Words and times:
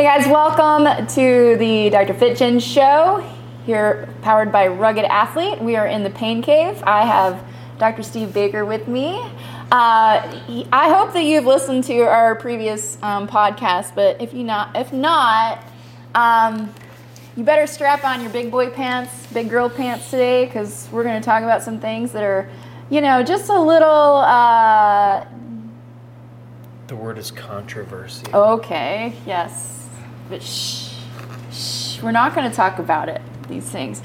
Hey 0.00 0.06
guys, 0.06 0.26
welcome 0.28 1.06
to 1.08 1.56
the 1.58 1.90
Dr. 1.90 2.14
Fitjen 2.14 2.58
show. 2.58 3.22
Here, 3.66 4.08
powered 4.22 4.50
by 4.50 4.66
Rugged 4.68 5.04
Athlete. 5.04 5.60
We 5.60 5.76
are 5.76 5.86
in 5.86 6.04
the 6.04 6.08
Pain 6.08 6.40
Cave. 6.40 6.82
I 6.84 7.04
have 7.04 7.44
Dr. 7.78 8.02
Steve 8.02 8.32
Balker 8.32 8.64
with 8.64 8.88
me. 8.88 9.20
Uh, 9.70 10.40
I 10.72 10.88
hope 10.88 11.12
that 11.12 11.24
you've 11.24 11.44
listened 11.44 11.84
to 11.84 11.98
our 11.98 12.34
previous 12.34 12.96
um, 13.02 13.28
podcast, 13.28 13.94
but 13.94 14.18
if 14.22 14.32
you 14.32 14.42
not, 14.42 14.74
if 14.74 14.90
not, 14.90 15.62
um, 16.14 16.72
you 17.36 17.44
better 17.44 17.66
strap 17.66 18.02
on 18.02 18.22
your 18.22 18.30
big 18.30 18.50
boy 18.50 18.70
pants, 18.70 19.26
big 19.34 19.50
girl 19.50 19.68
pants 19.68 20.08
today, 20.08 20.46
because 20.46 20.88
we're 20.90 21.04
going 21.04 21.20
to 21.20 21.24
talk 21.26 21.42
about 21.42 21.62
some 21.62 21.78
things 21.78 22.10
that 22.12 22.22
are, 22.22 22.48
you 22.88 23.02
know, 23.02 23.22
just 23.22 23.50
a 23.50 23.60
little. 23.60 24.16
Uh, 24.16 25.26
the 26.86 26.96
word 26.96 27.18
is 27.18 27.30
controversy. 27.30 28.24
Okay. 28.32 29.12
Yes, 29.26 29.79
but 30.30 30.42
shh, 30.42 30.94
shh. 31.52 32.00
We're 32.00 32.12
not 32.12 32.34
going 32.34 32.48
to 32.48 32.56
talk 32.56 32.78
about 32.78 33.08
it. 33.08 33.20
These 33.48 33.68
things. 33.68 34.00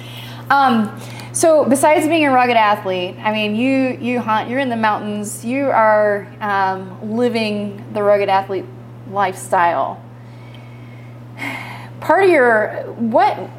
Um, 0.50 1.00
so 1.32 1.66
besides 1.66 2.08
being 2.08 2.26
a 2.26 2.32
rugged 2.32 2.58
athlete, 2.58 3.16
I 3.20 3.32
mean, 3.32 3.56
you 3.56 3.98
you 4.02 4.20
hunt. 4.20 4.50
You're 4.50 4.60
in 4.60 4.70
the 4.70 4.76
mountains. 4.76 5.46
You 5.46 5.66
are 5.66 6.28
um, 6.42 7.16
living 7.16 7.86
the 7.94 8.02
rugged 8.02 8.30
athlete 8.30 8.66
lifestyle. 9.10 10.02
Part 12.00 12.24
of 12.24 12.30
your 12.30 12.84
what? 12.94 13.50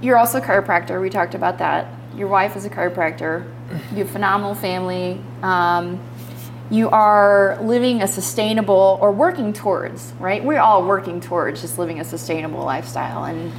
You're 0.00 0.16
also 0.16 0.38
a 0.38 0.40
chiropractor. 0.40 1.00
We 1.00 1.10
talked 1.10 1.34
about 1.34 1.58
that. 1.58 1.88
Your 2.14 2.28
wife 2.28 2.56
is 2.56 2.64
a 2.64 2.70
chiropractor. 2.70 3.52
You 3.90 3.98
have 3.98 4.08
a 4.08 4.12
phenomenal 4.12 4.54
family. 4.54 5.20
Um, 5.42 6.00
you 6.70 6.88
are 6.90 7.58
living 7.62 8.02
a 8.02 8.08
sustainable 8.08 8.98
or 9.00 9.12
working 9.12 9.52
towards 9.52 10.12
right 10.18 10.44
we're 10.44 10.58
all 10.58 10.84
working 10.84 11.20
towards 11.20 11.60
just 11.60 11.78
living 11.78 12.00
a 12.00 12.04
sustainable 12.04 12.64
lifestyle 12.64 13.24
and 13.24 13.52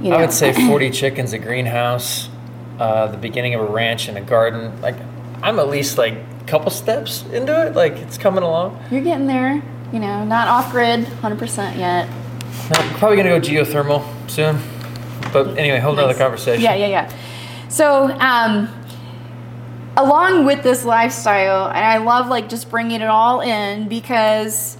you 0.00 0.10
know 0.10 0.16
I 0.16 0.20
would 0.22 0.32
say 0.32 0.52
40 0.68 0.90
chickens, 0.90 1.32
a 1.32 1.38
greenhouse, 1.38 2.28
uh, 2.78 3.08
the 3.08 3.16
beginning 3.18 3.54
of 3.54 3.60
a 3.60 3.66
ranch 3.66 4.06
and 4.08 4.16
a 4.16 4.20
garden. 4.20 4.80
Like, 4.80 4.94
I'm 5.42 5.58
at 5.58 5.68
least 5.68 5.98
like 5.98 6.14
a 6.14 6.44
couple 6.46 6.70
steps 6.70 7.24
into 7.32 7.66
it. 7.66 7.74
Like, 7.74 7.94
it's 7.94 8.16
coming 8.16 8.44
along. 8.44 8.80
you're 8.90 9.02
getting 9.02 9.26
there 9.26 9.62
you 9.92 9.98
know 9.98 10.22
not 10.24 10.46
off 10.48 10.70
grid 10.70 11.00
100% 11.04 11.76
yet 11.78 12.08
I'm 12.70 12.94
probably 12.94 13.16
gonna 13.16 13.30
go 13.30 13.40
geothermal 13.40 14.04
soon. 14.30 14.58
But 15.32 15.58
anyway, 15.58 15.78
whole 15.78 15.94
Nice. 15.94 16.18
conversation. 16.18 16.62
Yeah, 16.62 16.74
yeah, 16.74 16.86
yeah. 16.86 17.12
So, 17.68 18.04
um, 18.18 18.68
along 19.98 20.46
with 20.46 20.62
this 20.62 20.84
lifestyle, 20.84 21.66
and 21.66 21.84
I 21.84 21.98
love 21.98 22.28
like 22.28 22.48
just 22.48 22.70
bringing 22.70 23.00
it 23.00 23.08
all 23.08 23.40
in 23.40 23.88
because, 23.88 24.78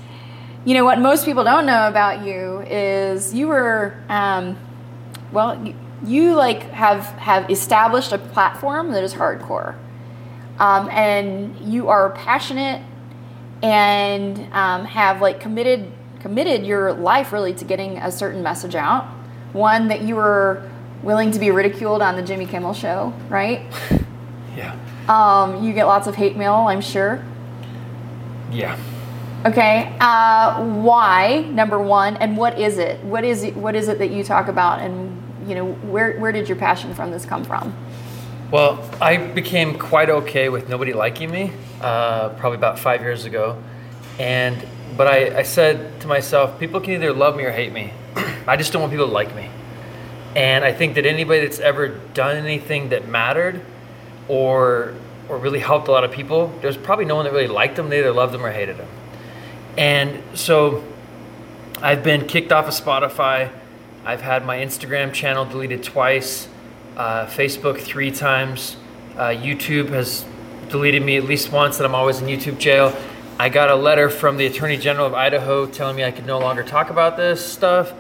you 0.65 0.75
know, 0.75 0.85
what 0.85 1.01
most 1.01 1.25
people 1.25 1.43
don't 1.43 1.67
know 1.67 1.89
about 1.89 2.25
you 2.25 2.61
is 2.61 3.35
you 3.35 3.49
were, 3.49 4.01
um, 4.09 4.57
well, 5.33 5.61
you, 5.67 5.75
you 6.05 6.35
like 6.35 6.63
have 6.71 7.05
have 7.19 7.51
established 7.51 8.13
a 8.13 8.19
platform 8.19 8.93
that 8.93 9.03
is 9.03 9.13
hardcore, 9.13 9.75
um, 10.61 10.89
and 10.91 11.59
you 11.61 11.89
are 11.89 12.11
passionate 12.11 12.81
and 13.61 14.39
um, 14.53 14.85
have 14.85 15.21
like 15.21 15.41
committed 15.41 15.91
committed 16.21 16.65
your 16.65 16.93
life 16.93 17.33
really 17.33 17.53
to 17.55 17.65
getting 17.65 17.99
a 17.99 18.13
certain 18.13 18.43
message 18.43 18.77
out. 18.77 19.05
One 19.53 19.89
that 19.89 20.03
you 20.03 20.15
were 20.15 20.71
willing 21.03 21.33
to 21.33 21.41
be 21.41 21.51
ridiculed 21.51 22.03
on 22.03 22.15
the 22.15 22.23
Jimmy 22.23 22.47
Kimmel 22.47 22.75
show, 22.75 23.13
right? 23.29 23.67
Yeah. 24.57 24.77
Um, 25.09 25.65
you 25.65 25.73
get 25.73 25.87
lots 25.87 26.07
of 26.07 26.15
hate 26.15 26.37
mail, 26.37 26.55
I'm 26.55 26.81
sure. 26.81 27.25
Yeah. 28.51 28.79
Okay, 29.47 29.97
uh, 30.01 30.63
why? 30.65 31.43
Number 31.51 31.79
one, 31.79 32.17
and 32.17 32.37
what 32.37 32.59
is 32.59 32.79
it? 32.79 33.03
What 33.05 33.25
is 33.25 33.45
it? 33.45 33.57
What 33.57 33.75
is 33.75 33.89
it 33.89 33.99
that 33.99 34.11
you 34.11 34.25
talk 34.25 34.49
about? 34.49 34.81
And 34.81 35.23
you 35.47 35.55
know, 35.55 35.73
where 35.73 36.19
where 36.19 36.33
did 36.33 36.49
your 36.49 36.59
passion 36.59 36.93
from 36.95 37.11
this 37.11 37.25
come 37.25 37.45
from? 37.45 37.73
Well, 38.51 38.83
I 38.99 39.19
became 39.19 39.79
quite 39.79 40.09
okay 40.09 40.49
with 40.49 40.71
nobody 40.71 40.95
liking 40.95 41.31
me 41.31 41.53
uh, 41.83 42.31
probably 42.31 42.57
about 42.57 42.79
five 42.79 43.03
years 43.03 43.27
ago. 43.27 43.63
And, 44.19 44.67
but 44.97 45.07
I, 45.07 45.41
I 45.41 45.43
said 45.43 46.01
to 46.01 46.07
myself, 46.07 46.59
people 46.59 46.81
can 46.81 46.95
either 46.95 47.13
love 47.13 47.37
me 47.37 47.45
or 47.45 47.51
hate 47.51 47.75
me. 47.75 47.93
I 48.47 48.57
just 48.57 48.73
don't 48.73 48.81
want 48.81 48.91
people 48.91 49.07
to 49.07 49.13
like 49.13 49.37
me. 49.37 49.51
And 50.35 50.65
I 50.65 50.73
think 50.73 50.95
that 50.95 51.05
anybody 51.05 51.41
that's 51.41 51.59
ever 51.59 51.89
done 52.15 52.37
anything 52.37 52.89
that 52.89 53.07
mattered 53.07 53.61
or, 54.29 54.95
or 55.29 55.39
really 55.39 55.59
helped 55.59 55.89
a 55.89 55.93
lot 55.93 56.05
of 56.05 56.11
people, 56.11 56.53
there's 56.63 56.77
probably 56.77 57.05
no 57.05 57.17
one 57.17 57.25
that 57.25 57.33
really 57.33 57.49
liked 57.49 57.77
them. 57.77 57.89
They 57.89 57.99
either 57.99 58.13
loved 58.13 58.33
them 58.33 58.45
or 58.45 58.51
hated 58.51 58.77
them. 58.79 58.89
And 59.77 60.23
so 60.35 60.85
I've 61.81 62.03
been 62.03 62.27
kicked 62.27 62.51
off 62.53 62.67
of 62.67 62.75
Spotify. 62.75 63.51
I've 64.05 64.23
had 64.23 64.45
my 64.45 64.59
Instagram 64.59 65.13
channel 65.13 65.45
deleted 65.45 65.83
twice, 65.83 66.49
uh, 66.97 67.27
Facebook 67.27 67.79
three 67.79 68.11
times. 68.11 68.77
Uh, 69.17 69.29
YouTube 69.29 69.91
has 69.91 70.25
deleted 70.69 71.03
me 71.03 71.17
at 71.17 71.25
least 71.25 71.53
once, 71.53 71.77
and 71.79 71.87
I'm 71.87 71.95
always 71.95 72.21
in 72.21 72.27
YouTube 72.27 72.59
jail. 72.59 72.97
I 73.39 73.49
got 73.49 73.71
a 73.71 73.77
letter 73.77 74.11
from 74.11 74.37
the 74.37 74.47
Attorney 74.47 74.77
General 74.77 75.07
of 75.07 75.15
Idaho 75.15 75.67
telling 75.67 75.95
me 75.95 76.05
I 76.05 76.11
could 76.11 76.27
no 76.27 76.39
longer 76.39 76.65
talk 76.65 76.91
about 76.91 77.17
this 77.17 77.45
stuff. 77.45 77.93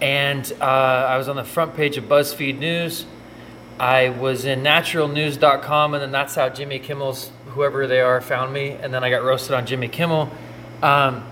And 0.00 0.52
uh, 0.60 0.64
I 0.64 1.16
was 1.16 1.28
on 1.28 1.36
the 1.36 1.44
front 1.44 1.74
page 1.74 1.96
of 1.96 2.04
BuzzFeed 2.04 2.58
News. 2.58 3.06
I 3.78 4.08
was 4.10 4.44
in 4.44 4.62
naturalnews.com, 4.62 5.94
and 5.94 6.02
then 6.02 6.12
that's 6.12 6.34
how 6.34 6.48
Jimmy 6.48 6.78
Kimmel's, 6.78 7.30
whoever 7.48 7.86
they 7.86 8.00
are, 8.00 8.20
found 8.20 8.52
me. 8.52 8.70
And 8.70 8.92
then 8.92 9.04
I 9.04 9.10
got 9.10 9.22
roasted 9.22 9.52
on 9.52 9.66
Jimmy 9.66 9.88
Kimmel. 9.88 10.30
Um, 10.82 11.24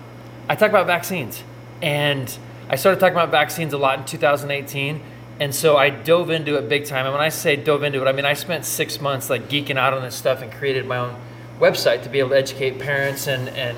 I 0.47 0.55
talk 0.55 0.69
about 0.69 0.85
vaccines, 0.85 1.43
and 1.81 2.37
I 2.69 2.75
started 2.75 2.99
talking 2.99 3.15
about 3.15 3.31
vaccines 3.31 3.73
a 3.73 3.77
lot 3.77 3.99
in 3.99 4.05
2018. 4.05 5.01
And 5.39 5.53
so 5.53 5.75
I 5.75 5.89
dove 5.89 6.29
into 6.29 6.55
it 6.55 6.69
big 6.69 6.85
time. 6.85 7.05
And 7.05 7.13
when 7.13 7.21
I 7.21 7.29
say 7.29 7.55
dove 7.55 7.83
into 7.83 8.01
it, 8.01 8.07
I 8.07 8.13
mean 8.13 8.25
I 8.25 8.33
spent 8.33 8.63
six 8.65 9.01
months 9.01 9.29
like 9.29 9.49
geeking 9.49 9.77
out 9.77 9.93
on 9.93 10.01
this 10.01 10.15
stuff 10.15 10.41
and 10.41 10.51
created 10.51 10.85
my 10.85 10.97
own 10.97 11.15
website 11.59 12.03
to 12.03 12.09
be 12.09 12.19
able 12.19 12.29
to 12.29 12.37
educate 12.37 12.79
parents 12.79 13.27
and 13.27 13.49
and 13.49 13.77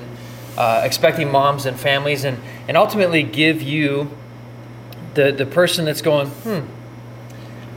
uh, 0.56 0.82
expecting 0.84 1.30
moms 1.30 1.66
and 1.66 1.78
families, 1.78 2.24
and 2.24 2.38
and 2.66 2.76
ultimately 2.76 3.22
give 3.22 3.62
you 3.62 4.10
the 5.14 5.32
the 5.32 5.46
person 5.46 5.84
that's 5.84 6.02
going, 6.02 6.28
hmm, 6.28 6.60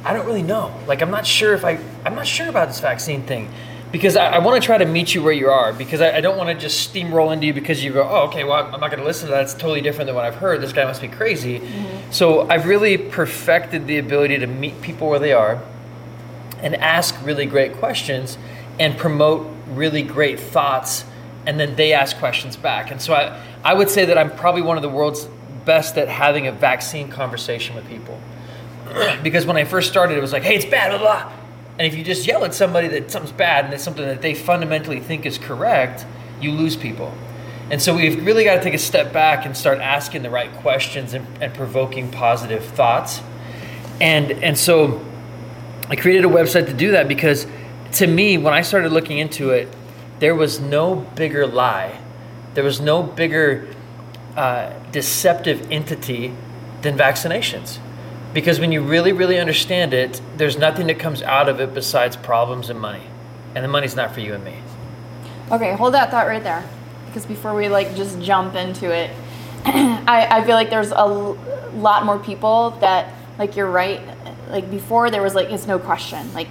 I 0.03 0.13
don't 0.13 0.25
really 0.25 0.41
know. 0.41 0.73
Like, 0.87 1.01
I'm 1.01 1.11
not 1.11 1.27
sure 1.27 1.53
if 1.53 1.63
I, 1.63 1.79
I'm 2.05 2.15
not 2.15 2.27
sure 2.27 2.47
about 2.47 2.67
this 2.67 2.79
vaccine 2.79 3.23
thing. 3.23 3.51
Because 3.91 4.15
I, 4.15 4.35
I 4.35 4.39
want 4.39 4.61
to 4.61 4.65
try 4.65 4.77
to 4.77 4.85
meet 4.85 5.13
you 5.13 5.21
where 5.21 5.33
you 5.33 5.49
are. 5.49 5.73
Because 5.73 6.01
I, 6.01 6.17
I 6.17 6.21
don't 6.21 6.37
want 6.37 6.49
to 6.49 6.55
just 6.55 6.91
steamroll 6.91 7.33
into 7.33 7.45
you 7.45 7.53
because 7.53 7.83
you 7.83 7.93
go, 7.93 8.07
oh, 8.09 8.27
okay, 8.27 8.43
well, 8.43 8.63
I'm 8.63 8.79
not 8.79 8.89
going 8.89 8.99
to 8.99 9.05
listen 9.05 9.27
to 9.27 9.31
that. 9.33 9.43
It's 9.43 9.53
totally 9.53 9.81
different 9.81 10.07
than 10.07 10.15
what 10.15 10.25
I've 10.25 10.35
heard. 10.35 10.61
This 10.61 10.73
guy 10.73 10.85
must 10.85 11.01
be 11.01 11.07
crazy. 11.07 11.59
Mm-hmm. 11.59 12.11
So 12.11 12.49
I've 12.49 12.65
really 12.65 12.97
perfected 12.97 13.87
the 13.87 13.97
ability 13.97 14.39
to 14.39 14.47
meet 14.47 14.81
people 14.81 15.09
where 15.09 15.19
they 15.19 15.33
are 15.33 15.61
and 16.59 16.75
ask 16.75 17.15
really 17.23 17.45
great 17.45 17.73
questions 17.73 18.37
and 18.79 18.97
promote 18.97 19.47
really 19.67 20.03
great 20.03 20.39
thoughts. 20.39 21.05
And 21.45 21.59
then 21.59 21.75
they 21.75 21.93
ask 21.93 22.17
questions 22.17 22.55
back. 22.55 22.91
And 22.91 23.01
so 23.01 23.13
I, 23.13 23.43
I 23.63 23.73
would 23.73 23.89
say 23.89 24.05
that 24.05 24.17
I'm 24.17 24.35
probably 24.35 24.61
one 24.61 24.77
of 24.77 24.83
the 24.83 24.89
world's 24.89 25.27
best 25.65 25.97
at 25.97 26.07
having 26.07 26.47
a 26.47 26.51
vaccine 26.51 27.09
conversation 27.09 27.75
with 27.75 27.87
people 27.87 28.19
because 29.23 29.45
when 29.45 29.57
I 29.57 29.63
first 29.63 29.89
started, 29.89 30.17
it 30.17 30.21
was 30.21 30.33
like, 30.33 30.43
hey, 30.43 30.55
it's 30.55 30.65
bad, 30.65 30.89
blah, 30.89 30.99
blah. 30.99 31.33
And 31.77 31.91
if 31.91 31.97
you 31.97 32.03
just 32.03 32.27
yell 32.27 32.43
at 32.45 32.53
somebody 32.53 32.87
that 32.89 33.11
something's 33.11 33.35
bad 33.35 33.65
and 33.65 33.73
it's 33.73 33.83
something 33.83 34.05
that 34.05 34.21
they 34.21 34.35
fundamentally 34.35 34.99
think 34.99 35.25
is 35.25 35.37
correct, 35.37 36.05
you 36.39 36.51
lose 36.51 36.75
people. 36.75 37.13
And 37.71 37.81
so 37.81 37.95
we've 37.95 38.25
really 38.25 38.43
got 38.43 38.55
to 38.55 38.61
take 38.61 38.73
a 38.73 38.79
step 38.79 39.13
back 39.13 39.45
and 39.45 39.55
start 39.55 39.79
asking 39.79 40.23
the 40.23 40.29
right 40.29 40.51
questions 40.57 41.13
and, 41.13 41.25
and 41.41 41.53
provoking 41.53 42.11
positive 42.11 42.65
thoughts. 42.65 43.21
And, 44.01 44.31
and 44.43 44.57
so 44.57 45.03
I 45.87 45.95
created 45.95 46.25
a 46.25 46.27
website 46.27 46.65
to 46.67 46.73
do 46.73 46.91
that 46.91 47.07
because 47.07 47.47
to 47.93 48.07
me, 48.07 48.37
when 48.37 48.53
I 48.53 48.61
started 48.61 48.91
looking 48.91 49.19
into 49.19 49.51
it, 49.51 49.69
there 50.19 50.35
was 50.35 50.59
no 50.59 50.95
bigger 50.95 51.47
lie. 51.47 51.99
There 52.53 52.63
was 52.63 52.81
no 52.81 53.03
bigger 53.03 53.67
uh, 54.35 54.73
deceptive 54.91 55.71
entity 55.71 56.33
than 56.81 56.97
vaccinations. 56.97 57.79
Because 58.33 58.59
when 58.59 58.71
you 58.71 58.81
really, 58.81 59.11
really 59.11 59.39
understand 59.39 59.93
it, 59.93 60.21
there's 60.37 60.57
nothing 60.57 60.87
that 60.87 60.99
comes 60.99 61.21
out 61.21 61.49
of 61.49 61.59
it 61.59 61.73
besides 61.73 62.15
problems 62.15 62.69
and 62.69 62.79
money. 62.79 63.03
And 63.55 63.63
the 63.63 63.67
money's 63.67 63.95
not 63.95 64.13
for 64.13 64.21
you 64.21 64.33
and 64.33 64.43
me. 64.43 64.55
Okay, 65.51 65.73
hold 65.75 65.93
that 65.93 66.11
thought 66.11 66.27
right 66.27 66.43
there, 66.43 66.63
because 67.07 67.25
before 67.25 67.53
we 67.53 67.67
like 67.67 67.93
just 67.95 68.21
jump 68.21 68.55
into 68.55 68.89
it, 68.89 69.11
I, 69.65 70.27
I 70.31 70.45
feel 70.45 70.55
like 70.55 70.69
there's 70.69 70.91
a 70.91 70.97
l- 70.97 71.37
lot 71.73 72.05
more 72.05 72.17
people 72.17 72.71
that 72.79 73.13
like 73.37 73.57
you're 73.57 73.69
right. 73.69 73.99
Like 74.49 74.71
before, 74.71 75.09
there 75.09 75.21
was 75.21 75.35
like 75.35 75.49
it's 75.49 75.67
no 75.67 75.77
question. 75.77 76.33
Like, 76.33 76.47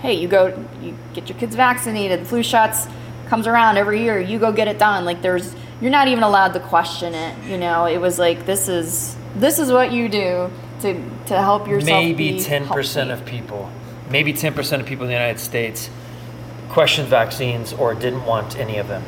hey, 0.00 0.14
you 0.14 0.28
go, 0.28 0.64
you 0.80 0.96
get 1.14 1.28
your 1.28 1.36
kids 1.36 1.56
vaccinated. 1.56 2.28
Flu 2.28 2.44
shots 2.44 2.86
comes 3.26 3.48
around 3.48 3.76
every 3.76 4.02
year. 4.02 4.20
You 4.20 4.38
go 4.38 4.52
get 4.52 4.68
it 4.68 4.78
done. 4.78 5.04
Like 5.04 5.20
there's 5.20 5.56
you're 5.80 5.90
not 5.90 6.06
even 6.06 6.22
allowed 6.22 6.52
to 6.52 6.60
question 6.60 7.14
it. 7.14 7.50
You 7.50 7.58
know, 7.58 7.86
it 7.86 7.98
was 7.98 8.20
like 8.20 8.46
this 8.46 8.68
is 8.68 9.16
this 9.34 9.58
is 9.58 9.72
what 9.72 9.90
you 9.90 10.08
do 10.08 10.48
to 10.82 10.94
to 11.26 11.36
help 11.36 11.66
yourself. 11.68 12.02
maybe 12.02 12.32
be 12.32 12.38
10% 12.38 12.66
healthy. 12.66 13.10
of 13.10 13.24
people, 13.26 13.70
maybe 14.10 14.32
10% 14.32 14.80
of 14.80 14.86
people 14.86 15.04
in 15.04 15.08
the 15.08 15.14
United 15.14 15.40
States 15.40 15.90
questioned 16.68 17.08
vaccines 17.08 17.72
or 17.72 17.94
didn't 17.94 18.24
want 18.26 18.58
any 18.58 18.78
of 18.78 18.88
them. 18.88 19.02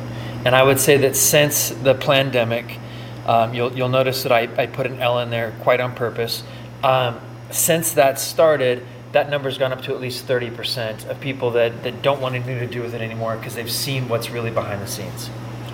And 0.45 0.55
I 0.57 0.63
would 0.63 0.81
say 0.81 0.97
that 0.99 1.17
since 1.17 1.71
the 1.71 1.95
pandemic, 1.95 2.79
Um, 3.27 3.55
you'll, 3.55 3.73
you'll 3.77 3.91
notice 3.91 4.23
that 4.23 4.33
I, 4.33 4.49
I 4.57 4.67
put 4.67 4.87
an 4.87 4.99
L 4.99 5.19
in 5.21 5.31
there 5.31 5.53
quite 5.63 5.79
on 5.79 5.95
purpose. 5.95 6.43
Um, 6.83 7.21
since 7.51 7.93
that 7.93 8.19
started, 8.19 8.83
that 9.13 9.29
number's 9.29 9.59
gone 9.59 9.73
up 9.73 9.83
to 9.83 9.95
at 9.95 10.01
least 10.01 10.27
30% 10.27 11.07
of 11.09 11.21
people 11.21 11.51
that, 11.53 11.83
that 11.85 12.01
don't 12.03 12.21
want 12.21 12.35
anything 12.35 12.59
to 12.59 12.67
do 12.67 12.83
with 12.83 12.95
it 12.95 13.01
anymore 13.03 13.37
because 13.37 13.55
they've 13.55 13.71
seen 13.71 14.09
what's 14.09 14.31
really 14.31 14.51
behind 14.51 14.81
the 14.81 14.87
scenes. 14.87 15.31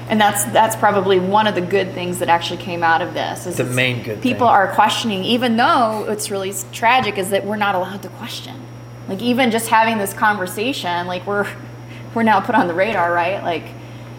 And 0.08 0.20
that's 0.20 0.44
that's 0.46 0.76
probably 0.76 1.18
one 1.18 1.46
of 1.46 1.54
the 1.54 1.60
good 1.60 1.92
things 1.92 2.20
that 2.20 2.28
actually 2.28 2.58
came 2.58 2.82
out 2.84 3.02
of 3.02 3.12
this. 3.12 3.46
Is 3.46 3.56
The 3.56 3.64
main 3.64 4.02
good 4.04 4.22
people 4.22 4.46
thing. 4.46 4.54
are 4.54 4.72
questioning, 4.72 5.24
even 5.24 5.56
though 5.56 6.06
it's 6.08 6.30
really 6.30 6.52
tragic, 6.72 7.18
is 7.18 7.30
that 7.30 7.44
we're 7.44 7.56
not 7.56 7.74
allowed 7.74 8.02
to 8.02 8.08
question. 8.10 8.54
Like 9.08 9.20
even 9.20 9.50
just 9.50 9.68
having 9.68 9.98
this 9.98 10.12
conversation, 10.12 11.06
like 11.06 11.26
we're 11.26 11.48
we're 12.14 12.22
now 12.22 12.40
put 12.40 12.54
on 12.54 12.68
the 12.68 12.74
radar, 12.74 13.12
right? 13.12 13.42
Like, 13.42 13.64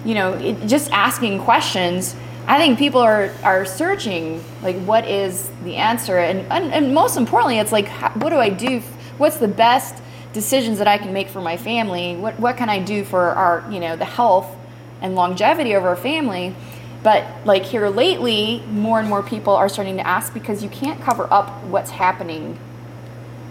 you 0.04 0.14
know, 0.14 0.34
it, 0.34 0.68
just 0.68 0.92
asking 0.92 1.42
questions. 1.42 2.16
I 2.48 2.58
think 2.58 2.78
people 2.78 3.02
are 3.02 3.32
are 3.44 3.66
searching 3.66 4.44
like 4.62 4.76
what 4.84 5.08
is 5.08 5.50
the 5.64 5.76
answer, 5.78 6.18
and 6.18 6.52
and, 6.52 6.74
and 6.74 6.94
most 6.94 7.16
importantly, 7.16 7.60
it's 7.60 7.72
like 7.72 7.88
how, 7.88 8.10
what 8.20 8.30
do 8.32 8.38
I 8.38 8.50
do? 8.50 8.82
What's 9.18 9.38
the 9.38 9.48
best 9.48 10.04
decisions 10.34 10.80
that 10.80 10.88
I 10.88 10.98
can 10.98 11.14
make 11.14 11.30
for 11.30 11.42
my 11.42 11.56
family? 11.56 12.18
What 12.18 12.38
what 12.42 12.58
can 12.58 12.70
I 12.70 12.80
do 12.80 13.06
for 13.06 13.22
our 13.22 13.66
you 13.72 13.80
know 13.80 13.96
the 13.96 14.06
health 14.06 14.57
and 15.02 15.16
longevity 15.16 15.74
of 15.74 15.84
our 15.84 15.96
family? 15.96 16.56
But 17.04 17.26
like 17.46 17.64
here 17.64 17.88
lately, 17.90 18.64
more 18.70 19.00
and 19.00 19.08
more 19.08 19.24
people 19.24 19.54
are 19.54 19.70
starting 19.70 19.98
to 19.98 20.08
ask 20.08 20.34
because 20.34 20.64
you 20.64 20.70
can't 20.70 21.02
cover 21.02 21.32
up 21.32 21.64
what's 21.66 21.92
happening 21.92 22.60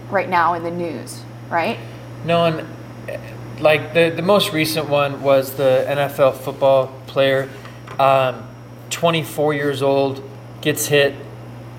right 0.09 0.29
now 0.29 0.53
in 0.53 0.63
the 0.63 0.71
news, 0.71 1.23
right? 1.49 1.79
No, 2.25 2.45
and 2.45 2.67
like 3.59 3.93
the, 3.93 4.11
the 4.15 4.21
most 4.21 4.53
recent 4.53 4.89
one 4.89 5.21
was 5.21 5.53
the 5.55 5.85
NFL 5.87 6.35
football 6.35 6.87
player, 7.07 7.49
um, 7.99 8.47
24 8.89 9.53
years 9.53 9.81
old, 9.81 10.23
gets 10.61 10.85
hit, 10.85 11.15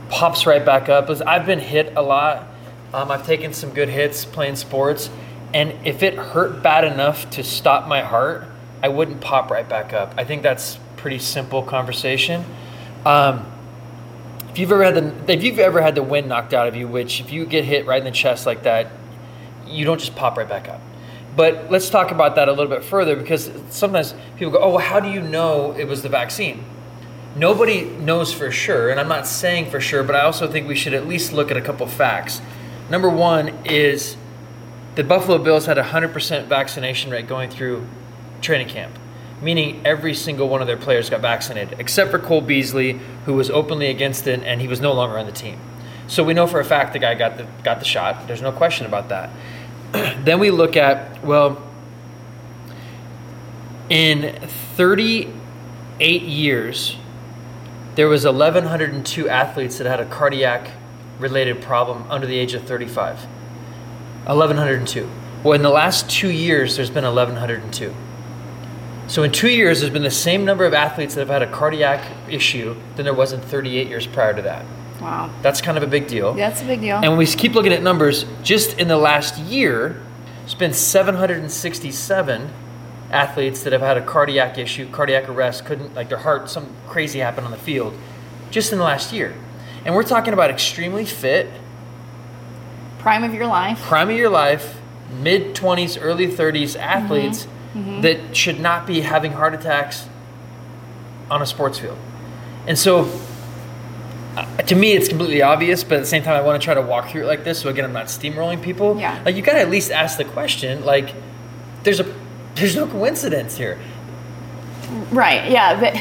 pops 0.08 0.46
right 0.46 0.64
back 0.64 0.88
up. 0.88 1.10
I've 1.26 1.46
been 1.46 1.60
hit 1.60 1.92
a 1.96 2.02
lot. 2.02 2.48
Um, 2.92 3.10
I've 3.10 3.26
taken 3.26 3.52
some 3.52 3.70
good 3.70 3.88
hits 3.88 4.24
playing 4.24 4.56
sports, 4.56 5.10
and 5.52 5.74
if 5.86 6.02
it 6.02 6.14
hurt 6.14 6.62
bad 6.62 6.84
enough 6.84 7.28
to 7.30 7.44
stop 7.44 7.86
my 7.86 8.00
heart, 8.00 8.46
I 8.82 8.88
wouldn't 8.88 9.20
pop 9.20 9.50
right 9.50 9.68
back 9.68 9.92
up. 9.92 10.14
I 10.16 10.24
think 10.24 10.42
that's 10.42 10.78
pretty 10.96 11.18
simple 11.18 11.62
conversation. 11.62 12.44
Um, 13.04 13.46
if 14.50 14.58
you've 14.58 14.72
ever 14.72 14.84
had 14.84 14.94
the 14.94 15.32
if 15.32 15.42
you've 15.42 15.58
ever 15.58 15.80
had 15.80 15.94
the 15.94 16.02
wind 16.02 16.28
knocked 16.28 16.54
out 16.54 16.66
of 16.66 16.76
you, 16.76 16.88
which 16.88 17.20
if 17.20 17.32
you 17.32 17.46
get 17.46 17.64
hit 17.64 17.86
right 17.86 17.98
in 17.98 18.04
the 18.04 18.10
chest 18.10 18.46
like 18.46 18.64
that, 18.64 18.90
you 19.66 19.84
don't 19.84 19.98
just 20.00 20.16
pop 20.16 20.36
right 20.36 20.48
back 20.48 20.68
up. 20.68 20.80
But 21.36 21.70
let's 21.70 21.90
talk 21.90 22.10
about 22.10 22.34
that 22.34 22.48
a 22.48 22.52
little 22.52 22.70
bit 22.70 22.82
further 22.82 23.14
because 23.14 23.50
sometimes 23.70 24.14
people 24.36 24.52
go, 24.52 24.58
"Oh, 24.58 24.70
well, 24.70 24.78
how 24.78 24.98
do 24.98 25.08
you 25.08 25.20
know 25.20 25.74
it 25.78 25.86
was 25.86 26.02
the 26.02 26.08
vaccine?" 26.08 26.64
Nobody 27.36 27.84
knows 27.84 28.32
for 28.32 28.50
sure, 28.50 28.90
and 28.90 28.98
I'm 28.98 29.08
not 29.08 29.26
saying 29.26 29.70
for 29.70 29.80
sure, 29.80 30.02
but 30.02 30.16
I 30.16 30.22
also 30.22 30.50
think 30.50 30.66
we 30.66 30.74
should 30.74 30.94
at 30.94 31.06
least 31.06 31.32
look 31.32 31.52
at 31.52 31.56
a 31.56 31.60
couple 31.60 31.86
facts. 31.86 32.40
Number 32.90 33.08
one 33.08 33.50
is 33.64 34.16
the 34.96 35.04
Buffalo 35.04 35.38
Bills 35.38 35.66
had 35.66 35.78
a 35.78 35.84
100% 35.84 36.46
vaccination 36.46 37.12
rate 37.12 37.28
going 37.28 37.50
through 37.50 37.86
training 38.40 38.68
camp, 38.68 38.98
meaning 39.42 39.80
every 39.84 40.14
single 40.14 40.48
one 40.48 40.60
of 40.60 40.66
their 40.66 40.76
players 40.76 41.10
got 41.10 41.20
vaccinated, 41.20 41.78
except 41.78 42.10
for 42.10 42.18
Cole 42.18 42.40
Beasley, 42.40 43.00
who 43.26 43.34
was 43.34 43.50
openly 43.50 43.88
against 43.88 44.26
it 44.26 44.42
and 44.42 44.60
he 44.60 44.68
was 44.68 44.80
no 44.80 44.92
longer 44.92 45.18
on 45.18 45.26
the 45.26 45.32
team. 45.32 45.58
So 46.06 46.24
we 46.24 46.34
know 46.34 46.46
for 46.46 46.58
a 46.58 46.64
fact 46.64 46.94
the 46.94 46.98
guy 46.98 47.14
got 47.14 47.36
the, 47.36 47.46
got 47.62 47.78
the 47.78 47.84
shot. 47.84 48.26
There's 48.26 48.42
no 48.42 48.52
question 48.52 48.86
about 48.86 49.10
that. 49.10 49.30
then 50.24 50.38
we 50.38 50.50
look 50.50 50.76
at, 50.76 51.22
well, 51.22 51.62
in 53.90 54.38
38 54.76 56.22
years, 56.22 56.96
there 57.94 58.08
was 58.08 58.24
1,102 58.24 59.28
athletes 59.28 59.78
that 59.78 59.86
had 59.86 60.00
a 60.00 60.06
cardiac 60.06 60.70
related 61.18 61.60
problem 61.60 62.04
under 62.10 62.26
the 62.26 62.38
age 62.38 62.54
of 62.54 62.62
35. 62.64 63.24
1,102. 64.24 65.10
Well, 65.42 65.54
in 65.54 65.62
the 65.62 65.70
last 65.70 66.10
two 66.10 66.30
years, 66.30 66.76
there's 66.76 66.90
been 66.90 67.04
1,102. 67.04 67.94
So 69.08 69.22
in 69.22 69.32
two 69.32 69.48
years, 69.48 69.80
there's 69.80 69.92
been 69.92 70.02
the 70.02 70.10
same 70.10 70.44
number 70.44 70.66
of 70.66 70.74
athletes 70.74 71.14
that 71.14 71.20
have 71.20 71.30
had 71.30 71.42
a 71.42 71.50
cardiac 71.50 72.06
issue 72.28 72.76
than 72.96 73.04
there 73.04 73.14
was 73.14 73.32
in 73.32 73.40
38 73.40 73.88
years 73.88 74.06
prior 74.06 74.34
to 74.34 74.42
that. 74.42 74.66
Wow, 75.00 75.30
That's 75.42 75.60
kind 75.60 75.78
of 75.78 75.82
a 75.84 75.86
big 75.86 76.08
deal. 76.08 76.34
that's 76.34 76.60
a 76.60 76.64
big 76.64 76.80
deal. 76.80 76.96
And 76.96 77.06
when 77.08 77.18
we 77.18 77.26
keep 77.26 77.54
looking 77.54 77.72
at 77.72 77.82
numbers, 77.82 78.26
just 78.42 78.78
in 78.78 78.88
the 78.88 78.96
last 78.96 79.38
year, 79.38 80.02
there's 80.40 80.54
been 80.56 80.72
767 80.72 82.50
athletes 83.10 83.62
that 83.62 83.72
have 83.72 83.80
had 83.80 83.96
a 83.96 84.04
cardiac 84.04 84.58
issue, 84.58 84.90
cardiac 84.90 85.28
arrest, 85.28 85.64
couldn't, 85.64 85.94
like 85.94 86.08
their 86.08 86.18
heart, 86.18 86.50
some 86.50 86.68
crazy 86.88 87.20
happened 87.20 87.46
on 87.46 87.52
the 87.52 87.58
field, 87.58 87.94
just 88.50 88.72
in 88.72 88.78
the 88.78 88.84
last 88.84 89.12
year. 89.12 89.34
And 89.84 89.94
we're 89.94 90.02
talking 90.02 90.34
about 90.34 90.50
extremely 90.50 91.06
fit, 91.06 91.48
Prime 92.98 93.22
of 93.22 93.32
your 93.32 93.46
life. 93.46 93.80
prime 93.82 94.10
of 94.10 94.16
your 94.16 94.28
life, 94.28 94.78
mid 95.20 95.54
20s, 95.54 95.96
early 96.00 96.26
30s 96.26 96.76
athletes 96.76 97.44
mm-hmm. 97.44 97.57
That 97.78 98.36
should 98.36 98.60
not 98.60 98.86
be 98.86 99.00
having 99.00 99.32
heart 99.32 99.54
attacks 99.54 100.08
on 101.30 101.42
a 101.42 101.46
sports 101.46 101.78
field. 101.78 101.98
And 102.66 102.78
so, 102.78 103.10
uh, 104.36 104.44
to 104.62 104.74
me, 104.74 104.92
it's 104.92 105.08
completely 105.08 105.42
obvious, 105.42 105.84
but 105.84 105.96
at 105.96 106.00
the 106.00 106.06
same 106.06 106.22
time, 106.22 106.34
I 106.34 106.40
want 106.40 106.60
to 106.60 106.64
try 106.64 106.74
to 106.74 106.82
walk 106.82 107.10
through 107.10 107.22
it 107.22 107.26
like 107.26 107.44
this. 107.44 107.60
So 107.60 107.68
again, 107.68 107.84
I'm 107.84 107.92
not 107.92 108.06
steamrolling 108.06 108.62
people. 108.62 108.98
Yeah. 108.98 109.20
Like 109.24 109.36
you 109.36 109.42
got 109.42 109.54
to 109.54 109.60
at 109.60 109.70
least 109.70 109.90
ask 109.90 110.16
the 110.16 110.24
question. 110.24 110.84
Like, 110.84 111.14
there's 111.82 112.00
a 112.00 112.14
there's 112.54 112.74
no 112.74 112.86
coincidence 112.86 113.56
here. 113.56 113.78
Right. 115.10 115.50
Yeah. 115.50 115.80
But 115.80 115.94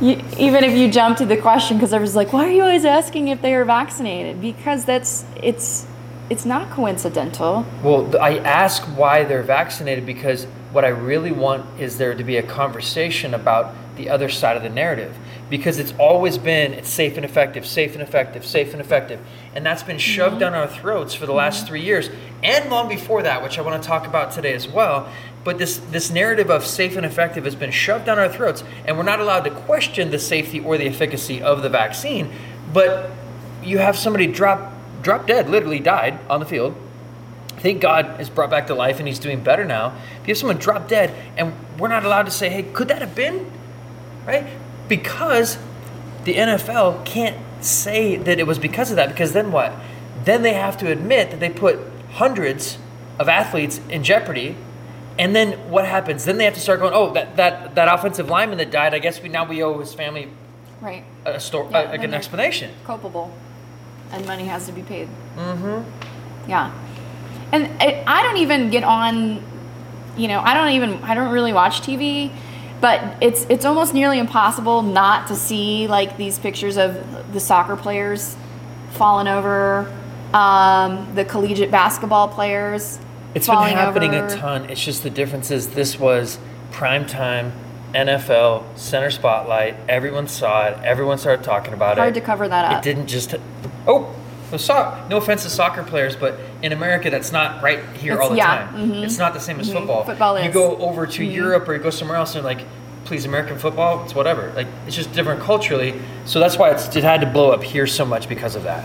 you, 0.04 0.22
even 0.38 0.64
if 0.64 0.76
you 0.76 0.90
jump 0.90 1.18
to 1.18 1.26
the 1.26 1.36
question, 1.36 1.76
because 1.76 1.92
I 1.92 1.98
was 1.98 2.16
like, 2.16 2.32
why 2.32 2.46
are 2.46 2.50
you 2.50 2.62
always 2.62 2.84
asking 2.84 3.28
if 3.28 3.40
they 3.42 3.54
are 3.54 3.64
vaccinated? 3.64 4.40
Because 4.40 4.84
that's 4.84 5.24
it's 5.40 5.86
it's 6.30 6.44
not 6.44 6.70
coincidental. 6.70 7.66
Well, 7.82 8.16
I 8.20 8.38
ask 8.38 8.82
why 8.96 9.24
they're 9.24 9.42
vaccinated 9.42 10.06
because 10.06 10.44
what 10.72 10.84
I 10.84 10.88
really 10.88 11.32
want 11.32 11.80
is 11.80 11.98
there 11.98 12.14
to 12.14 12.24
be 12.24 12.36
a 12.36 12.42
conversation 12.42 13.34
about 13.34 13.74
the 13.96 14.08
other 14.10 14.28
side 14.28 14.56
of 14.56 14.62
the 14.62 14.68
narrative. 14.68 15.16
Because 15.50 15.78
it's 15.78 15.92
always 15.98 16.38
been 16.38 16.72
it's 16.72 16.88
safe 16.88 17.16
and 17.16 17.24
effective, 17.24 17.66
safe 17.66 17.92
and 17.92 18.02
effective, 18.02 18.44
safe 18.44 18.72
and 18.72 18.80
effective. 18.80 19.20
And 19.54 19.64
that's 19.64 19.82
been 19.82 19.98
shoved 19.98 20.32
mm-hmm. 20.32 20.40
down 20.40 20.54
our 20.54 20.66
throats 20.66 21.14
for 21.14 21.26
the 21.26 21.32
last 21.32 21.58
mm-hmm. 21.58 21.66
three 21.68 21.82
years 21.82 22.10
and 22.42 22.70
long 22.70 22.88
before 22.88 23.22
that, 23.22 23.42
which 23.42 23.58
I 23.58 23.62
want 23.62 23.80
to 23.80 23.86
talk 23.86 24.06
about 24.06 24.32
today 24.32 24.54
as 24.54 24.66
well. 24.66 25.12
But 25.44 25.58
this, 25.58 25.76
this 25.76 26.10
narrative 26.10 26.50
of 26.50 26.64
safe 26.64 26.96
and 26.96 27.04
effective 27.04 27.44
has 27.44 27.54
been 27.54 27.70
shoved 27.70 28.06
down 28.06 28.18
our 28.18 28.30
throats, 28.30 28.64
and 28.86 28.96
we're 28.96 29.04
not 29.04 29.20
allowed 29.20 29.44
to 29.44 29.50
question 29.50 30.10
the 30.10 30.18
safety 30.18 30.58
or 30.58 30.78
the 30.78 30.86
efficacy 30.86 31.42
of 31.42 31.62
the 31.62 31.68
vaccine. 31.68 32.32
But 32.72 33.10
you 33.62 33.78
have 33.78 33.96
somebody 33.96 34.26
drop 34.26 34.73
drop 35.04 35.26
dead, 35.26 35.48
literally 35.48 35.78
died 35.78 36.18
on 36.28 36.40
the 36.40 36.46
field. 36.46 36.74
Thank 37.58 37.80
God 37.80 38.20
is 38.20 38.28
brought 38.28 38.50
back 38.50 38.66
to 38.66 38.74
life 38.74 38.98
and 38.98 39.06
he's 39.06 39.18
doing 39.20 39.42
better 39.42 39.64
now. 39.64 39.96
If 40.20 40.28
you 40.28 40.32
have 40.32 40.38
someone 40.38 40.56
drop 40.58 40.88
dead 40.88 41.14
and 41.36 41.54
we're 41.78 41.88
not 41.88 42.04
allowed 42.04 42.24
to 42.24 42.30
say, 42.30 42.48
hey, 42.48 42.62
could 42.64 42.88
that 42.88 43.00
have 43.00 43.14
been? 43.14 43.50
Right? 44.26 44.46
Because 44.88 45.56
the 46.24 46.34
NFL 46.34 47.04
can't 47.04 47.36
say 47.64 48.16
that 48.16 48.38
it 48.40 48.46
was 48.46 48.58
because 48.58 48.90
of 48.90 48.96
that, 48.96 49.08
because 49.10 49.32
then 49.32 49.52
what? 49.52 49.72
Then 50.24 50.42
they 50.42 50.54
have 50.54 50.76
to 50.78 50.90
admit 50.90 51.30
that 51.30 51.40
they 51.40 51.50
put 51.50 51.78
hundreds 52.12 52.78
of 53.18 53.28
athletes 53.28 53.80
in 53.88 54.02
jeopardy. 54.02 54.56
And 55.18 55.34
then 55.34 55.52
what 55.70 55.86
happens? 55.86 56.24
Then 56.24 56.38
they 56.38 56.44
have 56.44 56.54
to 56.54 56.60
start 56.60 56.80
going, 56.80 56.92
oh, 56.94 57.12
that, 57.12 57.36
that, 57.36 57.74
that 57.76 57.92
offensive 57.92 58.28
lineman 58.28 58.58
that 58.58 58.70
died, 58.70 58.94
I 58.94 58.98
guess 58.98 59.22
we 59.22 59.28
now 59.28 59.46
we 59.48 59.62
owe 59.62 59.78
his 59.78 59.94
family 59.94 60.28
Right. 60.80 61.04
a 61.24 61.38
story, 61.40 61.68
Yeah, 61.70 61.90
like 61.92 62.02
an 62.02 62.12
explanation. 62.12 62.72
Culpable, 62.84 63.32
and 64.14 64.26
money 64.26 64.44
has 64.44 64.66
to 64.66 64.72
be 64.72 64.82
paid. 64.82 65.08
Mm-hmm. 65.36 66.50
Yeah. 66.50 66.72
And 67.52 67.70
I, 67.80 68.02
I 68.06 68.22
don't 68.22 68.38
even 68.38 68.70
get 68.70 68.84
on, 68.84 69.42
you 70.16 70.28
know, 70.28 70.40
I 70.40 70.54
don't 70.54 70.70
even, 70.70 71.02
I 71.02 71.14
don't 71.14 71.32
really 71.32 71.52
watch 71.52 71.80
TV, 71.80 72.32
but 72.80 73.16
it's 73.22 73.46
it's 73.48 73.64
almost 73.64 73.94
nearly 73.94 74.18
impossible 74.18 74.82
not 74.82 75.28
to 75.28 75.36
see 75.36 75.86
like 75.86 76.16
these 76.16 76.38
pictures 76.38 76.76
of 76.76 77.32
the 77.32 77.40
soccer 77.40 77.76
players 77.76 78.36
falling 78.90 79.28
over, 79.28 79.92
um, 80.32 81.14
the 81.14 81.24
collegiate 81.24 81.70
basketball 81.70 82.28
players. 82.28 82.98
It's 83.34 83.48
been 83.48 83.56
happening 83.56 84.14
over. 84.14 84.26
a 84.26 84.36
ton. 84.36 84.70
It's 84.70 84.84
just 84.84 85.02
the 85.02 85.10
difference 85.10 85.50
is 85.50 85.68
this 85.68 85.98
was 85.98 86.38
prime 86.70 87.06
time 87.06 87.52
NFL 87.94 88.76
center 88.76 89.10
spotlight. 89.10 89.76
Everyone 89.88 90.26
saw 90.28 90.66
it. 90.66 90.78
Everyone 90.84 91.16
started 91.16 91.44
talking 91.44 91.72
about 91.72 91.96
Hard 91.96 91.98
it. 91.98 92.00
Hard 92.00 92.14
to 92.14 92.20
cover 92.20 92.48
that 92.48 92.64
up. 92.64 92.78
It 92.78 92.84
didn't 92.84 93.06
just. 93.06 93.34
Oh, 93.86 94.08
no, 95.10 95.16
offense 95.16 95.42
to 95.42 95.50
soccer 95.50 95.82
players, 95.82 96.14
but 96.14 96.38
in 96.62 96.72
America, 96.72 97.10
that's 97.10 97.32
not 97.32 97.60
right 97.62 97.80
here 97.98 98.12
It's- 98.12 98.24
all 98.24 98.30
the 98.30 98.36
yeah, 98.36 98.66
time. 98.70 98.90
mhm. 98.92 99.02
It's 99.04 99.18
not 99.18 99.34
the 99.34 99.40
same 99.40 99.58
as 99.58 99.68
Mhm. 99.68 99.72
football. 99.78 100.04
Football 100.04 100.38
You 100.38 100.48
is. 100.48 100.54
Mm-hmm. 100.54 100.58
go 100.58 100.76
over 100.86 101.06
to 101.06 101.24
Europe 101.24 101.68
or 101.68 101.74
you 101.74 101.80
go 101.80 101.90
somewhere 101.90 102.16
else, 102.18 102.34
and 102.36 102.44
like, 102.44 102.60
please, 103.04 103.24
American 103.26 103.58
football, 103.58 104.02
it's 104.04 104.14
whatever. 104.14 104.52
Like, 104.54 104.68
it's 104.86 104.94
just 104.94 105.12
different 105.12 105.40
culturally. 105.42 105.94
So 106.24 106.38
that's 106.40 106.56
why 106.56 106.70
it's, 106.70 106.94
it 106.94 107.02
had 107.04 107.20
to 107.22 107.26
blow 107.26 107.50
up 107.50 107.62
here 107.64 107.86
so 107.86 108.04
much 108.04 108.28
because 108.28 108.54
of 108.54 108.62
that. 108.62 108.84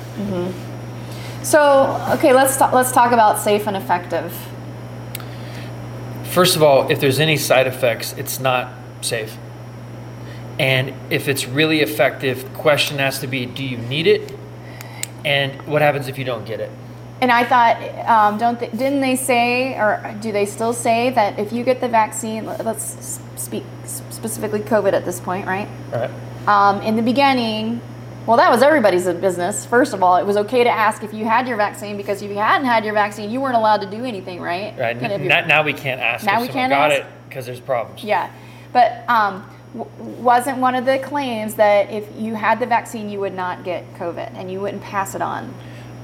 So 1.44 2.02
okay, 2.14 2.34
let's 2.34 2.58
talk, 2.58 2.74
let's 2.74 2.92
talk 2.92 3.12
about 3.12 3.40
safe 3.40 3.68
and 3.68 3.78
effective. 3.78 4.34
First 6.24 6.56
of 6.56 6.64
all, 6.64 6.90
if 6.92 7.00
there's 7.00 7.20
any 7.20 7.38
side 7.38 7.68
effects, 7.68 8.14
it's 8.18 8.40
not 8.40 8.70
safe. 9.02 9.38
And 10.60 10.94
if 11.10 11.28
it's 11.28 11.48
really 11.48 11.82
effective, 11.82 12.54
question 12.54 12.98
has 13.00 13.20
to 13.20 13.28
be 13.28 13.46
do 13.46 13.64
you 13.64 13.78
need 13.78 14.06
it? 14.08 14.34
And 15.26 15.62
what 15.68 15.82
happens 15.82 16.08
if 16.08 16.18
you 16.18 16.26
don't 16.26 16.46
get 16.46 16.60
it? 16.60 16.72
And 17.22 17.32
I 17.32 17.44
thought, 17.44 17.78
um, 18.08 18.38
don't 18.38 18.60
they, 18.60 18.68
didn't 18.70 19.02
they 19.02 19.16
say, 19.18 19.74
or 19.74 20.16
do 20.22 20.32
they 20.32 20.46
still 20.46 20.72
say 20.74 21.10
that 21.12 21.38
if 21.38 21.52
you 21.52 21.64
get 21.66 21.82
the 21.82 21.90
vaccine, 21.90 22.46
let- 22.46 22.64
let's 22.66 23.20
speak 23.36 23.64
specifically 23.86 24.62
COVID 24.62 24.94
at 24.94 25.04
this 25.06 25.20
point, 25.20 25.46
right? 25.46 25.68
All 25.94 26.00
right. 26.00 26.12
Um, 26.48 26.82
in 26.82 26.96
the 26.96 27.02
beginning, 27.02 27.82
well, 28.26 28.38
that 28.38 28.50
was 28.50 28.62
everybody's 28.62 29.06
business. 29.06 29.66
First 29.66 29.94
of 29.94 30.02
all, 30.02 30.16
it 30.16 30.26
was 30.26 30.38
okay 30.38 30.64
to 30.64 30.70
ask 30.70 31.04
if 31.04 31.14
you 31.14 31.26
had 31.26 31.48
your 31.48 31.58
vaccine 31.58 31.98
because 31.98 32.22
if 32.22 32.30
you 32.30 32.38
hadn't 32.38 32.68
had 32.68 32.86
your 32.86 32.94
vaccine, 32.94 33.30
you 33.30 33.42
weren't 33.42 33.56
allowed 33.58 33.82
to 33.82 33.88
do 33.90 34.06
anything, 34.06 34.40
right? 34.40 34.74
Right. 34.78 35.02
Now, 35.22 35.46
now 35.46 35.64
we 35.64 35.74
can't 35.74 36.00
ask 36.00 36.26
Now 36.26 36.36
if 36.42 36.48
we 36.48 36.54
can't 36.54 36.70
got 36.72 36.92
ask? 36.92 37.02
it 37.02 37.08
because 37.28 37.46
there's 37.46 37.60
problems. 37.60 38.04
Yeah, 38.04 38.32
but 38.72 39.04
um, 39.10 39.44
wasn't 39.74 40.58
one 40.58 40.76
of 40.76 40.86
the 40.86 41.00
claims 41.00 41.56
that 41.56 41.92
if 41.92 42.08
you 42.18 42.36
had 42.36 42.60
the 42.60 42.66
vaccine, 42.66 43.10
you 43.10 43.20
would 43.20 43.36
not 43.36 43.64
get 43.64 43.94
COVID 43.96 44.34
and 44.34 44.52
you 44.52 44.60
wouldn't 44.62 44.82
pass 44.82 45.16
it 45.16 45.22
on? 45.22 45.54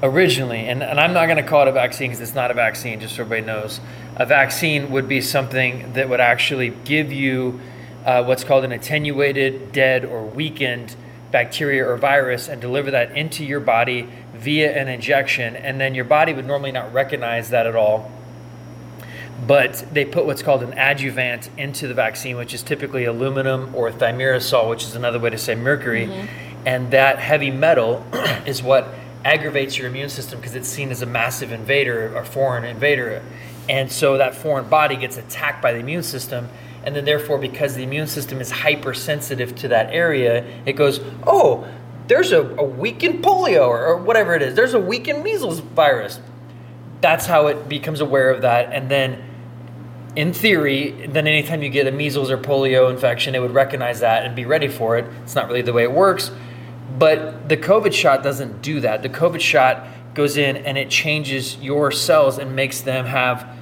originally, 0.03 0.67
and, 0.67 0.83
and 0.83 0.99
I'm 0.99 1.13
not 1.13 1.25
going 1.25 1.37
to 1.37 1.43
call 1.43 1.63
it 1.63 1.67
a 1.67 1.71
vaccine 1.71 2.09
because 2.09 2.21
it's 2.21 2.35
not 2.35 2.51
a 2.51 2.53
vaccine, 2.53 2.99
just 2.99 3.15
so 3.15 3.23
everybody 3.23 3.45
knows. 3.45 3.79
A 4.15 4.25
vaccine 4.25 4.91
would 4.91 5.07
be 5.07 5.21
something 5.21 5.93
that 5.93 6.09
would 6.09 6.19
actually 6.19 6.69
give 6.69 7.11
you 7.11 7.59
uh, 8.05 8.23
what's 8.23 8.43
called 8.43 8.63
an 8.63 8.71
attenuated, 8.71 9.71
dead, 9.71 10.05
or 10.05 10.23
weakened 10.23 10.95
bacteria 11.31 11.85
or 11.85 11.97
virus 11.97 12.47
and 12.47 12.61
deliver 12.61 12.91
that 12.91 13.11
into 13.17 13.43
your 13.43 13.59
body 13.59 14.07
via 14.33 14.71
an 14.79 14.87
injection. 14.87 15.55
And 15.55 15.81
then 15.81 15.95
your 15.95 16.05
body 16.05 16.33
would 16.33 16.45
normally 16.45 16.71
not 16.71 16.93
recognize 16.93 17.49
that 17.49 17.65
at 17.65 17.75
all. 17.75 18.11
But 19.45 19.85
they 19.91 20.05
put 20.05 20.25
what's 20.25 20.41
called 20.41 20.63
an 20.63 20.77
adjuvant 20.77 21.49
into 21.57 21.87
the 21.87 21.93
vaccine, 21.93 22.37
which 22.37 22.53
is 22.53 22.63
typically 22.63 23.05
aluminum 23.05 23.73
or 23.75 23.91
thimerosal, 23.91 24.69
which 24.69 24.83
is 24.83 24.95
another 24.95 25.19
way 25.19 25.29
to 25.29 25.37
say 25.37 25.55
mercury. 25.55 26.07
Mm-hmm. 26.07 26.67
And 26.67 26.91
that 26.91 27.19
heavy 27.19 27.51
metal 27.51 28.05
is 28.45 28.63
what 28.63 28.87
aggravates 29.23 29.77
your 29.77 29.87
immune 29.87 30.09
system 30.09 30.39
because 30.39 30.55
it's 30.55 30.69
seen 30.69 30.89
as 30.91 31.01
a 31.01 31.05
massive 31.05 31.51
invader, 31.51 32.15
a 32.15 32.25
foreign 32.25 32.63
invader. 32.63 33.21
And 33.67 33.91
so 33.91 34.17
that 34.17 34.35
foreign 34.35 34.69
body 34.69 34.95
gets 34.95 35.17
attacked 35.17 35.61
by 35.61 35.73
the 35.73 35.79
immune 35.79 36.03
system. 36.03 36.49
And 36.83 36.95
then, 36.95 37.03
therefore, 37.03 37.39
because 37.39 37.73
the 37.73 37.83
immune 37.83 38.07
system 38.07 38.39
is 38.39 38.51
hypersensitive 38.51 39.55
to 39.55 39.67
that 39.69 39.91
area, 39.91 40.45
it 40.67 40.73
goes, 40.73 41.01
oh, 41.25 41.67
there's 42.07 42.31
a, 42.31 42.41
a 42.41 42.63
weakened 42.63 43.23
polio 43.23 43.67
or, 43.67 43.85
or 43.87 43.97
whatever 43.97 44.35
it 44.35 44.43
is. 44.43 44.53
There's 44.53 44.75
a 44.75 44.79
weakened 44.79 45.23
measles 45.23 45.59
virus 45.59 46.19
that's 47.05 47.27
how 47.27 47.45
it 47.45 47.69
becomes 47.69 48.01
aware 48.01 48.31
of 48.31 48.41
that. 48.41 48.73
And 48.73 48.89
then 48.89 49.23
in 50.15 50.33
theory 50.33 50.89
then 51.07 51.27
anytime 51.27 51.61
you 51.61 51.69
get 51.69 51.85
a 51.85 51.91
measles 51.91 52.31
or 52.31 52.37
polio 52.37 52.89
infection 52.89 53.35
it 53.35 53.39
would 53.39 53.53
recognize 53.53 53.99
that 53.99 54.25
and 54.25 54.35
be 54.35 54.43
ready 54.43 54.67
for 54.67 54.97
it. 54.97 55.05
It's 55.21 55.35
not 55.35 55.47
really 55.47 55.61
the 55.61 55.71
way 55.71 55.83
it 55.83 55.91
works. 55.91 56.31
But 56.97 57.47
the 57.47 57.57
covid 57.57 57.93
shot 57.93 58.23
doesn't 58.23 58.63
do 58.63 58.79
that. 58.79 59.03
The 59.03 59.09
covid 59.09 59.39
shot 59.39 59.85
goes 60.15 60.35
in 60.35 60.57
and 60.57 60.79
it 60.79 60.89
changes 60.89 61.57
your 61.57 61.91
cells 61.91 62.39
and 62.39 62.55
makes 62.55 62.81
them 62.81 63.05
have 63.05 63.55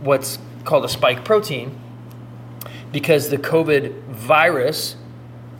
what's 0.00 0.38
called 0.64 0.86
a 0.86 0.88
spike 0.88 1.22
protein 1.22 1.78
because 2.92 3.28
the 3.28 3.36
covid 3.36 4.04
virus 4.04 4.96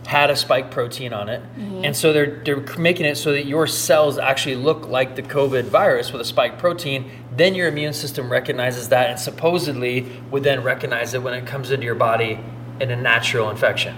had 0.07 0.29
a 0.29 0.37
spike 0.37 0.71
protein 0.71 1.11
on 1.11 1.27
it. 1.27 1.41
Mm-hmm. 1.41 1.83
And 1.83 1.95
so 1.95 2.13
they're, 2.13 2.41
they're 2.45 2.77
making 2.77 3.05
it 3.05 3.17
so 3.17 3.33
that 3.33 3.45
your 3.45 3.67
cells 3.67 4.17
actually 4.17 4.55
look 4.55 4.87
like 4.87 5.17
the 5.17 5.21
COVID 5.21 5.65
virus 5.65 6.13
with 6.13 6.21
a 6.21 6.25
spike 6.25 6.57
protein. 6.57 7.11
Then 7.35 7.55
your 7.55 7.67
immune 7.67 7.91
system 7.91 8.31
recognizes 8.31 8.87
that 8.87 9.09
and 9.09 9.19
supposedly 9.19 10.07
would 10.31 10.43
then 10.43 10.63
recognize 10.63 11.13
it 11.13 11.21
when 11.21 11.33
it 11.33 11.45
comes 11.45 11.71
into 11.71 11.85
your 11.85 11.95
body 11.95 12.39
in 12.79 12.89
a 12.89 12.95
natural 12.95 13.49
infection. 13.49 13.97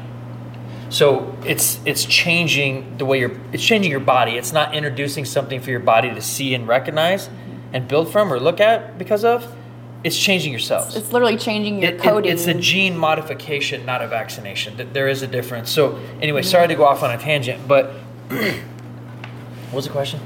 So 0.89 1.37
it's 1.45 1.79
it's 1.85 2.03
changing 2.05 2.97
the 2.97 3.05
way 3.05 3.19
you're 3.19 3.39
it's 3.53 3.63
changing 3.63 3.91
your 3.91 3.99
body. 3.99 4.31
It's 4.31 4.51
not 4.51 4.73
introducing 4.73 5.25
something 5.25 5.61
for 5.61 5.69
your 5.69 5.79
body 5.79 6.09
to 6.09 6.21
see 6.21 6.55
and 6.55 6.67
recognize 6.67 7.27
mm-hmm. 7.27 7.75
and 7.75 7.87
build 7.87 8.11
from 8.11 8.33
or 8.33 8.39
look 8.39 8.59
at 8.59 8.97
because 8.97 9.23
of. 9.23 9.55
It's 10.03 10.17
changing 10.17 10.51
your 10.53 10.61
cells. 10.61 10.95
It's 10.95 11.11
literally 11.11 11.35
changing 11.37 11.81
your 11.81 11.91
It- 11.91 11.95
it- 11.95 12.01
coding. 12.01 12.31
it's 12.31 12.47
a 12.47 12.53
gene 12.53 12.97
modification, 12.97 13.85
not 13.85 14.01
a 14.01 14.07
vaccination. 14.07 14.75
There 14.93 15.07
is 15.09 15.21
a 15.21 15.27
difference. 15.27 15.69
So, 15.69 15.99
anyway, 16.21 16.41
sorry 16.41 16.67
to 16.69 16.75
go 16.75 16.85
off 16.85 17.03
on 17.03 17.11
a 17.11 17.17
tangent, 17.17 17.67
but 17.67 17.91
what 18.29 18.53
was 19.73 19.85
the 19.85 19.91
question? 19.91 20.19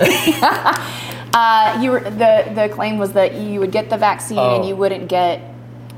uh, 0.00 1.78
you 1.82 1.90
were 1.90 2.00
the 2.00 2.50
the 2.54 2.68
claim 2.72 2.98
was 2.98 3.12
that 3.12 3.34
you 3.34 3.60
would 3.60 3.72
get 3.72 3.90
the 3.90 3.96
vaccine 3.96 4.38
and 4.38 4.64
Oh. 4.64 4.68
you 4.68 4.76
wouldn't 4.76 5.08
get 5.08 5.40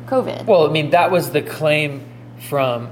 COVID. 0.06 0.46
Well, 0.46 0.66
I 0.66 0.70
mean, 0.72 0.90
that 0.90 1.10
was 1.10 1.30
the 1.30 1.42
claim 1.42 2.02
from 2.48 2.88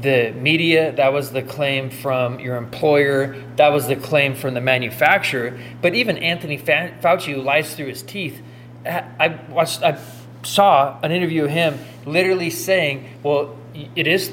the 0.00 0.32
media, 0.32 0.92
that 0.96 1.12
was 1.12 1.30
the 1.30 1.42
claim 1.42 1.88
from 1.90 2.40
your 2.40 2.56
employer, 2.56 3.36
that 3.56 3.68
was 3.72 3.86
the 3.86 3.94
claim 3.94 4.34
from 4.34 4.54
the 4.54 4.60
manufacturer. 4.60 5.56
But 5.80 5.94
even 5.94 6.18
Anthony 6.18 6.56
Fa- 6.56 6.90
Fauci, 7.00 7.34
who 7.34 7.40
lies 7.42 7.74
through 7.76 7.86
his 7.86 8.02
teeth, 8.02 8.42
I 8.84 9.38
watched, 9.48 9.82
I 9.82 9.98
saw 10.42 10.98
an 11.02 11.12
interview 11.12 11.44
of 11.44 11.50
him 11.50 11.78
literally 12.04 12.50
saying, 12.50 13.08
"Well, 13.22 13.56
it 13.74 14.06
is." 14.06 14.32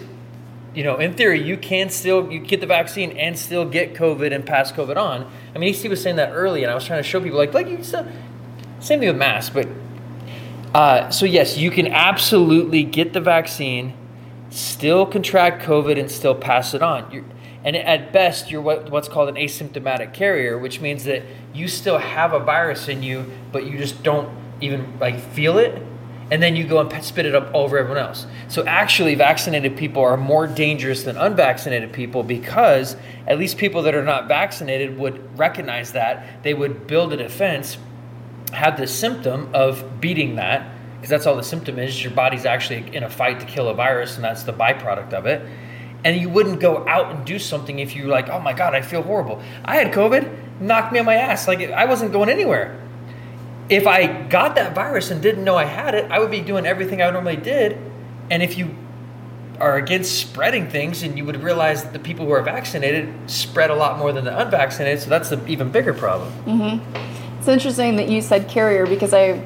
You 0.73 0.83
know, 0.83 0.97
in 0.97 1.15
theory, 1.15 1.41
you 1.41 1.57
can 1.57 1.89
still 1.89 2.31
you 2.31 2.39
get 2.39 2.61
the 2.61 2.67
vaccine 2.67 3.11
and 3.17 3.37
still 3.37 3.65
get 3.65 3.95
COVID 3.95 4.33
and 4.33 4.45
pass 4.45 4.71
COVID 4.71 4.97
on. 4.97 5.29
I 5.55 5.57
mean, 5.57 5.73
he 5.73 5.87
was 5.87 6.01
saying 6.01 6.17
that 6.17 6.31
early, 6.31 6.63
and 6.63 6.71
I 6.71 6.75
was 6.75 6.85
trying 6.85 7.01
to 7.01 7.09
show 7.09 7.19
people 7.19 7.39
like, 7.39 7.55
like 7.55 7.67
you 7.67 7.83
still, 7.83 8.05
same 8.79 8.99
thing 8.99 9.07
with 9.09 9.17
masks, 9.17 9.53
but 9.53 9.67
uh, 10.73 11.09
so 11.09 11.25
yes, 11.25 11.57
you 11.57 11.71
can 11.71 11.87
absolutely 11.87 12.83
get 12.83 13.13
the 13.13 13.19
vaccine, 13.19 13.93
still 14.51 15.05
contract 15.05 15.63
COVID, 15.63 15.99
and 15.99 16.09
still 16.11 16.35
pass 16.35 16.75
it 16.75 16.83
on. 16.83 17.09
You're, 17.11 17.25
and 17.63 17.75
at 17.75 18.13
best, 18.13 18.51
you're 18.51 18.61
what, 18.61 18.89
what's 18.91 19.07
called 19.07 19.29
an 19.29 19.35
asymptomatic 19.35 20.13
carrier, 20.13 20.57
which 20.57 20.79
means 20.79 21.03
that 21.05 21.23
you 21.53 21.67
still 21.67 21.97
have 21.97 22.33
a 22.33 22.39
virus 22.39 22.87
in 22.87 23.03
you, 23.03 23.31
but 23.51 23.65
you 23.65 23.77
just 23.77 24.03
don't 24.03 24.29
even 24.61 24.99
like 24.99 25.19
feel 25.19 25.57
it, 25.57 25.81
and 26.31 26.43
then 26.43 26.55
you 26.55 26.65
go 26.65 26.79
and 26.79 27.03
spit 27.03 27.25
it 27.25 27.33
up 27.33 27.53
over 27.53 27.77
everyone 27.77 27.97
else. 27.97 28.27
So 28.47 28.65
actually, 28.65 29.15
vaccinated 29.15 29.75
people 29.77 30.03
are 30.03 30.17
more 30.17 30.45
dangerous 30.47 31.03
than 31.03 31.17
unvaccinated 31.17 31.91
people 31.91 32.23
because 32.23 32.95
at 33.27 33.39
least 33.39 33.57
people 33.57 33.81
that 33.83 33.95
are 33.95 34.03
not 34.03 34.27
vaccinated 34.27 34.97
would 34.97 35.37
recognize 35.37 35.93
that. 35.93 36.43
They 36.43 36.53
would 36.53 36.87
build 36.87 37.13
a 37.13 37.17
defense 37.17 37.77
have 38.53 38.77
the 38.77 38.87
symptom 38.87 39.49
of 39.53 40.01
beating 40.01 40.35
that 40.35 40.71
because 40.95 41.09
that's 41.09 41.25
all 41.27 41.35
the 41.35 41.43
symptom 41.43 41.79
is 41.79 42.03
your 42.03 42.11
body's 42.13 42.45
actually 42.45 42.95
in 42.95 43.03
a 43.03 43.09
fight 43.09 43.39
to 43.39 43.45
kill 43.45 43.69
a 43.69 43.73
virus 43.73 44.15
and 44.15 44.23
that's 44.23 44.43
the 44.43 44.53
byproduct 44.53 45.13
of 45.13 45.25
it. 45.25 45.47
And 46.03 46.19
you 46.19 46.29
wouldn't 46.29 46.59
go 46.59 46.87
out 46.87 47.13
and 47.13 47.25
do 47.25 47.39
something 47.39 47.79
if 47.79 47.95
you're 47.95 48.07
like 48.07 48.29
oh 48.29 48.39
my 48.39 48.53
god 48.53 48.73
i 48.73 48.81
feel 48.81 49.01
horrible. 49.01 49.41
I 49.65 49.75
had 49.75 49.93
covid 49.93 50.59
knocked 50.59 50.91
me 50.91 50.99
on 50.99 51.05
my 51.05 51.15
ass. 51.15 51.47
Like 51.47 51.61
i 51.61 51.85
wasn't 51.85 52.11
going 52.11 52.29
anywhere 52.29 52.79
if 53.69 53.87
i 53.87 54.07
got 54.23 54.55
that 54.55 54.73
virus 54.73 55.11
and 55.11 55.21
didn't 55.21 55.43
know 55.43 55.55
i 55.55 55.65
had 55.65 55.93
it 55.95 56.09
i 56.11 56.19
would 56.19 56.31
be 56.31 56.41
doing 56.41 56.65
everything 56.65 57.01
i 57.01 57.09
normally 57.09 57.35
did 57.37 57.77
and 58.29 58.43
if 58.43 58.57
you 58.57 58.75
are 59.59 59.75
against 59.75 60.17
spreading 60.17 60.69
things 60.69 61.03
and 61.03 61.17
you 61.17 61.25
would 61.25 61.43
realize 61.43 61.83
that 61.83 61.91
the 61.91 61.99
people 61.99 62.25
who 62.25 62.31
are 62.31 62.41
vaccinated 62.41 63.13
spread 63.29 63.69
a 63.69 63.75
lot 63.75 63.97
more 63.97 64.13
than 64.13 64.23
the 64.23 64.39
unvaccinated 64.39 65.01
so 65.01 65.09
that's 65.09 65.29
the 65.29 65.45
even 65.47 65.69
bigger 65.69 65.93
problem 65.93 66.31
It's 67.39 67.47
interesting 67.47 67.95
that 67.97 68.09
you 68.09 68.21
said 68.21 68.49
carrier 68.49 68.85
because 68.85 69.13
I 69.13 69.41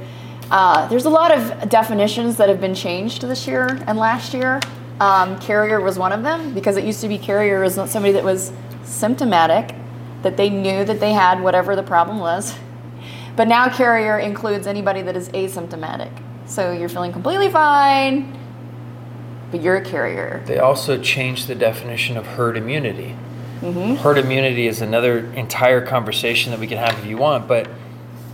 uh, 0.51 0.87
there's 0.87 1.05
a 1.05 1.09
lot 1.09 1.31
of 1.31 1.69
definitions 1.69 2.37
that 2.37 2.49
have 2.49 2.61
been 2.61 2.75
changed 2.75 3.21
this 3.23 3.47
year 3.47 3.65
and 3.87 3.97
last 3.97 4.33
year. 4.33 4.59
Um, 4.99 5.39
carrier 5.39 5.81
was 5.81 5.97
one 5.97 6.11
of 6.11 6.21
them 6.21 6.53
because 6.53 6.77
it 6.77 6.83
used 6.83 7.01
to 7.01 7.07
be 7.07 7.17
carrier 7.17 7.61
was 7.61 7.75
not 7.75 7.89
somebody 7.89 8.13
that 8.13 8.23
was 8.23 8.51
symptomatic, 8.83 9.75
that 10.21 10.37
they 10.37 10.49
knew 10.49 10.85
that 10.85 10.99
they 10.99 11.13
had 11.13 11.41
whatever 11.41 11.75
the 11.75 11.83
problem 11.83 12.19
was. 12.19 12.55
But 13.35 13.47
now 13.47 13.69
carrier 13.69 14.19
includes 14.19 14.67
anybody 14.67 15.01
that 15.01 15.15
is 15.15 15.29
asymptomatic. 15.29 16.11
So 16.45 16.71
you're 16.71 16.89
feeling 16.89 17.11
completely 17.11 17.49
fine, 17.49 18.37
but 19.51 19.61
you're 19.61 19.77
a 19.77 19.83
carrier. 19.83 20.43
They 20.45 20.59
also 20.59 21.01
changed 21.01 21.47
the 21.47 21.55
definition 21.55 22.17
of 22.17 22.25
herd 22.25 22.57
immunity. 22.57 23.15
Mm-hmm. 23.61 23.95
Herd 23.95 24.17
immunity 24.17 24.67
is 24.67 24.81
another 24.81 25.19
entire 25.33 25.85
conversation 25.85 26.51
that 26.51 26.59
we 26.59 26.67
can 26.67 26.77
have 26.77 26.99
if 26.99 27.05
you 27.05 27.17
want, 27.17 27.47
but 27.47 27.69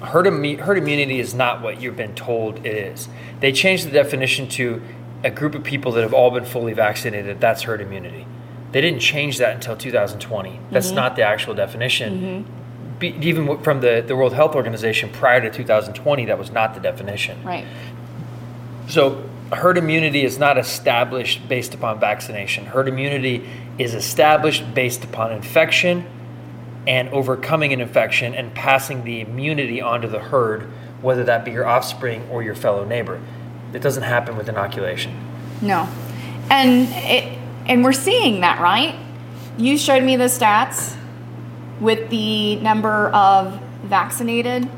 herd, 0.02 0.26
herd 0.60 0.78
immunity 0.78 1.20
is 1.20 1.34
not 1.34 1.62
what 1.62 1.80
you've 1.82 1.96
been 1.96 2.16
told 2.16 2.66
it 2.66 2.76
is. 2.76 3.08
They 3.40 3.52
changed 3.52 3.86
the 3.86 3.92
definition 3.92 4.48
to 4.50 4.82
a 5.24 5.30
group 5.30 5.56
of 5.56 5.64
people 5.64 5.92
that 5.94 6.02
have 6.02 6.14
all 6.14 6.32
been 6.32 6.46
fully 6.46 6.74
vaccinated. 6.74 7.40
That's 7.40 7.64
herd 7.64 7.82
immunity. 7.82 8.26
They 8.72 8.82
didn't 8.82 9.00
change 9.00 9.38
that 9.38 9.56
until 9.56 9.76
2020. 9.76 10.60
That's 10.72 10.88
mm-hmm. 10.88 10.96
not 10.96 11.16
the 11.16 11.24
actual 11.24 11.54
definition. 11.54 12.14
Mm-hmm. 12.14 12.59
Be, 13.00 13.16
even 13.22 13.62
from 13.64 13.82
the, 13.82 14.04
the 14.06 14.16
World 14.16 14.34
Health 14.34 14.56
Organization 14.56 15.10
prior 15.10 15.42
to 15.42 15.50
2020, 15.50 16.26
that 16.26 16.38
was 16.38 16.52
not 16.52 16.74
the 16.74 16.80
definition. 16.80 17.42
Right. 17.44 17.66
So, 18.88 19.24
herd 19.52 19.78
immunity 19.78 20.24
is 20.24 20.38
not 20.38 20.58
established 20.58 21.48
based 21.48 21.74
upon 21.74 22.00
vaccination. 22.00 22.66
Herd 22.66 22.88
immunity 22.88 23.48
is 23.78 23.94
established 23.94 24.74
based 24.74 25.04
upon 25.04 25.32
infection 25.32 26.06
and 26.88 27.10
overcoming 27.10 27.74
an 27.74 27.82
infection 27.82 28.34
and 28.34 28.54
passing 28.54 29.04
the 29.04 29.22
immunity 29.22 29.82
onto 29.82 30.08
the 30.08 30.20
herd, 30.20 30.64
whether 31.02 31.24
that 31.24 31.46
be 31.46 31.52
your 31.52 31.66
offspring 31.66 32.28
or 32.30 32.44
your 32.44 32.56
fellow 32.56 32.84
neighbor. 32.84 33.22
It 33.74 33.82
doesn't 33.82 34.04
happen 34.04 34.36
with 34.36 34.50
inoculation. 34.50 35.14
No, 35.62 35.88
and 36.50 36.88
it 36.92 37.38
and 37.68 37.84
we're 37.84 37.94
seeing 37.94 38.42
that, 38.42 38.60
right? 38.60 38.96
You 39.58 39.78
showed 39.78 40.04
me 40.04 40.16
the 40.16 40.26
stats 40.26 40.98
with 41.80 42.10
the 42.10 42.58
number 42.58 43.10
of 43.10 43.60
vaccinated. 43.84 44.70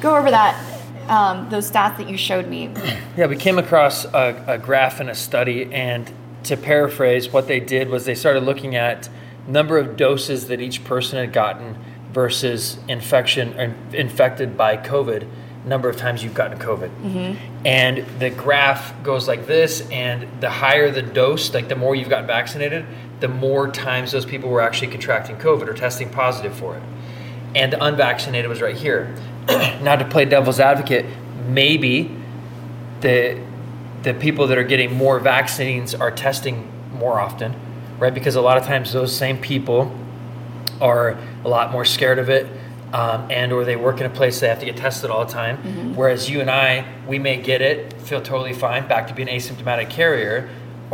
Go 0.00 0.16
over 0.16 0.30
that, 0.30 0.82
um, 1.08 1.48
those 1.50 1.70
stats 1.70 1.96
that 1.98 2.08
you 2.08 2.16
showed 2.16 2.48
me. 2.48 2.72
Yeah, 3.16 3.26
we 3.26 3.36
came 3.36 3.60
across 3.60 4.04
a, 4.06 4.44
a 4.48 4.58
graph 4.58 5.00
in 5.00 5.08
a 5.08 5.14
study, 5.14 5.72
and 5.72 6.12
to 6.42 6.56
paraphrase, 6.56 7.32
what 7.32 7.46
they 7.46 7.60
did 7.60 7.88
was 7.88 8.06
they 8.06 8.16
started 8.16 8.42
looking 8.42 8.74
at 8.74 9.08
number 9.46 9.78
of 9.78 9.96
doses 9.96 10.48
that 10.48 10.60
each 10.60 10.82
person 10.82 11.18
had 11.18 11.32
gotten 11.32 11.76
versus 12.12 12.78
infection 12.88 13.58
or 13.58 13.74
infected 13.92 14.56
by 14.56 14.76
COVID, 14.76 15.28
number 15.64 15.88
of 15.88 15.96
times 15.96 16.22
you've 16.22 16.34
gotten 16.34 16.58
COVID. 16.58 16.88
Mm-hmm. 16.88 17.66
And 17.66 18.04
the 18.18 18.30
graph 18.30 19.02
goes 19.02 19.28
like 19.28 19.46
this, 19.46 19.88
and 19.90 20.28
the 20.40 20.50
higher 20.50 20.90
the 20.90 21.02
dose, 21.02 21.52
like 21.54 21.68
the 21.68 21.76
more 21.76 21.94
you've 21.94 22.08
gotten 22.08 22.26
vaccinated, 22.26 22.84
the 23.20 23.28
more 23.28 23.70
times 23.70 24.12
those 24.12 24.24
people 24.26 24.50
were 24.50 24.60
actually 24.60 24.88
contracting 24.88 25.36
COVID 25.36 25.68
or 25.68 25.74
testing 25.74 26.10
positive 26.10 26.54
for 26.54 26.76
it. 26.76 26.82
And 27.54 27.72
the 27.72 27.82
unvaccinated 27.82 28.48
was 28.48 28.60
right 28.60 28.76
here. 28.76 29.14
now, 29.48 29.96
to 29.96 30.04
play 30.04 30.24
devil's 30.24 30.60
advocate, 30.60 31.06
maybe 31.46 32.16
the 33.00 33.40
the 34.02 34.14
people 34.14 34.46
that 34.48 34.58
are 34.58 34.64
getting 34.64 34.94
more 34.94 35.18
vaccines 35.18 35.94
are 35.94 36.10
testing 36.10 36.70
more 36.92 37.18
often, 37.18 37.54
right? 37.98 38.12
Because 38.12 38.36
a 38.36 38.40
lot 38.40 38.58
of 38.58 38.64
times 38.64 38.92
those 38.92 39.16
same 39.16 39.38
people 39.38 39.98
are 40.80 41.16
a 41.44 41.48
lot 41.48 41.72
more 41.72 41.86
scared 41.86 42.18
of 42.18 42.28
it, 42.28 42.46
um, 42.92 43.26
and 43.30 43.50
or 43.50 43.64
they 43.64 43.76
work 43.76 44.00
in 44.00 44.06
a 44.06 44.10
place 44.10 44.40
they 44.40 44.48
have 44.48 44.60
to 44.60 44.66
get 44.66 44.76
tested 44.76 45.10
all 45.10 45.24
the 45.24 45.32
time. 45.32 45.56
Mm-hmm. 45.56 45.94
Whereas 45.94 46.28
you 46.28 46.40
and 46.40 46.50
I, 46.50 46.86
we 47.08 47.18
may 47.18 47.40
get 47.40 47.62
it, 47.62 47.94
feel 48.02 48.20
totally 48.20 48.52
fine, 48.52 48.86
back 48.86 49.08
to 49.08 49.14
being 49.14 49.28
asymptomatic 49.28 49.88
carrier, 49.88 50.50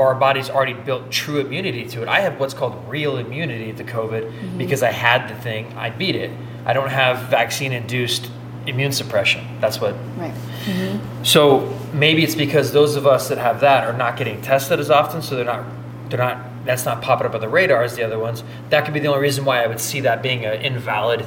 our 0.08 0.14
body's 0.14 0.50
already 0.50 0.72
built 0.72 1.10
true 1.10 1.38
immunity 1.38 1.84
to 1.88 2.02
it. 2.02 2.08
I 2.08 2.20
have 2.20 2.38
what's 2.40 2.54
called 2.54 2.88
real 2.88 3.16
immunity 3.16 3.72
to 3.72 3.84
COVID 3.84 4.22
mm-hmm. 4.22 4.58
because 4.58 4.82
I 4.82 4.90
had 4.90 5.28
the 5.28 5.40
thing, 5.40 5.72
I 5.74 5.90
beat 5.90 6.16
it. 6.16 6.30
I 6.64 6.72
don't 6.72 6.90
have 6.90 7.28
vaccine 7.28 7.72
induced 7.72 8.30
immune 8.66 8.92
suppression. 8.92 9.44
That's 9.60 9.80
what. 9.80 9.94
Right. 10.16 10.34
Mm-hmm. 10.64 11.24
So 11.24 11.78
maybe 11.92 12.22
it's 12.22 12.34
because 12.34 12.72
those 12.72 12.96
of 12.96 13.06
us 13.06 13.28
that 13.28 13.38
have 13.38 13.60
that 13.60 13.84
are 13.84 13.96
not 13.96 14.16
getting 14.16 14.40
tested 14.42 14.78
as 14.78 14.90
often, 14.90 15.22
so 15.22 15.36
they're 15.36 15.44
not 15.44 15.64
they're 16.08 16.18
not 16.18 16.38
that's 16.64 16.84
not 16.84 17.00
popping 17.02 17.26
up 17.26 17.34
on 17.34 17.40
the 17.40 17.48
radar 17.48 17.82
as 17.82 17.96
the 17.96 18.02
other 18.02 18.18
ones. 18.18 18.42
That 18.68 18.84
could 18.84 18.94
be 18.94 19.00
the 19.00 19.08
only 19.08 19.20
reason 19.20 19.44
why 19.44 19.62
I 19.62 19.66
would 19.66 19.80
see 19.80 20.00
that 20.00 20.22
being 20.22 20.44
an 20.44 20.60
invalid, 20.60 21.24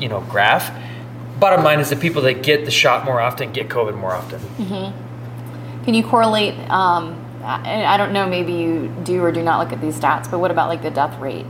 you 0.00 0.08
know, 0.08 0.20
graph. 0.22 0.76
Bottom 1.38 1.64
line 1.64 1.78
is 1.78 1.90
the 1.90 1.96
people 1.96 2.22
that 2.22 2.42
get 2.42 2.64
the 2.64 2.70
shot 2.72 3.04
more 3.04 3.20
often 3.20 3.52
get 3.52 3.68
COVID 3.68 3.96
more 3.96 4.12
often. 4.12 4.40
Mm-hmm. 4.40 5.84
Can 5.84 5.94
you 5.94 6.02
correlate? 6.02 6.54
Um, 6.68 7.24
I 7.48 7.96
don't 7.96 8.12
know. 8.12 8.28
Maybe 8.28 8.52
you 8.52 8.94
do 9.04 9.22
or 9.22 9.32
do 9.32 9.42
not 9.42 9.58
look 9.58 9.72
at 9.72 9.80
these 9.80 9.98
stats, 9.98 10.30
but 10.30 10.38
what 10.38 10.50
about 10.50 10.68
like 10.68 10.82
the 10.82 10.90
death 10.90 11.18
rate? 11.18 11.46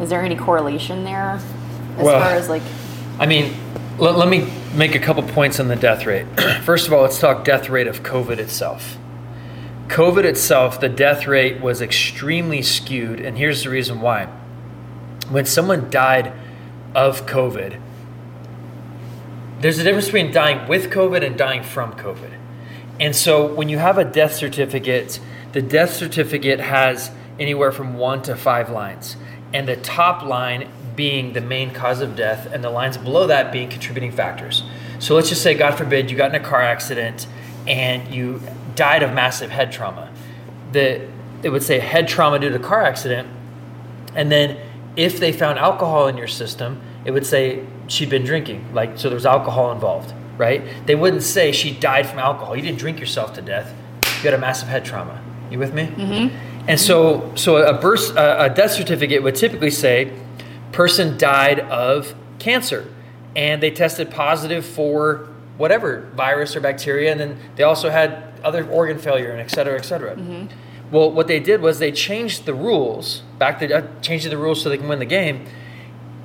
Is 0.00 0.08
there 0.08 0.22
any 0.22 0.36
correlation 0.36 1.04
there 1.04 1.40
as 1.98 2.04
well, 2.04 2.20
far 2.20 2.32
as 2.32 2.48
like? 2.48 2.62
I 3.18 3.26
mean, 3.26 3.54
let, 3.98 4.16
let 4.16 4.28
me 4.28 4.50
make 4.74 4.94
a 4.94 4.98
couple 4.98 5.22
points 5.22 5.60
on 5.60 5.68
the 5.68 5.76
death 5.76 6.06
rate. 6.06 6.26
First 6.62 6.86
of 6.86 6.92
all, 6.92 7.02
let's 7.02 7.18
talk 7.18 7.44
death 7.44 7.68
rate 7.68 7.86
of 7.86 8.02
COVID 8.02 8.38
itself. 8.38 8.96
COVID 9.88 10.24
itself, 10.24 10.80
the 10.80 10.88
death 10.88 11.26
rate 11.26 11.60
was 11.60 11.80
extremely 11.80 12.60
skewed, 12.62 13.20
and 13.20 13.38
here's 13.38 13.64
the 13.64 13.70
reason 13.70 14.00
why. 14.00 14.26
When 15.30 15.44
someone 15.44 15.90
died 15.90 16.32
of 16.94 17.26
COVID, 17.26 17.80
there's 19.60 19.78
a 19.78 19.84
difference 19.84 20.06
between 20.06 20.32
dying 20.32 20.66
with 20.68 20.90
COVID 20.90 21.24
and 21.24 21.36
dying 21.36 21.62
from 21.62 21.92
COVID. 21.92 22.32
And 22.98 23.14
so 23.14 23.46
when 23.52 23.68
you 23.68 23.78
have 23.78 23.98
a 23.98 24.04
death 24.04 24.34
certificate, 24.34 25.20
the 25.52 25.62
death 25.62 25.94
certificate 25.94 26.60
has 26.60 27.10
anywhere 27.38 27.72
from 27.72 27.94
one 27.94 28.22
to 28.22 28.36
five 28.36 28.70
lines. 28.70 29.16
And 29.52 29.68
the 29.68 29.76
top 29.76 30.22
line 30.22 30.68
being 30.96 31.34
the 31.34 31.40
main 31.40 31.70
cause 31.72 32.00
of 32.00 32.16
death, 32.16 32.50
and 32.52 32.64
the 32.64 32.70
lines 32.70 32.96
below 32.96 33.26
that 33.26 33.52
being 33.52 33.68
contributing 33.68 34.10
factors. 34.10 34.62
So 34.98 35.14
let's 35.14 35.28
just 35.28 35.42
say, 35.42 35.54
God 35.54 35.76
forbid, 35.76 36.10
you 36.10 36.16
got 36.16 36.34
in 36.34 36.40
a 36.40 36.44
car 36.44 36.62
accident 36.62 37.26
and 37.66 38.12
you 38.14 38.40
died 38.74 39.02
of 39.02 39.12
massive 39.12 39.50
head 39.50 39.70
trauma. 39.72 40.10
The, 40.72 41.06
it 41.42 41.50
would 41.50 41.62
say 41.62 41.78
head 41.78 42.08
trauma 42.08 42.38
due 42.38 42.48
to 42.48 42.58
car 42.58 42.82
accident. 42.82 43.28
And 44.14 44.32
then 44.32 44.58
if 44.96 45.20
they 45.20 45.32
found 45.32 45.58
alcohol 45.58 46.08
in 46.08 46.16
your 46.16 46.28
system, 46.28 46.80
it 47.04 47.10
would 47.10 47.26
say 47.26 47.64
she'd 47.88 48.08
been 48.08 48.24
drinking. 48.24 48.72
Like, 48.72 48.98
so 48.98 49.08
there 49.08 49.16
was 49.16 49.26
alcohol 49.26 49.70
involved, 49.72 50.14
right? 50.36 50.62
They 50.86 50.94
wouldn't 50.94 51.22
say 51.22 51.52
she 51.52 51.72
died 51.72 52.06
from 52.06 52.18
alcohol. 52.18 52.56
You 52.56 52.62
didn't 52.62 52.78
drink 52.78 53.00
yourself 53.00 53.34
to 53.34 53.42
death. 53.42 53.72
You 54.18 54.30
had 54.30 54.34
a 54.34 54.38
massive 54.38 54.68
head 54.68 54.84
trauma. 54.84 55.22
You 55.50 55.58
with 55.58 55.72
me? 55.72 55.86
Mm-hmm. 55.86 56.68
And 56.68 56.80
so, 56.80 57.32
so 57.36 57.56
a, 57.58 57.78
birth, 57.78 58.10
a 58.16 58.52
death 58.54 58.72
certificate 58.72 59.22
would 59.22 59.36
typically 59.36 59.70
say, 59.70 60.12
person 60.72 61.16
died 61.16 61.60
of 61.60 62.14
cancer, 62.38 62.92
and 63.36 63.62
they 63.62 63.70
tested 63.70 64.10
positive 64.10 64.66
for 64.66 65.28
whatever 65.56 66.10
virus 66.14 66.56
or 66.56 66.60
bacteria, 66.60 67.12
and 67.12 67.20
then 67.20 67.38
they 67.54 67.62
also 67.62 67.88
had 67.88 68.24
other 68.42 68.68
organ 68.68 68.98
failure 68.98 69.30
and 69.30 69.40
et 69.40 69.50
cetera, 69.50 69.78
et 69.78 69.84
cetera. 69.84 70.16
Mm-hmm. 70.16 70.46
Well, 70.90 71.10
what 71.10 71.28
they 71.28 71.40
did 71.40 71.62
was 71.62 71.78
they 71.78 71.92
changed 71.92 72.44
the 72.44 72.54
rules 72.54 73.22
back 73.38 73.58
to 73.60 73.72
uh, 73.72 73.86
changing 74.02 74.30
the 74.30 74.38
rules 74.38 74.62
so 74.62 74.68
they 74.68 74.78
can 74.78 74.88
win 74.88 74.98
the 74.98 75.04
game. 75.04 75.46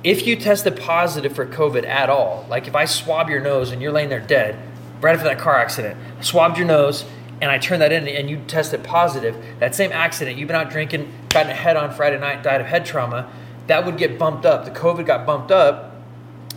If 0.04 0.26
you 0.26 0.34
tested 0.34 0.76
positive 0.76 1.32
for 1.32 1.46
COVID 1.46 1.86
at 1.86 2.10
all, 2.10 2.44
like 2.48 2.66
if 2.66 2.74
I 2.74 2.86
swab 2.86 3.30
your 3.30 3.40
nose 3.40 3.70
and 3.70 3.80
you're 3.80 3.92
laying 3.92 4.08
there 4.08 4.20
dead, 4.20 4.58
right 5.00 5.14
after 5.14 5.28
that 5.28 5.38
car 5.38 5.56
accident, 5.56 5.96
I 6.18 6.22
swabbed 6.22 6.58
your 6.58 6.66
nose 6.66 7.04
and 7.40 7.50
I 7.50 7.58
turned 7.58 7.82
that 7.82 7.92
in 7.92 8.08
and 8.08 8.28
you 8.28 8.38
tested 8.48 8.82
positive, 8.82 9.36
that 9.60 9.74
same 9.74 9.92
accident, 9.92 10.38
you've 10.38 10.48
been 10.48 10.56
out 10.56 10.70
drinking, 10.70 11.12
got 11.28 11.46
in 11.46 11.52
a 11.52 11.54
head 11.54 11.76
on 11.76 11.92
Friday 11.92 12.18
night, 12.18 12.42
died 12.42 12.60
of 12.60 12.66
head 12.66 12.84
trauma, 12.84 13.30
that 13.68 13.86
would 13.86 13.96
get 13.96 14.18
bumped 14.18 14.44
up. 14.44 14.64
The 14.64 14.72
COVID 14.72 15.06
got 15.06 15.24
bumped 15.24 15.52
up, 15.52 15.94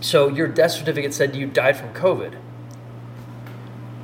so 0.01 0.27
your 0.27 0.47
death 0.47 0.71
certificate 0.71 1.13
said 1.13 1.36
you 1.36 1.45
died 1.45 1.77
from 1.77 1.93
COVID 1.93 2.36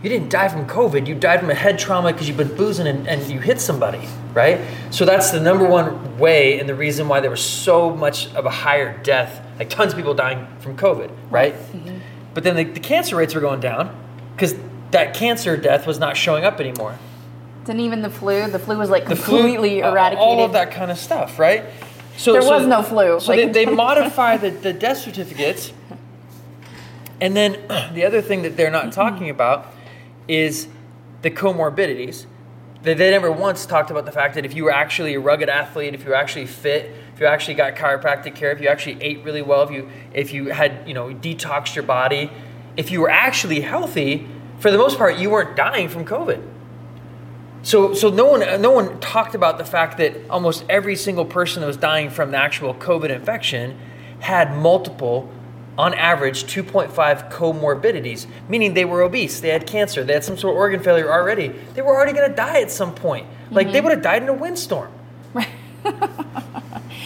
you 0.03 0.09
didn't 0.09 0.29
die 0.29 0.47
from 0.47 0.65
COVID. 0.67 1.05
You 1.05 1.13
died 1.13 1.41
from 1.41 1.51
a 1.51 1.55
head 1.55 1.77
trauma 1.77 2.11
because 2.11 2.27
you've 2.27 2.37
been 2.37 2.55
boozing 2.55 2.87
and, 2.87 3.07
and 3.07 3.21
you 3.31 3.39
hit 3.39 3.61
somebody, 3.61 4.07
right? 4.33 4.59
So 4.89 5.05
that's 5.05 5.29
the 5.29 5.39
number 5.39 5.67
one 5.67 6.17
way 6.17 6.59
and 6.59 6.67
the 6.67 6.73
reason 6.73 7.07
why 7.07 7.19
there 7.19 7.29
was 7.29 7.43
so 7.43 7.95
much 7.95 8.33
of 8.33 8.45
a 8.45 8.49
higher 8.49 8.97
death, 9.03 9.45
like 9.59 9.69
tons 9.69 9.93
of 9.93 9.97
people 9.97 10.15
dying 10.15 10.47
from 10.59 10.75
COVID, 10.75 11.11
right? 11.29 11.53
Mm-hmm. 11.53 11.99
But 12.33 12.43
then 12.43 12.55
the, 12.55 12.63
the 12.63 12.79
cancer 12.79 13.15
rates 13.15 13.35
were 13.35 13.41
going 13.41 13.59
down 13.59 13.95
because 14.35 14.55
that 14.89 15.13
cancer 15.13 15.55
death 15.55 15.85
was 15.85 15.99
not 15.99 16.17
showing 16.17 16.45
up 16.45 16.59
anymore. 16.59 16.97
Didn't 17.65 17.81
even 17.81 18.01
the 18.01 18.09
flu? 18.09 18.49
The 18.49 18.57
flu 18.57 18.79
was 18.79 18.89
like 18.89 19.05
completely 19.05 19.81
flu, 19.81 19.89
eradicated. 19.89 20.17
All 20.17 20.43
of 20.43 20.53
that 20.53 20.71
kind 20.71 20.89
of 20.89 20.97
stuff, 20.97 21.37
right? 21.37 21.65
So 22.17 22.33
there 22.33 22.41
so, 22.41 22.57
was 22.57 22.65
no 22.65 22.81
flu. 22.81 23.19
So 23.19 23.33
like, 23.33 23.53
they, 23.53 23.65
they 23.65 23.71
modify 23.71 24.37
the, 24.37 24.49
the 24.67 24.73
death 24.73 24.97
certificates. 24.97 25.73
And 27.19 27.35
then 27.35 27.53
the 27.93 28.03
other 28.03 28.23
thing 28.23 28.41
that 28.41 28.57
they're 28.57 28.71
not 28.71 28.91
talking 28.91 29.29
about 29.29 29.67
is 30.27 30.67
the 31.21 31.31
comorbidities. 31.31 32.25
They, 32.81 32.93
they 32.93 33.11
never 33.11 33.31
once 33.31 33.65
talked 33.65 33.91
about 33.91 34.05
the 34.05 34.11
fact 34.11 34.35
that 34.35 34.45
if 34.45 34.55
you 34.55 34.63
were 34.63 34.71
actually 34.71 35.13
a 35.13 35.19
rugged 35.19 35.49
athlete, 35.49 35.93
if 35.93 36.03
you 36.03 36.09
were 36.09 36.15
actually 36.15 36.47
fit, 36.47 36.93
if 37.13 37.19
you 37.19 37.25
actually 37.27 37.53
got 37.53 37.75
chiropractic 37.75 38.35
care, 38.35 38.51
if 38.51 38.61
you 38.61 38.67
actually 38.67 39.01
ate 39.01 39.23
really 39.23 39.41
well, 39.41 39.63
if 39.63 39.71
you 39.71 39.89
if 40.13 40.33
you 40.33 40.47
had 40.47 40.87
you 40.87 40.93
know 40.93 41.13
detoxed 41.13 41.75
your 41.75 41.83
body, 41.83 42.31
if 42.77 42.91
you 42.91 43.01
were 43.01 43.09
actually 43.09 43.61
healthy, 43.61 44.27
for 44.59 44.71
the 44.71 44.77
most 44.77 44.97
part, 44.97 45.17
you 45.17 45.29
weren't 45.29 45.55
dying 45.55 45.89
from 45.89 46.05
COVID. 46.05 46.41
So, 47.63 47.93
so 47.93 48.09
no 48.09 48.25
one, 48.25 48.39
no 48.61 48.71
one 48.71 48.99
talked 48.99 49.35
about 49.35 49.57
the 49.57 49.65
fact 49.65 49.97
that 49.97 50.29
almost 50.29 50.65
every 50.67 50.95
single 50.95 51.25
person 51.25 51.61
that 51.61 51.67
was 51.67 51.77
dying 51.77 52.09
from 52.09 52.31
the 52.31 52.37
actual 52.37 52.73
COVID 52.73 53.09
infection 53.09 53.77
had 54.19 54.55
multiple 54.55 55.31
on 55.81 55.95
average 55.95 56.43
2.5 56.43 57.31
comorbidities, 57.31 58.27
meaning 58.47 58.75
they 58.75 58.85
were 58.85 59.01
obese, 59.01 59.39
they 59.39 59.49
had 59.49 59.65
cancer, 59.65 60.03
they 60.03 60.13
had 60.13 60.23
some 60.23 60.37
sort 60.37 60.53
of 60.53 60.59
organ 60.59 60.79
failure 60.79 61.11
already. 61.11 61.47
They 61.73 61.81
were 61.81 61.95
already 61.95 62.13
going 62.13 62.29
to 62.29 62.35
die 62.35 62.61
at 62.61 62.69
some 62.69 62.93
point. 62.93 63.25
Like 63.49 63.65
mm-hmm. 63.65 63.73
they 63.73 63.81
would 63.81 63.91
have 63.91 64.03
died 64.03 64.21
in 64.21 64.29
a 64.29 64.33
windstorm. 64.33 64.91
Right. 65.33 65.49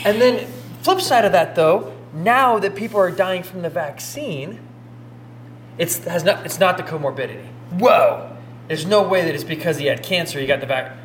and 0.03 0.21
then 0.21 0.45
flip 0.81 0.99
side 0.99 1.23
of 1.23 1.31
that 1.31 1.55
though, 1.55 1.95
now 2.13 2.59
that 2.59 2.75
people 2.75 2.99
are 2.99 3.11
dying 3.11 3.43
from 3.43 3.61
the 3.61 3.69
vaccine, 3.69 4.59
it's 5.77 6.03
has 6.03 6.25
not 6.25 6.45
it's 6.45 6.59
not 6.59 6.75
the 6.75 6.83
comorbidity. 6.83 7.47
Whoa. 7.79 8.35
There's 8.67 8.85
no 8.85 9.07
way 9.07 9.23
that 9.23 9.33
it's 9.33 9.45
because 9.45 9.77
he 9.77 9.85
had 9.85 10.03
cancer, 10.03 10.37
he 10.37 10.47
got 10.47 10.59
the 10.59 10.65
vac. 10.65 10.97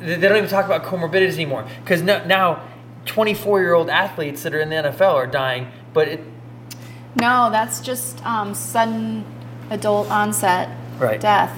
They 0.00 0.16
don't 0.18 0.36
even 0.36 0.50
talk 0.50 0.66
about 0.66 0.84
comorbidities 0.84 1.34
anymore 1.34 1.66
because 1.82 2.02
now 2.02 2.62
24 3.06 3.62
year 3.62 3.72
old 3.72 3.88
athletes 3.88 4.42
that 4.42 4.54
are 4.54 4.60
in 4.60 4.68
the 4.68 4.76
NFL 4.76 5.14
are 5.14 5.26
dying, 5.26 5.72
but 5.94 6.08
it, 6.08 6.20
no, 7.16 7.48
that's 7.50 7.80
just 7.80 8.24
um, 8.26 8.54
sudden 8.54 9.24
adult 9.70 10.10
onset 10.10 10.68
right. 10.98 11.20
death. 11.20 11.50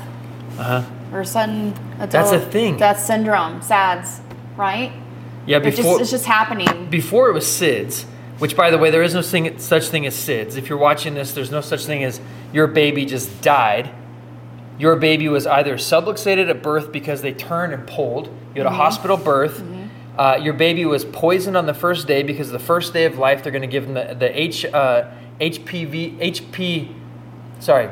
Uh 0.59 0.83
huh. 0.83 0.91
Or 1.13 1.25
sudden 1.25 1.73
adult 1.99 2.11
that's 2.11 2.33
a 2.33 2.41
thing. 2.41 2.77
death 2.77 3.01
syndrome, 3.01 3.61
SADS, 3.63 4.21
right? 4.57 4.93
Yeah, 5.47 5.59
before 5.59 5.69
it's 5.69 5.77
just, 5.77 6.01
it's 6.01 6.11
just 6.11 6.25
happening. 6.27 6.91
Before 6.91 7.29
it 7.29 7.33
was 7.33 7.45
SIDS, 7.45 8.05
which 8.39 8.57
by 8.57 8.71
the 8.71 8.79
way, 8.79 8.91
there 8.91 9.03
is 9.03 9.15
no 9.15 9.23
thing, 9.23 9.59
such 9.59 9.89
thing 9.89 10.07
as 10.07 10.15
SIDS. 10.15 10.57
If 10.57 10.69
you're 10.69 10.79
watching 10.79 11.15
this, 11.15 11.33
there's 11.33 11.51
no 11.51 11.61
such 11.61 11.87
thing 11.87 12.05
as 12.05 12.21
your 12.53 12.67
baby 12.67 13.07
just 13.07 13.41
died. 13.41 13.91
Your 14.79 14.95
baby 14.95 15.29
was 15.29 15.47
either 15.47 15.77
subluxated 15.77 16.49
at 16.49 16.63
birth 16.63 16.93
because 16.93 17.23
they 17.23 17.33
turned 17.33 17.73
and 17.73 17.87
pulled. 17.87 18.27
You 18.55 18.63
had 18.63 18.67
mm-hmm. 18.67 18.67
a 18.67 18.71
hospital 18.71 19.17
birth. 19.17 19.59
Mm-hmm 19.59 19.78
Uh, 20.19 20.37
your 20.43 20.53
baby 20.53 20.85
was 20.85 21.05
poisoned 21.05 21.57
on 21.57 21.67
the 21.67 21.75
first 21.75 22.09
day 22.09 22.25
because 22.25 22.51
the 22.51 22.59
first 22.59 22.93
day 22.93 23.05
of 23.05 23.19
life 23.19 23.43
they're 23.43 23.53
going 23.53 23.63
to 23.63 23.69
give 23.69 23.85
them 23.87 23.95
the, 23.95 24.15
the 24.15 24.41
H, 24.41 24.65
uh, 24.65 25.09
HPV, 25.41 26.19
HP, 26.19 26.93
sorry, 27.61 27.89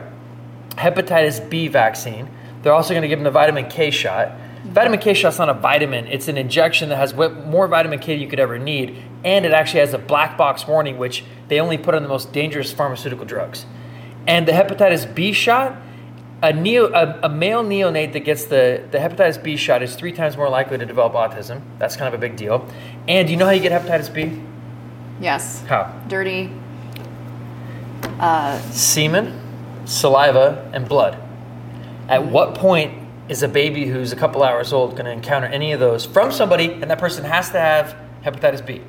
hepatitis 0.70 1.48
B 1.48 1.68
vaccine. 1.68 2.28
They're 2.62 2.72
also 2.72 2.94
going 2.94 3.02
to 3.02 3.08
give 3.08 3.20
them 3.20 3.24
the 3.24 3.30
vitamin 3.30 3.68
K 3.68 3.92
shot. 3.92 4.32
Vitamin 4.64 4.98
K 4.98 5.14
shot's 5.14 5.38
not 5.38 5.48
a 5.48 5.54
vitamin; 5.54 6.08
it's 6.08 6.26
an 6.26 6.36
injection 6.36 6.88
that 6.88 6.96
has 6.96 7.14
more 7.14 7.68
vitamin 7.68 8.00
K 8.00 8.16
you 8.16 8.26
could 8.26 8.40
ever 8.40 8.58
need, 8.58 9.00
and 9.22 9.46
it 9.46 9.52
actually 9.52 9.80
has 9.80 9.94
a 9.94 9.98
black 9.98 10.36
box 10.36 10.66
warning, 10.66 10.98
which 10.98 11.22
they 11.46 11.60
only 11.60 11.78
put 11.78 11.94
on 11.94 12.02
the 12.02 12.08
most 12.08 12.32
dangerous 12.32 12.72
pharmaceutical 12.72 13.24
drugs. 13.24 13.64
And 14.26 14.48
the 14.48 14.52
hepatitis 14.52 15.14
B 15.14 15.32
shot, 15.32 15.80
a, 16.42 16.52
neo, 16.52 16.92
a, 16.92 17.20
a, 17.24 17.28
male 17.28 17.64
neonate 17.64 18.12
that 18.12 18.20
gets 18.20 18.44
the, 18.44 18.84
the 18.90 18.98
hepatitis 18.98 19.42
B 19.42 19.56
shot 19.56 19.82
is 19.82 19.94
three 19.94 20.12
times 20.12 20.36
more 20.36 20.48
likely 20.48 20.76
to 20.76 20.84
develop 20.84 21.14
autism. 21.14 21.62
That's 21.78 21.96
kind 21.96 22.12
of 22.12 22.14
a 22.14 22.20
big 22.20 22.36
deal. 22.36 22.68
And 23.08 23.26
do 23.26 23.32
you 23.32 23.38
know 23.38 23.46
how 23.46 23.52
you 23.52 23.62
get 23.62 23.72
hepatitis 23.72 24.12
B? 24.12 24.42
Yes. 25.20 25.62
How? 25.62 25.98
Dirty. 26.08 26.52
Uh, 28.20 28.60
Semen, 28.70 29.40
saliva, 29.86 30.70
and 30.74 30.86
blood. 30.86 31.18
At 32.08 32.26
what 32.26 32.54
point 32.54 33.08
is 33.28 33.42
a 33.42 33.48
baby 33.48 33.86
who's 33.86 34.12
a 34.12 34.16
couple 34.16 34.42
hours 34.42 34.72
old 34.72 34.92
going 34.92 35.06
to 35.06 35.10
encounter 35.10 35.46
any 35.46 35.72
of 35.72 35.80
those 35.80 36.04
from 36.04 36.30
somebody, 36.30 36.70
and 36.70 36.90
that 36.90 36.98
person 36.98 37.24
has 37.24 37.50
to 37.50 37.58
have 37.58 37.96
hepatitis 38.22 38.64
B? 38.64 38.82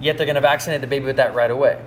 Yet 0.00 0.18
they're 0.18 0.26
going 0.26 0.34
to 0.34 0.42
vaccinate 0.42 0.82
the 0.82 0.86
baby 0.86 1.06
with 1.06 1.16
that 1.16 1.34
right 1.34 1.50
away. 1.50 1.80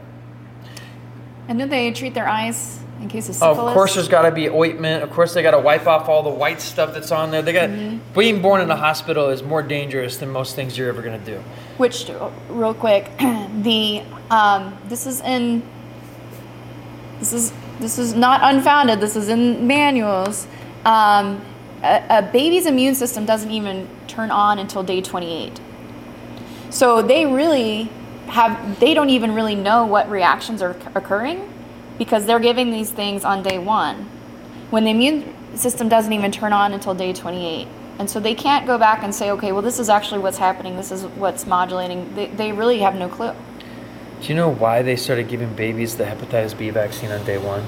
And 1.47 1.59
do 1.59 1.67
they 1.67 1.91
treat 1.91 2.13
their 2.13 2.27
eyes 2.27 2.79
in 3.01 3.07
case 3.07 3.29
of 3.29 3.35
syphilis? 3.35 3.57
Of 3.59 3.73
course, 3.73 3.95
there's 3.95 4.07
got 4.07 4.23
to 4.23 4.31
be 4.31 4.49
ointment. 4.49 5.03
Of 5.03 5.11
course, 5.11 5.33
they 5.33 5.41
got 5.41 5.51
to 5.51 5.59
wipe 5.59 5.87
off 5.87 6.09
all 6.09 6.23
the 6.23 6.29
white 6.29 6.61
stuff 6.61 6.93
that's 6.93 7.11
on 7.11 7.31
there. 7.31 7.41
They 7.41 7.53
got 7.53 7.69
mm-hmm. 7.69 7.99
being 8.19 8.41
born 8.41 8.61
in 8.61 8.69
a 8.69 8.75
hospital 8.75 9.29
is 9.29 9.43
more 9.43 9.61
dangerous 9.61 10.17
than 10.17 10.29
most 10.29 10.55
things 10.55 10.77
you're 10.77 10.89
ever 10.89 11.01
going 11.01 11.19
to 11.19 11.25
do. 11.25 11.39
Which, 11.77 12.09
real 12.49 12.73
quick, 12.73 13.11
the 13.19 14.03
um, 14.29 14.77
this 14.87 15.05
is 15.05 15.21
in 15.21 15.63
this 17.19 17.33
is 17.33 17.53
this 17.79 17.97
is 17.97 18.13
not 18.13 18.41
unfounded. 18.43 18.99
This 18.99 19.15
is 19.15 19.29
in 19.29 19.67
manuals. 19.67 20.47
Um, 20.85 21.41
a, 21.83 22.03
a 22.09 22.21
baby's 22.21 22.65
immune 22.65 22.95
system 22.95 23.25
doesn't 23.25 23.51
even 23.51 23.87
turn 24.07 24.31
on 24.31 24.59
until 24.59 24.83
day 24.83 25.01
28. 25.01 25.59
So 26.69 27.01
they 27.01 27.25
really 27.25 27.89
have 28.27 28.79
they 28.79 28.93
don't 28.93 29.09
even 29.09 29.33
really 29.33 29.55
know 29.55 29.85
what 29.85 30.09
reactions 30.09 30.61
are 30.61 30.75
occurring 30.95 31.53
because 31.97 32.25
they're 32.25 32.39
giving 32.39 32.71
these 32.71 32.91
things 32.91 33.23
on 33.23 33.43
day 33.43 33.57
one 33.57 34.09
when 34.69 34.83
the 34.83 34.91
immune 34.91 35.33
system 35.55 35.89
doesn't 35.89 36.13
even 36.13 36.31
turn 36.31 36.53
on 36.53 36.73
until 36.73 36.93
day 36.93 37.13
28 37.13 37.67
and 37.99 38.09
so 38.09 38.19
they 38.19 38.35
can't 38.35 38.67
go 38.67 38.77
back 38.77 39.03
and 39.03 39.13
say 39.13 39.31
okay 39.31 39.51
well 39.51 39.61
this 39.61 39.79
is 39.79 39.89
actually 39.89 40.19
what's 40.19 40.37
happening. 40.37 40.75
This 40.75 40.91
is 40.91 41.03
what's 41.05 41.45
modulating. 41.45 42.13
They, 42.15 42.27
they 42.27 42.51
really 42.51 42.79
have 42.79 42.95
no 42.95 43.09
clue. 43.09 43.33
Do 44.21 44.27
you 44.29 44.35
know 44.35 44.49
why 44.49 44.81
they 44.81 44.95
started 44.95 45.27
giving 45.27 45.53
babies 45.53 45.97
the 45.97 46.03
hepatitis 46.05 46.57
b 46.57 46.69
vaccine 46.69 47.11
on 47.11 47.25
day 47.25 47.37
one? 47.37 47.65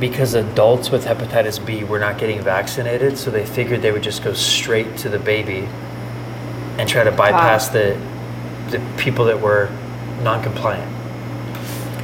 Because 0.00 0.34
adults 0.34 0.90
with 0.90 1.04
hepatitis 1.04 1.64
b 1.64 1.84
were 1.84 1.98
not 1.98 2.18
getting 2.18 2.40
vaccinated 2.40 3.18
so 3.18 3.30
they 3.30 3.46
figured 3.46 3.82
they 3.82 3.92
would 3.92 4.02
just 4.02 4.22
go 4.22 4.32
straight 4.32 4.96
to 4.98 5.08
the 5.08 5.18
baby 5.18 5.68
and 6.78 6.88
try 6.88 7.04
to 7.04 7.12
bypass 7.12 7.68
wow. 7.68 7.72
the 7.72 8.12
the 8.70 8.94
people 8.96 9.26
that 9.26 9.40
were 9.40 9.68
non-compliant. 10.22 10.90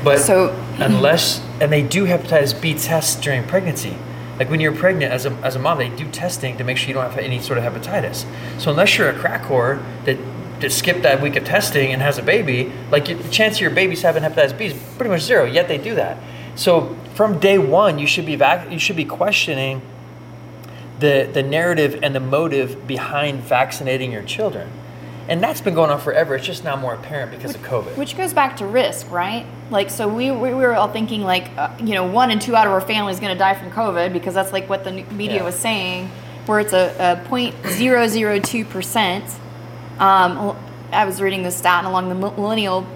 But 0.04 0.18
so, 0.18 0.54
unless 0.78 1.40
and 1.60 1.72
they 1.72 1.82
do 1.82 2.06
hepatitis 2.06 2.60
B 2.60 2.74
tests 2.74 3.16
during 3.20 3.44
pregnancy. 3.44 3.96
Like 4.38 4.50
when 4.50 4.60
you're 4.60 4.74
pregnant 4.74 5.12
as 5.12 5.26
a, 5.26 5.32
as 5.42 5.56
a 5.56 5.58
mom, 5.58 5.78
they 5.78 5.88
do 5.88 6.08
testing 6.10 6.56
to 6.58 6.64
make 6.64 6.76
sure 6.76 6.88
you 6.88 6.94
don't 6.94 7.10
have 7.10 7.18
any 7.18 7.40
sort 7.40 7.58
of 7.58 7.64
hepatitis. 7.64 8.24
So 8.60 8.70
unless 8.70 8.96
you're 8.96 9.08
a 9.08 9.18
crack 9.18 9.42
whore 9.42 9.82
that, 10.04 10.16
that 10.60 10.70
skipped 10.70 11.02
that 11.02 11.20
week 11.20 11.34
of 11.34 11.44
testing 11.44 11.92
and 11.92 12.00
has 12.00 12.18
a 12.18 12.22
baby, 12.22 12.72
like 12.92 13.06
the 13.06 13.28
chance 13.30 13.56
of 13.56 13.62
your 13.62 13.70
baby's 13.70 14.02
having 14.02 14.22
hepatitis 14.22 14.56
B 14.56 14.66
is 14.66 14.80
pretty 14.96 15.10
much 15.10 15.22
zero. 15.22 15.44
Yet 15.44 15.66
they 15.66 15.78
do 15.78 15.96
that. 15.96 16.18
So 16.54 16.96
from 17.14 17.40
day 17.40 17.58
one, 17.58 17.98
you 17.98 18.06
should 18.06 18.26
be 18.26 18.36
vac- 18.36 18.70
you 18.70 18.78
should 18.78 18.96
be 18.96 19.04
questioning 19.04 19.82
the 21.00 21.28
the 21.32 21.42
narrative 21.42 21.98
and 22.02 22.14
the 22.14 22.20
motive 22.20 22.86
behind 22.86 23.40
vaccinating 23.40 24.12
your 24.12 24.22
children. 24.22 24.70
And 25.28 25.42
that's 25.42 25.60
been 25.60 25.74
going 25.74 25.90
on 25.90 26.00
forever. 26.00 26.36
It's 26.36 26.46
just 26.46 26.64
now 26.64 26.74
more 26.74 26.94
apparent 26.94 27.30
because 27.30 27.52
which, 27.52 27.62
of 27.62 27.68
COVID. 27.68 27.98
Which 27.98 28.16
goes 28.16 28.32
back 28.32 28.56
to 28.56 28.66
risk, 28.66 29.10
right? 29.10 29.44
Like, 29.70 29.90
so 29.90 30.08
we, 30.08 30.30
we 30.30 30.54
were 30.54 30.74
all 30.74 30.90
thinking, 30.90 31.20
like, 31.22 31.50
uh, 31.58 31.76
you 31.78 31.92
know, 31.94 32.10
one 32.10 32.30
and 32.30 32.40
two 32.40 32.56
out 32.56 32.66
of 32.66 32.72
our 32.72 32.80
family 32.80 33.12
is 33.12 33.20
going 33.20 33.34
to 33.34 33.38
die 33.38 33.52
from 33.54 33.70
COVID 33.70 34.14
because 34.14 34.32
that's 34.32 34.52
like 34.52 34.70
what 34.70 34.84
the 34.84 34.92
media 34.92 35.36
yeah. 35.36 35.44
was 35.44 35.54
saying, 35.54 36.08
where 36.46 36.60
it's 36.60 36.72
a, 36.72 36.94
a 36.98 37.16
0.002%. 37.28 39.38
Um, 40.00 40.56
I 40.92 41.04
was 41.04 41.20
reading 41.20 41.42
this 41.42 41.56
stat 41.56 41.84
along 41.84 42.08
the 42.08 42.14
millennial 42.14 42.86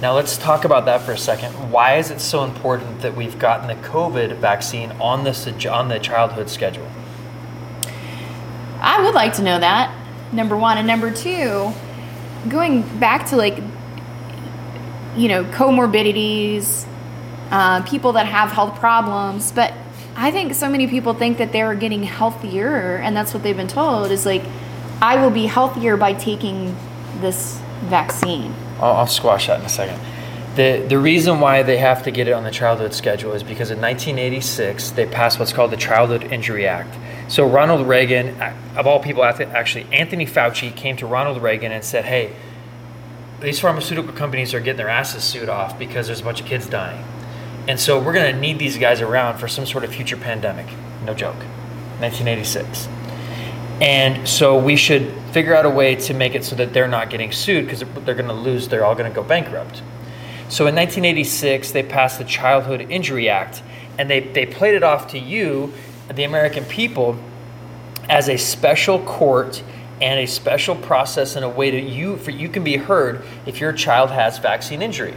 Now 0.00 0.14
let's 0.14 0.38
talk 0.38 0.64
about 0.64 0.86
that 0.86 1.02
for 1.02 1.12
a 1.12 1.18
second. 1.18 1.52
Why 1.70 1.96
is 1.96 2.10
it 2.10 2.20
so 2.20 2.44
important 2.44 3.02
that 3.02 3.14
we've 3.14 3.38
gotten 3.38 3.68
the 3.68 3.74
COVID 3.86 4.36
vaccine 4.36 4.92
on 4.92 5.24
the, 5.24 5.68
on 5.70 5.88
the 5.88 5.98
childhood 5.98 6.48
schedule? 6.48 6.88
I 8.84 9.02
would 9.02 9.14
like 9.14 9.34
to 9.34 9.42
know 9.42 9.58
that. 9.58 9.92
Number 10.32 10.56
one. 10.56 10.78
And 10.78 10.86
number 10.86 11.10
two, 11.10 11.72
going 12.48 12.82
back 12.98 13.26
to 13.28 13.36
like, 13.36 13.56
you 15.16 15.28
know, 15.28 15.44
comorbidities, 15.44 16.86
uh, 17.50 17.82
people 17.82 18.12
that 18.12 18.26
have 18.26 18.50
health 18.50 18.78
problems. 18.78 19.52
But 19.52 19.72
I 20.16 20.30
think 20.30 20.54
so 20.54 20.68
many 20.68 20.86
people 20.86 21.14
think 21.14 21.38
that 21.38 21.52
they're 21.52 21.74
getting 21.74 22.02
healthier, 22.02 22.96
and 22.96 23.16
that's 23.16 23.32
what 23.32 23.42
they've 23.42 23.56
been 23.56 23.68
told 23.68 24.10
is 24.10 24.26
like, 24.26 24.42
I 25.00 25.16
will 25.20 25.30
be 25.30 25.46
healthier 25.46 25.96
by 25.96 26.12
taking 26.12 26.76
this 27.20 27.60
vaccine. 27.84 28.54
I'll, 28.80 28.92
I'll 28.92 29.06
squash 29.06 29.46
that 29.46 29.60
in 29.60 29.66
a 29.66 29.68
second. 29.68 30.00
The, 30.56 30.86
the 30.88 30.98
reason 30.98 31.40
why 31.40 31.62
they 31.62 31.78
have 31.78 32.04
to 32.04 32.12
get 32.12 32.28
it 32.28 32.32
on 32.32 32.44
the 32.44 32.50
childhood 32.50 32.94
schedule 32.94 33.32
is 33.32 33.42
because 33.42 33.72
in 33.72 33.80
1986 33.80 34.90
they 34.92 35.06
passed 35.06 35.40
what's 35.40 35.52
called 35.52 35.72
the 35.72 35.76
Childhood 35.76 36.24
Injury 36.32 36.66
Act. 36.66 36.94
So 37.28 37.46
Ronald 37.46 37.86
Reagan, 37.86 38.40
of 38.76 38.86
all 38.86 39.00
people, 39.00 39.24
actually 39.24 39.86
Anthony 39.92 40.26
Fauci 40.26 40.74
came 40.74 40.96
to 40.98 41.06
Ronald 41.06 41.42
Reagan 41.42 41.72
and 41.72 41.82
said, 41.84 42.04
"Hey, 42.04 42.32
these 43.40 43.58
pharmaceutical 43.58 44.12
companies 44.12 44.54
are 44.54 44.60
getting 44.60 44.76
their 44.76 44.88
asses 44.88 45.24
sued 45.24 45.48
off 45.48 45.78
because 45.78 46.06
there's 46.06 46.20
a 46.20 46.24
bunch 46.24 46.40
of 46.40 46.46
kids 46.46 46.66
dying, 46.66 47.04
and 47.66 47.80
so 47.80 47.98
we're 47.98 48.12
going 48.12 48.32
to 48.32 48.40
need 48.40 48.58
these 48.58 48.76
guys 48.76 49.00
around 49.00 49.38
for 49.38 49.48
some 49.48 49.66
sort 49.66 49.84
of 49.84 49.94
future 49.94 50.16
pandemic." 50.16 50.66
No 51.04 51.14
joke. 51.14 51.36
1986. 52.00 52.88
And 53.80 54.26
so 54.28 54.56
we 54.58 54.76
should 54.76 55.12
figure 55.32 55.54
out 55.54 55.66
a 55.66 55.70
way 55.70 55.96
to 55.96 56.14
make 56.14 56.34
it 56.34 56.44
so 56.44 56.54
that 56.56 56.72
they're 56.72 56.88
not 56.88 57.10
getting 57.10 57.32
sued 57.32 57.66
because 57.66 57.80
they're 57.80 58.14
going 58.14 58.28
to 58.28 58.32
lose, 58.32 58.68
they're 58.68 58.84
all 58.84 58.94
going 58.94 59.10
to 59.10 59.14
go 59.14 59.22
bankrupt. 59.22 59.82
So 60.48 60.66
in 60.66 60.74
1986, 60.74 61.72
they 61.72 61.82
passed 61.82 62.18
the 62.18 62.24
Childhood 62.24 62.86
Injury 62.88 63.28
Act, 63.28 63.62
and 63.98 64.08
they, 64.08 64.20
they 64.20 64.46
played 64.46 64.74
it 64.74 64.82
off 64.82 65.08
to 65.08 65.18
you 65.18 65.72
the 66.12 66.24
American 66.24 66.64
people 66.64 67.16
as 68.08 68.28
a 68.28 68.36
special 68.36 69.00
court 69.00 69.62
and 70.00 70.20
a 70.20 70.26
special 70.26 70.74
process 70.74 71.36
and 71.36 71.44
a 71.44 71.48
way 71.48 71.70
that 71.70 71.84
you 71.84 72.16
for 72.16 72.30
you 72.30 72.48
can 72.48 72.64
be 72.64 72.76
heard 72.76 73.24
if 73.46 73.60
your 73.60 73.72
child 73.72 74.10
has 74.10 74.38
vaccine 74.38 74.82
injury. 74.82 75.14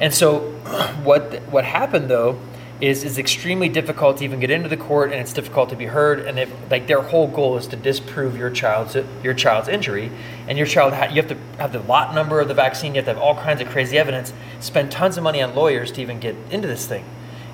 And 0.00 0.12
so 0.12 0.40
what 1.02 1.42
what 1.50 1.64
happened 1.64 2.10
though 2.10 2.38
is 2.80 3.04
is 3.04 3.18
extremely 3.18 3.68
difficult 3.68 4.18
to 4.18 4.24
even 4.24 4.40
get 4.40 4.50
into 4.50 4.68
the 4.68 4.76
court 4.76 5.12
and 5.12 5.20
it's 5.20 5.32
difficult 5.32 5.68
to 5.68 5.76
be 5.76 5.86
heard 5.86 6.20
and 6.20 6.50
like 6.70 6.86
their 6.86 7.02
whole 7.02 7.28
goal 7.28 7.56
is 7.58 7.66
to 7.66 7.76
disprove 7.76 8.36
your 8.36 8.50
child's 8.50 8.96
your 9.22 9.34
child's 9.34 9.68
injury 9.68 10.10
and 10.48 10.56
your 10.56 10.66
child 10.66 10.94
ha- 10.94 11.04
you 11.04 11.16
have 11.16 11.28
to 11.28 11.36
have 11.58 11.72
the 11.72 11.80
lot 11.80 12.14
number 12.14 12.40
of 12.40 12.48
the 12.48 12.54
vaccine 12.54 12.94
you 12.94 12.98
have 12.98 13.04
to 13.04 13.12
have 13.12 13.22
all 13.22 13.34
kinds 13.34 13.60
of 13.60 13.68
crazy 13.68 13.98
evidence 13.98 14.32
spend 14.60 14.90
tons 14.90 15.18
of 15.18 15.22
money 15.22 15.42
on 15.42 15.54
lawyers 15.54 15.92
to 15.92 16.00
even 16.00 16.18
get 16.18 16.34
into 16.50 16.66
this 16.66 16.86
thing 16.86 17.04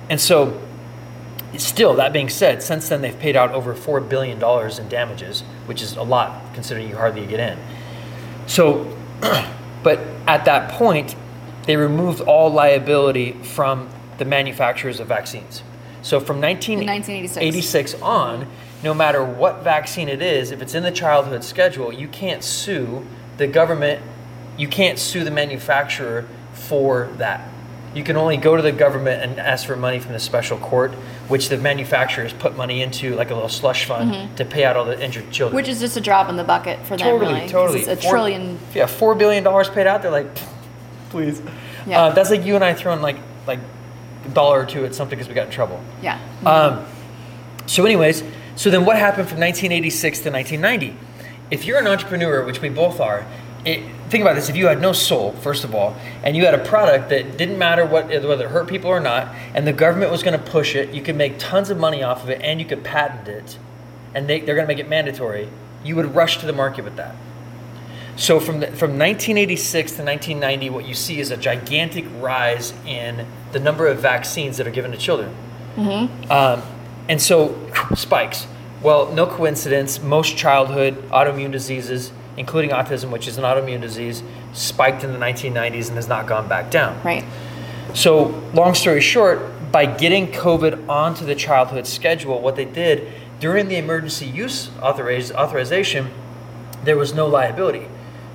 and 0.09 0.21
so 0.21 0.61
still, 1.55 1.95
that 1.95 2.13
being 2.13 2.29
said, 2.29 2.61
since 2.61 2.89
then 2.89 3.01
they've 3.01 3.17
paid 3.17 3.35
out 3.35 3.51
over 3.51 3.73
$4 3.73 4.07
billion 4.07 4.37
in 4.37 4.89
damages, 4.89 5.41
which 5.65 5.81
is 5.81 5.95
a 5.95 6.03
lot 6.03 6.53
considering 6.53 6.89
you 6.89 6.95
hardly 6.95 7.25
get 7.25 7.39
in. 7.39 7.57
So, 8.47 8.97
but 9.83 9.99
at 10.27 10.45
that 10.45 10.71
point, 10.71 11.15
they 11.65 11.75
removed 11.75 12.21
all 12.21 12.49
liability 12.49 13.33
from 13.43 13.89
the 14.17 14.25
manufacturers 14.25 14.99
of 14.99 15.07
vaccines. 15.07 15.63
So 16.01 16.19
from 16.19 16.39
1986 16.39 17.93
on, 18.01 18.47
no 18.83 18.93
matter 18.93 19.23
what 19.23 19.63
vaccine 19.63 20.07
it 20.07 20.21
is, 20.21 20.51
if 20.51 20.61
it's 20.61 20.73
in 20.73 20.83
the 20.83 20.91
childhood 20.91 21.43
schedule, 21.43 21.91
you 21.91 22.07
can't 22.07 22.43
sue 22.43 23.05
the 23.37 23.47
government, 23.47 24.01
you 24.57 24.67
can't 24.67 24.97
sue 24.97 25.23
the 25.23 25.31
manufacturer 25.31 26.27
for 26.53 27.09
that 27.17 27.49
you 27.97 28.03
can 28.03 28.15
only 28.15 28.37
go 28.37 28.55
to 28.55 28.61
the 28.61 28.71
government 28.71 29.23
and 29.23 29.39
ask 29.39 29.65
for 29.65 29.75
money 29.75 29.99
from 29.99 30.13
the 30.13 30.19
special 30.19 30.57
court, 30.57 30.93
which 31.27 31.49
the 31.49 31.57
manufacturers 31.57 32.31
put 32.33 32.55
money 32.55 32.81
into, 32.81 33.15
like 33.15 33.31
a 33.31 33.33
little 33.33 33.49
slush 33.49 33.85
fund, 33.85 34.35
to 34.37 34.45
pay 34.45 34.63
out 34.63 34.77
all 34.77 34.85
the 34.85 35.03
injured 35.03 35.29
children. 35.31 35.49
Mm-hmm. 35.49 35.55
Which 35.55 35.67
is 35.67 35.79
just 35.79 35.97
a 35.97 36.01
drop 36.01 36.29
in 36.29 36.37
the 36.37 36.43
bucket 36.43 36.79
for 36.85 36.95
them, 36.97 37.07
totally, 37.07 37.33
really. 37.33 37.49
totally. 37.49 37.79
It's 37.79 37.87
a 37.87 37.95
Four- 37.97 38.11
trillion. 38.11 38.59
Yeah, 38.73 38.85
four 38.85 39.15
billion 39.15 39.43
dollars 39.43 39.69
paid 39.69 39.87
out. 39.87 40.01
They're 40.01 40.11
like, 40.11 40.27
please. 41.09 41.41
Yeah. 41.85 42.03
Uh, 42.03 42.09
that's 42.11 42.29
like 42.29 42.45
you 42.45 42.55
and 42.55 42.63
I 42.63 42.73
throwing 42.73 43.01
like 43.01 43.17
like 43.45 43.59
a 44.25 44.29
dollar 44.29 44.61
or 44.61 44.65
two 44.65 44.85
at 44.85 44.93
something 44.95 45.17
because 45.17 45.27
we 45.29 45.35
got 45.35 45.47
in 45.47 45.51
trouble. 45.51 45.81
Yeah. 46.01 46.19
Um, 46.45 46.85
so, 47.65 47.85
anyways, 47.85 48.23
so 48.55 48.69
then 48.69 48.85
what 48.85 48.97
happened 48.97 49.27
from 49.29 49.39
1986 49.39 50.19
to 50.19 50.31
1990? 50.31 50.97
If 51.51 51.65
you're 51.65 51.79
an 51.79 51.87
entrepreneur, 51.87 52.45
which 52.45 52.61
we 52.61 52.69
both 52.69 52.99
are, 52.99 53.25
it, 53.65 53.83
think 54.09 54.21
about 54.21 54.35
this: 54.35 54.49
if 54.49 54.55
you 54.55 54.67
had 54.67 54.81
no 54.81 54.93
soul, 54.93 55.33
first 55.33 55.63
of 55.63 55.75
all, 55.75 55.95
and 56.23 56.35
you 56.35 56.45
had 56.45 56.53
a 56.53 56.63
product 56.63 57.09
that 57.09 57.37
didn't 57.37 57.57
matter 57.57 57.85
what 57.85 58.07
whether 58.07 58.45
it 58.45 58.51
hurt 58.51 58.67
people 58.67 58.89
or 58.89 58.99
not, 58.99 59.33
and 59.53 59.67
the 59.67 59.73
government 59.73 60.11
was 60.11 60.23
going 60.23 60.37
to 60.37 60.45
push 60.51 60.75
it, 60.75 60.93
you 60.93 61.01
could 61.01 61.15
make 61.15 61.37
tons 61.37 61.69
of 61.69 61.77
money 61.77 62.03
off 62.03 62.23
of 62.23 62.29
it, 62.29 62.41
and 62.41 62.59
you 62.59 62.65
could 62.65 62.83
patent 62.83 63.27
it, 63.27 63.57
and 64.13 64.27
they, 64.27 64.39
they're 64.39 64.55
going 64.55 64.67
to 64.67 64.73
make 64.73 64.83
it 64.83 64.89
mandatory. 64.89 65.49
You 65.83 65.95
would 65.95 66.15
rush 66.15 66.39
to 66.39 66.45
the 66.45 66.53
market 66.53 66.83
with 66.83 66.95
that. 66.97 67.15
So 68.17 68.39
from 68.39 68.61
the, 68.61 68.67
from 68.67 68.97
1986 68.97 69.91
to 69.91 70.03
1990, 70.03 70.71
what 70.71 70.87
you 70.87 70.95
see 70.95 71.19
is 71.19 71.29
a 71.29 71.37
gigantic 71.37 72.05
rise 72.19 72.73
in 72.85 73.27
the 73.51 73.59
number 73.59 73.85
of 73.87 73.99
vaccines 73.99 74.57
that 74.57 74.65
are 74.65 74.71
given 74.71 74.91
to 74.91 74.97
children. 74.97 75.35
Um, 76.31 76.63
and 77.07 77.21
so 77.21 77.55
spikes. 77.95 78.47
Well, 78.81 79.11
no 79.13 79.27
coincidence. 79.27 80.01
Most 80.01 80.35
childhood 80.35 80.95
autoimmune 81.09 81.51
diseases, 81.51 82.11
including 82.37 82.69
autism, 82.69 83.09
which 83.09 83.27
is 83.27 83.37
an 83.37 83.43
autoimmune 83.43 83.81
disease, 83.81 84.23
spiked 84.53 85.03
in 85.03 85.11
the 85.11 85.19
1990s 85.19 85.87
and 85.87 85.95
has 85.95 86.07
not 86.07 86.27
gone 86.27 86.47
back 86.47 86.71
down. 86.71 87.01
Right. 87.03 87.25
So, 87.93 88.27
long 88.53 88.75
story 88.75 89.01
short, 89.01 89.71
by 89.71 89.85
getting 89.85 90.27
COVID 90.27 90.87
onto 90.87 91.25
the 91.25 91.35
childhood 91.35 91.87
schedule, 91.87 92.39
what 92.41 92.55
they 92.55 92.65
did 92.65 93.11
during 93.39 93.67
the 93.67 93.77
emergency 93.77 94.25
use 94.25 94.69
authoriz- 94.79 95.33
authorization, 95.33 96.09
there 96.83 96.97
was 96.97 97.13
no 97.13 97.27
liability. 97.27 97.87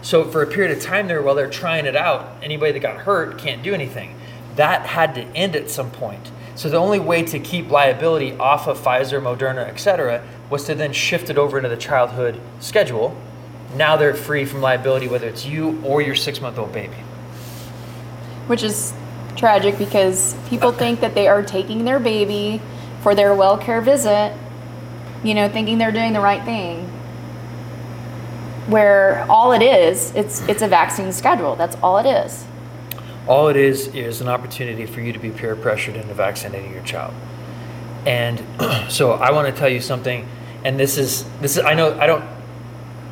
So, 0.02 0.24
for 0.24 0.42
a 0.42 0.46
period 0.46 0.76
of 0.76 0.82
time 0.82 1.06
there, 1.06 1.22
while 1.22 1.34
they're 1.34 1.48
trying 1.48 1.86
it 1.86 1.94
out, 1.94 2.36
anybody 2.42 2.72
that 2.72 2.80
got 2.80 2.98
hurt 2.98 3.38
can't 3.38 3.62
do 3.62 3.72
anything. 3.72 4.16
That 4.56 4.86
had 4.86 5.14
to 5.14 5.22
end 5.34 5.54
at 5.54 5.70
some 5.70 5.90
point. 5.90 6.30
So, 6.56 6.68
the 6.68 6.76
only 6.76 6.98
way 6.98 7.22
to 7.22 7.38
keep 7.38 7.70
liability 7.70 8.32
off 8.36 8.66
of 8.66 8.78
Pfizer, 8.80 9.22
Moderna, 9.22 9.68
et 9.68 9.76
cetera, 9.76 10.26
was 10.50 10.64
to 10.64 10.74
then 10.74 10.92
shift 10.92 11.30
it 11.30 11.38
over 11.38 11.56
into 11.56 11.68
the 11.68 11.76
childhood 11.76 12.40
schedule. 12.58 13.16
Now 13.74 13.96
they're 13.96 14.14
free 14.14 14.44
from 14.44 14.61
liability, 14.61 15.08
whether 15.08 15.28
it's 15.28 15.46
you 15.46 15.80
or 15.85 16.02
your 16.02 16.14
six 16.14 16.40
month 16.40 16.58
old 16.58 16.72
baby. 16.72 16.96
Which 18.46 18.62
is 18.62 18.92
tragic 19.37 19.78
because 19.78 20.37
people 20.48 20.72
think 20.72 21.00
that 21.00 21.14
they 21.14 21.26
are 21.28 21.42
taking 21.42 21.85
their 21.85 21.98
baby 21.98 22.61
for 23.02 23.14
their 23.14 23.35
well 23.35 23.56
care 23.56 23.80
visit, 23.80 24.37
you 25.24 25.35
know, 25.35 25.48
thinking 25.48 25.78
they're 25.78 25.92
doing 25.92 26.12
the 26.12 26.20
right 26.20 26.44
thing. 26.44 26.87
Where 28.68 29.26
all 29.28 29.52
it 29.52 29.62
is, 29.62 30.14
it's 30.14 30.46
it's 30.48 30.62
a 30.62 30.68
vaccine 30.68 31.12
schedule. 31.12 31.56
That's 31.56 31.76
all 31.82 31.98
it 31.98 32.06
is. 32.06 32.44
All 33.26 33.48
it 33.48 33.56
is 33.56 33.88
is 33.88 34.20
an 34.20 34.28
opportunity 34.28 34.85
for 34.85 35.00
you 35.00 35.12
to 35.12 35.18
be 35.18 35.30
peer 35.30 35.56
pressured 35.56 35.96
into 35.96 36.12
vaccinating 36.14 36.72
your 36.72 36.82
child. 36.82 37.14
And 38.04 38.42
so 38.88 39.12
I 39.12 39.32
want 39.32 39.52
to 39.52 39.58
tell 39.58 39.68
you 39.68 39.80
something, 39.80 40.28
and 40.64 40.78
this 40.78 40.98
is 40.98 41.24
this 41.40 41.56
is 41.56 41.64
I 41.64 41.74
know 41.74 41.98
I 41.98 42.06
don't 42.06 42.24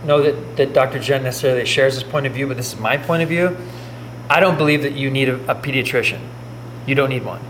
know 0.05 0.23
that, 0.23 0.57
that 0.57 0.73
Dr. 0.73 0.99
Jen 0.99 1.23
necessarily 1.23 1.67
shares 1.67 1.95
this 1.95 2.05
point 2.05 2.27
of 2.27 2.33
view, 2.33 2.47
but 2.47 2.57
this 2.57 2.73
is 2.73 2.81
my 2.81 2.97
point 2.97 3.23
of 3.23 3.29
view. 3.29 3.57
I 4.29 4.41
don't 4.41 4.57
believe 4.57 4.83
that 4.83 4.93
you 4.93 5.11
need 5.11 5.29
a, 5.29 5.35
a 5.51 5.55
pediatrician. 5.55 6.21
You 6.87 6.95
don't 6.95 7.11
need 7.11 7.25
one. 7.25 7.41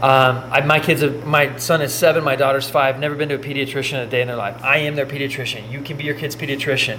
Um, 0.00 0.44
I, 0.52 0.60
my 0.60 0.78
kids, 0.78 1.00
have, 1.02 1.26
my 1.26 1.56
son 1.56 1.82
is 1.82 1.92
seven, 1.92 2.22
my 2.22 2.36
daughter's 2.36 2.70
five. 2.70 3.00
Never 3.00 3.16
been 3.16 3.30
to 3.30 3.34
a 3.34 3.38
pediatrician 3.38 3.94
in 3.94 4.00
a 4.00 4.06
day 4.06 4.20
in 4.22 4.28
their 4.28 4.36
life. 4.36 4.62
I 4.62 4.78
am 4.78 4.94
their 4.94 5.06
pediatrician. 5.06 5.72
You 5.72 5.80
can 5.80 5.96
be 5.96 6.04
your 6.04 6.14
kid's 6.14 6.36
pediatrician. 6.36 6.98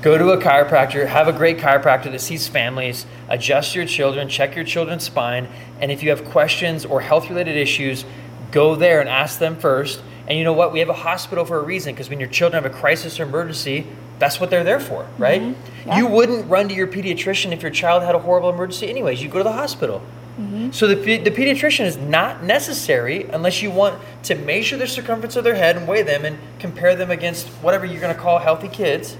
Go 0.00 0.16
to 0.16 0.30
a 0.30 0.38
chiropractor. 0.38 1.06
Have 1.06 1.28
a 1.28 1.32
great 1.32 1.58
chiropractor 1.58 2.04
that 2.04 2.20
sees 2.20 2.48
families. 2.48 3.04
Adjust 3.28 3.74
your 3.74 3.84
children. 3.84 4.28
Check 4.28 4.54
your 4.54 4.64
children's 4.64 5.04
spine. 5.04 5.48
And 5.80 5.90
if 5.90 6.02
you 6.02 6.10
have 6.10 6.24
questions 6.24 6.86
or 6.86 7.00
health-related 7.00 7.56
issues, 7.56 8.06
go 8.50 8.76
there 8.76 9.00
and 9.00 9.08
ask 9.10 9.38
them 9.38 9.56
first. 9.56 10.00
And 10.26 10.38
you 10.38 10.44
know 10.44 10.52
what? 10.52 10.72
We 10.72 10.78
have 10.78 10.88
a 10.88 10.94
hospital 10.94 11.44
for 11.44 11.58
a 11.58 11.62
reason 11.62 11.94
because 11.94 12.08
when 12.08 12.20
your 12.20 12.28
children 12.28 12.62
have 12.62 12.72
a 12.72 12.74
crisis 12.74 13.18
or 13.20 13.24
emergency, 13.24 13.86
that's 14.18 14.40
what 14.40 14.50
they're 14.50 14.64
there 14.64 14.80
for, 14.80 15.06
right? 15.16 15.40
Mm-hmm. 15.40 15.88
Yeah. 15.88 15.98
You 15.98 16.06
wouldn't 16.06 16.48
run 16.48 16.68
to 16.68 16.74
your 16.74 16.86
pediatrician 16.86 17.52
if 17.52 17.62
your 17.62 17.70
child 17.70 18.02
had 18.02 18.14
a 18.14 18.18
horrible 18.18 18.50
emergency, 18.50 18.88
anyways. 18.88 19.22
You 19.22 19.28
go 19.28 19.38
to 19.38 19.44
the 19.44 19.52
hospital. 19.52 20.02
Mm-hmm. 20.38 20.70
So 20.70 20.86
the, 20.86 20.94
the 20.94 21.30
pediatrician 21.30 21.84
is 21.84 21.96
not 21.96 22.44
necessary 22.44 23.24
unless 23.24 23.60
you 23.60 23.70
want 23.70 24.00
to 24.24 24.36
measure 24.36 24.76
the 24.76 24.86
circumference 24.86 25.34
of 25.34 25.44
their 25.44 25.56
head 25.56 25.76
and 25.76 25.88
weigh 25.88 26.02
them 26.02 26.24
and 26.24 26.38
compare 26.60 26.94
them 26.94 27.10
against 27.10 27.48
whatever 27.62 27.84
you're 27.84 28.00
going 28.00 28.14
to 28.14 28.20
call 28.20 28.38
healthy 28.38 28.68
kids. 28.68 29.16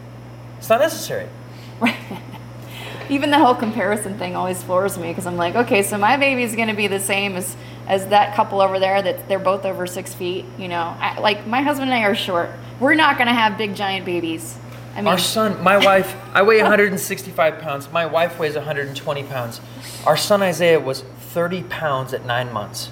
It's 0.58 0.68
not 0.68 0.80
necessary. 0.80 1.28
Even 3.11 3.30
the 3.30 3.38
whole 3.38 3.54
comparison 3.54 4.18
thing 4.18 4.37
always 4.37 4.62
floors 4.62 4.98
me 4.98 5.08
because 5.08 5.26
I'm 5.26 5.37
like, 5.37 5.54
okay, 5.54 5.82
so 5.82 5.96
my 5.96 6.16
baby's 6.16 6.54
going 6.54 6.68
to 6.68 6.74
be 6.74 6.87
the 6.87 7.00
same 7.00 7.37
as 7.37 7.56
as 7.88 8.06
that 8.08 8.37
couple 8.37 8.61
over 8.61 8.78
there 8.78 9.00
that 9.00 9.28
they're 9.28 9.38
both 9.38 9.64
over 9.64 9.87
six 9.87 10.12
feet. 10.12 10.44
You 10.58 10.68
know, 10.68 10.94
I, 11.00 11.18
like 11.18 11.46
my 11.46 11.62
husband 11.62 11.90
and 11.90 11.98
I 11.98 12.06
are 12.06 12.14
short. 12.14 12.50
We're 12.78 12.94
not 12.94 13.16
going 13.16 13.28
to 13.28 13.32
have 13.32 13.56
big 13.56 13.74
giant 13.74 14.04
babies. 14.04 14.58
I 14.94 15.01
mean, 15.01 15.09
Our 15.09 15.18
son, 15.18 15.62
my 15.62 15.77
wife, 15.77 16.16
I 16.35 16.42
weigh 16.42 16.61
165 16.61 17.61
pounds. 17.61 17.90
My 17.92 18.07
wife 18.07 18.38
weighs 18.38 18.57
120 18.57 19.22
pounds. 19.24 19.61
Our 20.07 20.16
son 20.16 20.42
Isaiah 20.42 20.81
was 20.81 21.03
30 21.33 21.62
pounds 21.64 22.12
at 22.12 22.24
nine 22.27 22.53
months. 22.53 22.90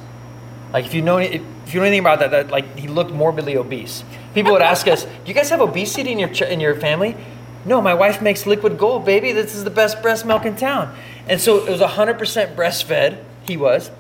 Like 0.72 0.84
if 0.86 0.94
you 0.94 1.02
know 1.02 1.18
if 1.18 1.40
you 1.74 1.80
know 1.80 1.86
anything 1.86 2.00
about 2.00 2.18
that, 2.20 2.30
that 2.32 2.50
like 2.50 2.78
he 2.78 2.86
looked 2.88 3.10
morbidly 3.12 3.56
obese. 3.56 4.04
People 4.34 4.52
would 4.52 4.62
ask 4.62 4.86
us, 4.86 5.04
"Do 5.04 5.10
you 5.26 5.34
guys 5.34 5.48
have 5.50 5.60
obesity 5.60 6.12
in 6.12 6.18
your 6.18 6.28
ch- 6.28 6.42
in 6.42 6.60
your 6.60 6.74
family?" 6.74 7.16
No, 7.64 7.80
my 7.80 7.94
wife 7.94 8.20
makes 8.22 8.46
liquid 8.46 8.78
gold, 8.78 9.04
baby. 9.04 9.32
This 9.32 9.54
is 9.54 9.64
the 9.64 9.70
best 9.70 10.00
breast 10.02 10.24
milk 10.26 10.44
in 10.44 10.54
town. 10.54 10.94
And 11.28 11.40
so 11.40 11.56
it 11.66 11.70
was 11.70 11.80
100% 11.80 12.54
breastfed. 12.54 13.16
He 13.48 13.56
was. 13.56 13.90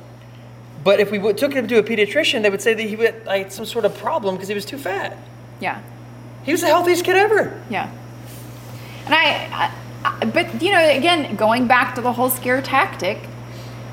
But 0.84 1.00
if 1.00 1.10
we 1.10 1.18
w- 1.18 1.34
took 1.36 1.52
him 1.52 1.66
to 1.66 1.78
a 1.78 1.82
pediatrician, 1.82 2.42
they 2.42 2.50
would 2.50 2.62
say 2.62 2.74
that 2.74 2.82
he 2.82 2.94
had 2.94 3.26
like 3.26 3.50
some 3.50 3.64
sort 3.64 3.84
of 3.84 3.96
problem 3.98 4.36
because 4.36 4.46
he 4.48 4.54
was 4.54 4.64
too 4.64 4.78
fat. 4.78 5.16
yeah. 5.60 5.80
He 6.46 6.52
was 6.52 6.60
the 6.60 6.68
healthiest 6.68 7.04
kid 7.04 7.16
ever. 7.16 7.60
Yeah. 7.68 7.90
And 9.04 9.14
I, 9.14 9.72
I, 10.04 10.24
but 10.24 10.62
you 10.62 10.70
know, 10.70 10.88
again, 10.88 11.34
going 11.34 11.66
back 11.66 11.96
to 11.96 12.00
the 12.00 12.12
whole 12.12 12.30
scare 12.30 12.62
tactic, 12.62 13.18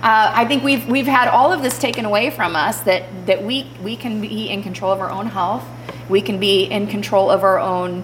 uh, 0.04 0.32
I 0.36 0.46
think 0.46 0.64
we've 0.64 0.88
we've 0.88 1.08
had 1.08 1.28
all 1.30 1.52
of 1.52 1.64
this 1.64 1.80
taken 1.80 2.06
away 2.06 2.30
from 2.30 2.56
us 2.56 2.82
that 2.82 3.26
that 3.26 3.44
we 3.44 3.68
we 3.82 3.96
can 3.96 4.22
be 4.22 4.50
in 4.50 4.62
control 4.62 4.92
of 4.92 5.02
our 5.02 5.10
own 5.10 5.26
health, 5.26 5.66
we 6.10 6.22
can 6.22 6.40
be 6.40 6.66
in 6.66 6.88
control 6.88 7.32
of 7.32 7.44
our 7.44 7.60
own 7.60 8.04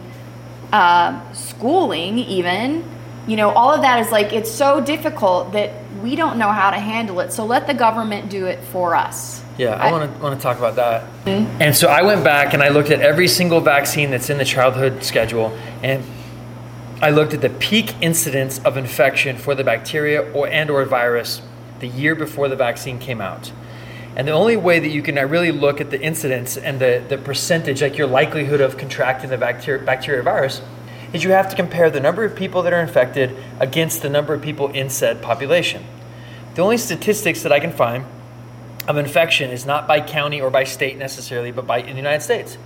uh, 0.73 1.31
schooling, 1.31 2.17
even. 2.17 2.83
You 3.27 3.35
know, 3.35 3.51
all 3.51 3.71
of 3.71 3.81
that 3.81 3.99
is 3.99 4.11
like 4.11 4.33
it's 4.33 4.49
so 4.49 4.81
difficult 4.81 5.51
that 5.51 5.71
we 6.01 6.15
don't 6.15 6.37
know 6.37 6.51
how 6.51 6.71
to 6.71 6.77
handle 6.77 7.19
it. 7.19 7.33
So 7.33 7.45
let 7.45 7.67
the 7.67 7.73
government 7.73 8.29
do 8.29 8.45
it 8.45 8.59
for 8.65 8.95
us. 8.95 9.43
Yeah, 9.57 9.75
I 9.75 9.91
want 9.91 10.13
to 10.13 10.21
want 10.21 10.39
to 10.39 10.41
talk 10.41 10.57
about 10.57 10.75
that. 10.75 11.03
And 11.27 11.75
so 11.75 11.89
I 11.89 12.01
went 12.01 12.23
back 12.23 12.53
and 12.53 12.63
I 12.63 12.69
looked 12.69 12.91
at 12.91 13.01
every 13.01 13.27
single 13.27 13.59
vaccine 13.59 14.09
that's 14.09 14.29
in 14.29 14.37
the 14.37 14.45
childhood 14.45 15.03
schedule, 15.03 15.57
and 15.83 16.03
I 17.01 17.09
looked 17.09 17.33
at 17.33 17.41
the 17.41 17.49
peak 17.49 17.93
incidence 18.01 18.59
of 18.59 18.77
infection 18.77 19.37
for 19.37 19.55
the 19.55 19.63
bacteria 19.63 20.21
or 20.31 20.47
and 20.47 20.69
or 20.69 20.85
virus 20.85 21.41
the 21.79 21.87
year 21.87 22.15
before 22.15 22.47
the 22.47 22.55
vaccine 22.55 22.99
came 22.99 23.19
out. 23.19 23.51
And 24.15 24.27
the 24.27 24.31
only 24.31 24.57
way 24.57 24.79
that 24.79 24.89
you 24.89 25.01
can 25.01 25.17
uh, 25.17 25.25
really 25.25 25.51
look 25.51 25.79
at 25.79 25.91
the 25.91 26.01
incidence 26.01 26.57
and 26.57 26.79
the, 26.79 27.03
the 27.07 27.17
percentage, 27.17 27.81
like 27.81 27.97
your 27.97 28.07
likelihood 28.07 28.59
of 28.59 28.77
contracting 28.77 29.29
the 29.29 29.37
bacteria, 29.37 29.81
bacteria 29.81 30.23
virus, 30.23 30.61
is 31.13 31.23
you 31.23 31.31
have 31.31 31.49
to 31.49 31.55
compare 31.55 31.89
the 31.89 31.99
number 31.99 32.23
of 32.23 32.35
people 32.35 32.61
that 32.63 32.73
are 32.73 32.81
infected 32.81 33.35
against 33.59 34.01
the 34.01 34.09
number 34.09 34.33
of 34.33 34.41
people 34.41 34.69
in 34.69 34.89
said 34.89 35.21
population. 35.21 35.83
The 36.55 36.61
only 36.61 36.77
statistics 36.77 37.43
that 37.43 37.51
I 37.51 37.59
can 37.59 37.71
find 37.71 38.05
of 38.87 38.97
infection 38.97 39.51
is 39.51 39.65
not 39.65 39.87
by 39.87 40.01
county 40.01 40.41
or 40.41 40.49
by 40.49 40.63
state 40.63 40.97
necessarily, 40.97 41.51
but 41.51 41.67
by 41.67 41.79
in 41.79 41.91
the 41.91 41.95
United 41.95 42.21
States. 42.21 42.57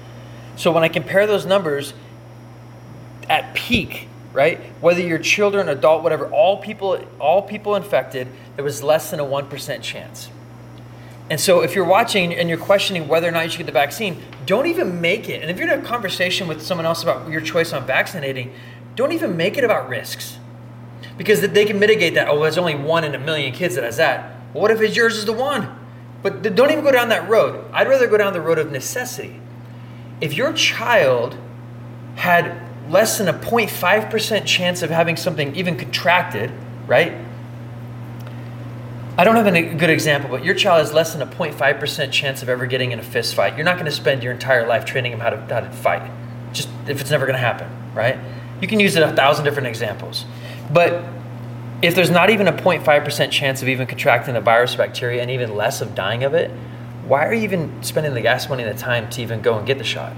So 0.55 0.71
when 0.71 0.83
I 0.83 0.87
compare 0.87 1.27
those 1.27 1.45
numbers 1.45 1.93
at 3.29 3.53
peak, 3.53 4.07
right, 4.31 4.59
whether 4.81 5.01
you're 5.01 5.19
children, 5.19 5.69
adult, 5.69 6.03
whatever, 6.03 6.29
all 6.29 6.57
people, 6.57 7.03
all 7.19 7.41
people 7.41 7.75
infected, 7.75 8.27
there 8.55 8.63
was 8.63 8.83
less 8.83 9.11
than 9.11 9.19
a 9.19 9.25
one 9.25 9.47
percent 9.47 9.83
chance. 9.83 10.29
And 11.29 11.39
so 11.39 11.61
if 11.61 11.73
you're 11.75 11.85
watching 11.85 12.33
and 12.33 12.49
you're 12.49 12.57
questioning 12.57 13.07
whether 13.07 13.27
or 13.27 13.31
not 13.31 13.45
you 13.45 13.49
should 13.49 13.59
get 13.59 13.65
the 13.65 13.71
vaccine, 13.71 14.21
don't 14.45 14.65
even 14.65 14.99
make 15.01 15.29
it. 15.29 15.41
And 15.41 15.49
if 15.49 15.57
you're 15.57 15.71
in 15.71 15.79
a 15.79 15.83
conversation 15.83 16.47
with 16.47 16.61
someone 16.61 16.85
else 16.85 17.01
about 17.01 17.29
your 17.29 17.41
choice 17.41 17.71
on 17.73 17.85
vaccinating, 17.85 18.53
don't 18.95 19.13
even 19.13 19.37
make 19.37 19.57
it 19.57 19.63
about 19.63 19.89
risks. 19.89 20.37
Because 21.17 21.41
they 21.41 21.65
can 21.65 21.79
mitigate 21.79 22.15
that. 22.15 22.27
Oh, 22.27 22.41
there's 22.41 22.57
only 22.57 22.75
one 22.75 23.03
in 23.03 23.15
a 23.15 23.19
million 23.19 23.53
kids 23.53 23.75
that 23.75 23.83
has 23.83 23.97
that. 23.97 24.35
Well, 24.53 24.63
what 24.63 24.71
if 24.71 24.81
it's 24.81 24.95
yours 24.95 25.17
is 25.17 25.25
the 25.25 25.33
one? 25.33 25.79
But 26.21 26.41
don't 26.55 26.71
even 26.71 26.83
go 26.83 26.91
down 26.91 27.09
that 27.09 27.27
road. 27.29 27.65
I'd 27.73 27.87
rather 27.87 28.07
go 28.07 28.17
down 28.17 28.33
the 28.33 28.41
road 28.41 28.57
of 28.57 28.71
necessity. 28.71 29.39
If 30.21 30.35
your 30.35 30.53
child 30.53 31.37
had 32.15 32.61
less 32.89 33.17
than 33.17 33.27
a 33.27 33.33
0.5% 33.33 34.45
chance 34.45 34.81
of 34.81 34.89
having 34.89 35.15
something 35.15 35.55
even 35.55 35.77
contracted, 35.77 36.51
right? 36.87 37.13
I 39.15 39.23
don't 39.23 39.35
have 39.35 39.45
a 39.45 39.75
good 39.75 39.91
example, 39.91 40.31
but 40.31 40.43
your 40.43 40.55
child 40.55 40.79
has 40.79 40.91
less 40.91 41.13
than 41.13 41.21
a 41.21 41.27
0.5% 41.27 42.11
chance 42.11 42.41
of 42.41 42.49
ever 42.49 42.65
getting 42.65 42.91
in 42.91 42.99
a 42.99 43.03
fist 43.03 43.35
fight. 43.35 43.55
You're 43.55 43.65
not 43.65 43.75
going 43.75 43.85
to 43.85 43.91
spend 43.91 44.23
your 44.23 44.33
entire 44.33 44.65
life 44.65 44.85
training 44.85 45.11
him 45.11 45.19
how 45.19 45.29
to, 45.29 45.37
how 45.37 45.59
to 45.59 45.69
fight, 45.69 46.09
just 46.51 46.67
if 46.87 46.99
it's 46.99 47.11
never 47.11 47.27
going 47.27 47.35
to 47.35 47.39
happen, 47.39 47.69
right? 47.93 48.17
You 48.59 48.67
can 48.67 48.79
use 48.79 48.95
it 48.95 49.03
a 49.03 49.13
thousand 49.13 49.45
different 49.45 49.67
examples. 49.67 50.25
But 50.71 51.05
if 51.83 51.93
there's 51.93 52.09
not 52.09 52.31
even 52.31 52.47
a 52.47 52.53
0.5% 52.53 53.29
chance 53.29 53.61
of 53.61 53.67
even 53.67 53.85
contracting 53.85 54.33
the 54.33 54.41
virus 54.41 54.73
or 54.73 54.79
bacteria 54.79 55.21
and 55.21 55.29
even 55.29 55.55
less 55.55 55.79
of 55.81 55.93
dying 55.93 56.23
of 56.23 56.33
it, 56.33 56.49
why 57.05 57.27
are 57.27 57.33
you 57.33 57.43
even 57.43 57.83
spending 57.83 58.15
the 58.15 58.21
gas 58.21 58.49
money 58.49 58.63
and 58.63 58.75
the 58.75 58.81
time 58.81 59.11
to 59.11 59.21
even 59.21 59.43
go 59.43 59.55
and 59.55 59.67
get 59.67 59.77
the 59.77 59.83
shot? 59.83 60.13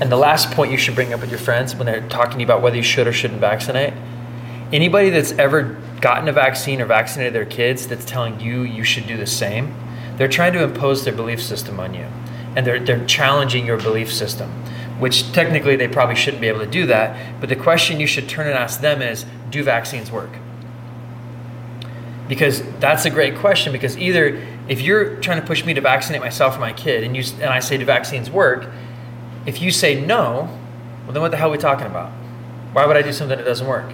And 0.00 0.10
the 0.10 0.16
last 0.16 0.50
point 0.50 0.72
you 0.72 0.78
should 0.78 0.96
bring 0.96 1.12
up 1.12 1.20
with 1.20 1.30
your 1.30 1.38
friends 1.38 1.76
when 1.76 1.86
they're 1.86 2.08
talking 2.08 2.32
to 2.32 2.38
you 2.40 2.44
about 2.44 2.60
whether 2.60 2.74
you 2.74 2.82
should 2.82 3.06
or 3.06 3.12
shouldn't 3.12 3.40
vaccinate 3.40 3.94
anybody 4.72 5.10
that's 5.10 5.32
ever 5.32 5.76
gotten 6.00 6.28
a 6.28 6.32
vaccine 6.32 6.80
or 6.80 6.86
vaccinated 6.86 7.34
their 7.34 7.44
kids 7.44 7.86
that's 7.86 8.04
telling 8.04 8.40
you 8.40 8.62
you 8.62 8.84
should 8.84 9.06
do 9.06 9.16
the 9.16 9.26
same, 9.26 9.74
they're 10.16 10.28
trying 10.28 10.52
to 10.54 10.62
impose 10.62 11.04
their 11.04 11.14
belief 11.14 11.42
system 11.42 11.78
on 11.78 11.94
you. 11.94 12.06
And 12.56 12.66
they're, 12.66 12.80
they're 12.80 13.04
challenging 13.06 13.64
your 13.66 13.78
belief 13.78 14.12
system, 14.12 14.50
which 14.98 15.32
technically 15.32 15.76
they 15.76 15.88
probably 15.88 16.16
shouldn't 16.16 16.40
be 16.40 16.48
able 16.48 16.60
to 16.60 16.66
do 16.66 16.86
that. 16.86 17.40
But 17.40 17.48
the 17.48 17.56
question 17.56 18.00
you 18.00 18.06
should 18.06 18.28
turn 18.28 18.46
and 18.46 18.56
ask 18.56 18.80
them 18.80 19.00
is 19.00 19.24
do 19.50 19.62
vaccines 19.62 20.10
work? 20.10 20.30
Because 22.28 22.62
that's 22.78 23.04
a 23.04 23.10
great 23.10 23.36
question. 23.36 23.72
Because 23.72 23.96
either 23.96 24.46
if 24.68 24.80
you're 24.80 25.16
trying 25.20 25.40
to 25.40 25.46
push 25.46 25.64
me 25.64 25.74
to 25.74 25.80
vaccinate 25.80 26.20
myself 26.20 26.56
or 26.56 26.60
my 26.60 26.72
kid, 26.72 27.04
and, 27.04 27.16
you, 27.16 27.24
and 27.34 27.44
I 27.44 27.60
say, 27.60 27.76
do 27.78 27.84
vaccines 27.84 28.30
work? 28.30 28.70
If 29.46 29.60
you 29.60 29.70
say 29.70 30.00
no, 30.00 30.48
well, 31.04 31.12
then 31.12 31.22
what 31.22 31.30
the 31.30 31.36
hell 31.36 31.48
are 31.48 31.52
we 31.52 31.58
talking 31.58 31.86
about? 31.86 32.10
Why 32.72 32.86
would 32.86 32.96
I 32.96 33.02
do 33.02 33.12
something 33.12 33.36
that 33.36 33.44
doesn't 33.44 33.66
work? 33.66 33.92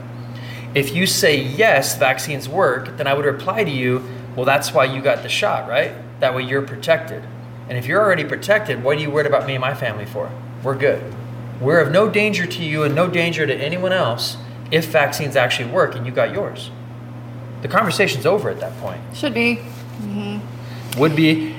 If 0.74 0.94
you 0.94 1.06
say 1.06 1.40
yes, 1.40 1.96
vaccines 1.98 2.48
work, 2.48 2.96
then 2.96 3.06
I 3.06 3.14
would 3.14 3.24
reply 3.24 3.64
to 3.64 3.70
you, 3.70 4.02
well, 4.36 4.44
that's 4.44 4.72
why 4.72 4.84
you 4.84 5.00
got 5.00 5.22
the 5.22 5.28
shot, 5.28 5.68
right? 5.68 5.92
That 6.20 6.34
way 6.34 6.42
you're 6.42 6.62
protected. 6.62 7.24
And 7.68 7.76
if 7.76 7.86
you're 7.86 8.00
already 8.00 8.24
protected, 8.24 8.82
what 8.82 8.96
are 8.96 9.00
you 9.00 9.10
worried 9.10 9.26
about 9.26 9.46
me 9.46 9.54
and 9.54 9.60
my 9.60 9.74
family 9.74 10.06
for? 10.06 10.30
We're 10.62 10.76
good. 10.76 11.14
We're 11.60 11.80
of 11.80 11.90
no 11.90 12.08
danger 12.08 12.46
to 12.46 12.64
you 12.64 12.82
and 12.82 12.94
no 12.94 13.08
danger 13.08 13.46
to 13.46 13.54
anyone 13.54 13.92
else 13.92 14.36
if 14.70 14.86
vaccines 14.86 15.36
actually 15.36 15.70
work 15.70 15.94
and 15.94 16.06
you 16.06 16.12
got 16.12 16.32
yours. 16.32 16.70
The 17.62 17.68
conversation's 17.68 18.26
over 18.26 18.50
at 18.50 18.60
that 18.60 18.76
point. 18.78 19.00
Should 19.14 19.34
be. 19.34 19.56
Mm-hmm. 20.00 21.00
Would 21.00 21.16
be. 21.16 21.54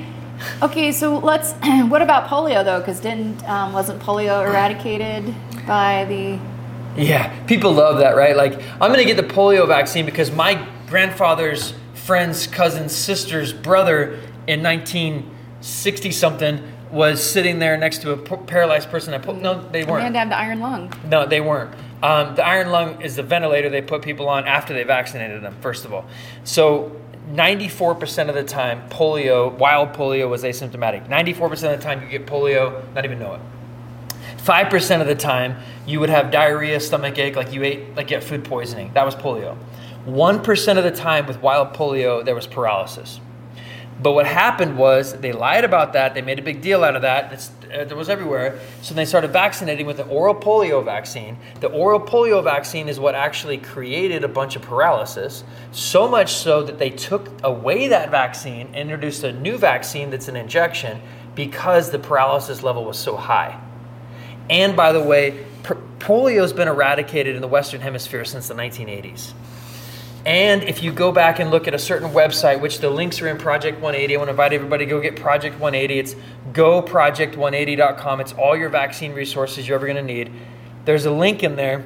Okay, 0.62 0.92
so 0.92 1.18
let's. 1.18 1.54
What 1.90 2.02
about 2.02 2.30
polio 2.30 2.64
though? 2.64 2.80
Because 2.80 3.00
didn't 3.02 3.48
um, 3.50 3.74
wasn't 3.74 4.02
polio 4.02 4.48
eradicated 4.48 5.36
by 5.68 6.06
the 6.06 6.40
yeah, 6.98 7.46
people 7.46 7.74
love 7.74 8.00
that, 8.00 8.16
right? 8.16 8.36
Like, 8.36 8.62
I'm 8.74 8.92
going 8.92 9.00
to 9.00 9.06
get 9.06 9.18
the 9.18 9.34
polio 9.34 9.68
vaccine 9.68 10.06
because 10.06 10.32
my 10.32 10.68
grandfather's 10.88 11.74
friend's 11.94 12.48
cousin's 12.48 12.96
sister's 12.96 13.54
brother 13.54 14.20
in 14.48 14.64
1960 14.64 16.12
something 16.12 16.64
was 16.92 17.22
sitting 17.22 17.60
there 17.60 17.78
next 17.78 18.02
to 18.02 18.12
a 18.12 18.18
paralyzed 18.18 18.90
person. 18.90 19.14
I 19.14 19.20
put, 19.20 19.36
no, 19.36 19.68
they 19.70 19.84
weren't. 19.84 20.06
And 20.08 20.16
had 20.16 20.32
the 20.32 20.38
iron 20.38 20.60
lung. 20.60 20.92
No, 21.06 21.28
they 21.28 21.40
weren't. 21.40 21.76
Um, 22.02 22.36
the 22.36 22.46
iron 22.46 22.72
lung 22.72 23.02
is 23.02 23.16
the 23.16 23.24
ventilator 23.24 23.70
they 23.70 23.82
put 23.82 24.02
people 24.02 24.28
on 24.30 24.48
after 24.48 24.74
they 24.74 24.84
vaccinated 24.84 25.44
them, 25.44 25.56
first 25.62 25.86
of 25.86 25.94
all. 25.94 26.06
So 26.44 27.00
94% 27.32 28.30
of 28.30 28.36
the 28.36 28.44
time, 28.44 28.90
polio, 28.90 29.56
wild 29.58 29.94
polio, 29.94 30.30
was 30.30 30.44
asymptomatic. 30.44 31.08
94% 31.08 31.52
of 31.52 31.62
the 31.62 31.78
time, 31.78 32.02
you 32.02 32.10
get 32.10 32.26
polio, 32.26 32.82
not 32.96 33.06
even 33.06 33.20
know 33.20 33.36
it. 33.36 33.42
5% 34.38 35.02
of 35.02 35.08
the 35.08 35.16
time, 35.16 35.58
you 35.90 36.00
would 36.00 36.10
have 36.10 36.32
diarrhea, 36.32 36.80
stomach 36.80 37.18
ache, 37.18 37.36
like 37.36 37.52
you 37.52 37.64
ate, 37.64 37.96
like 37.96 38.08
get 38.08 38.24
food 38.24 38.44
poisoning. 38.44 38.92
That 38.94 39.06
was 39.06 39.16
polio. 39.16 39.58
1% 40.06 40.78
of 40.78 40.84
the 40.84 40.92
time 40.92 41.26
with 41.26 41.42
wild 41.42 41.74
polio, 41.74 42.24
there 42.24 42.36
was 42.36 42.48
paralysis. 42.48 43.20
But 44.02 44.14
what 44.14 44.26
happened 44.26 44.78
was 44.78 45.14
they 45.14 45.34
lied 45.34 45.66
about 45.66 45.92
that. 45.94 46.14
They 46.14 46.22
made 46.22 46.40
a 46.40 46.42
big 46.42 46.62
deal 46.62 46.86
out 46.86 46.96
of 46.96 47.02
that. 47.02 47.34
It's, 47.34 47.52
uh, 47.64 47.80
it 47.80 47.96
was 47.96 48.08
everywhere. 48.08 48.58
So 48.82 48.94
they 48.94 49.04
started 49.04 49.32
vaccinating 49.32 49.86
with 49.86 49.98
the 49.98 50.06
oral 50.06 50.36
polio 50.36 50.84
vaccine. 50.84 51.38
The 51.60 51.68
oral 51.68 52.00
polio 52.00 52.42
vaccine 52.42 52.88
is 52.88 52.98
what 52.98 53.14
actually 53.14 53.58
created 53.58 54.24
a 54.24 54.30
bunch 54.30 54.56
of 54.56 54.62
paralysis. 54.62 55.44
So 55.72 56.08
much 56.08 56.34
so 56.34 56.64
that 56.64 56.80
they 56.80 56.92
took 56.92 57.30
away 57.44 57.90
that 57.90 58.10
vaccine, 58.10 58.68
and 58.68 58.76
introduced 58.76 59.24
a 59.26 59.34
new 59.34 59.58
vaccine 59.58 60.12
that's 60.12 60.30
an 60.30 60.38
injection 60.38 61.02
because 61.36 61.92
the 61.92 62.00
paralysis 62.00 62.64
level 62.64 62.86
was 62.86 62.98
so 62.98 63.18
high. 63.18 63.60
And 64.50 64.78
by 64.78 64.94
the 64.94 65.04
way, 65.04 65.46
polio 66.00 66.42
has 66.42 66.54
been 66.54 66.68
eradicated 66.68 67.36
in 67.36 67.42
the 67.42 67.48
Western 67.48 67.82
Hemisphere 67.82 68.26
since 68.26 68.48
the 68.48 68.54
1980s. 68.54 69.34
And 70.26 70.64
if 70.64 70.84
you 70.84 70.92
go 70.92 71.12
back 71.12 71.40
and 71.40 71.50
look 71.50 71.68
at 71.68 71.74
a 71.74 71.80
certain 71.80 72.10
website, 72.10 72.60
which 72.60 72.80
the 72.80 72.90
links 72.90 73.22
are 73.22 73.28
in 73.28 73.38
Project 73.38 73.76
180, 73.80 74.16
I 74.16 74.18
want 74.18 74.28
to 74.28 74.32
invite 74.32 74.54
everybody 74.54 74.86
to 74.86 74.90
go 74.90 75.00
get 75.00 75.16
Project 75.16 75.60
180. 75.60 76.00
It's 76.00 76.16
goproject180.com. 76.52 78.22
It's 78.22 78.34
all 78.34 78.58
your 78.58 78.70
vaccine 78.70 79.14
resources 79.14 79.68
you're 79.68 79.76
ever 79.76 79.88
going 79.88 79.96
to 79.96 80.04
need. 80.04 80.32
There's 80.86 81.06
a 81.06 81.12
link 81.12 81.44
in 81.44 81.56
there 81.56 81.86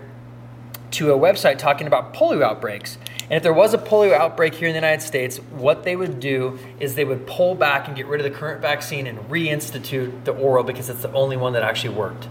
to 0.91 1.12
a 1.12 1.17
website 1.17 1.58
talking 1.58 1.86
about 1.86 2.13
polio 2.13 2.41
outbreaks. 2.41 2.97
And 3.23 3.34
if 3.34 3.43
there 3.43 3.54
was 3.54 3.73
a 3.73 3.78
polio 3.78 4.13
outbreak 4.13 4.56
here 4.56 4.67
in 4.67 4.73
the 4.73 4.80
United 4.80 5.04
States, 5.04 5.38
what 5.38 5.84
they 5.84 5.95
would 5.95 6.19
do 6.19 6.60
is 6.80 6.95
they 6.95 7.06
would 7.06 7.26
pull 7.26 7.56
back 7.56 7.88
and 7.88 7.95
get 7.95 8.08
rid 8.08 8.19
of 8.19 8.32
the 8.32 8.38
current 8.38 8.62
vaccine 8.62 9.08
and 9.08 9.19
reinstitute 9.30 10.23
the 10.26 10.34
oral 10.34 10.63
because 10.63 10.89
it's 10.89 11.02
the 11.02 11.12
only 11.13 11.38
one 11.38 11.54
that 11.54 11.63
actually 11.63 11.95
worked. 11.95 12.28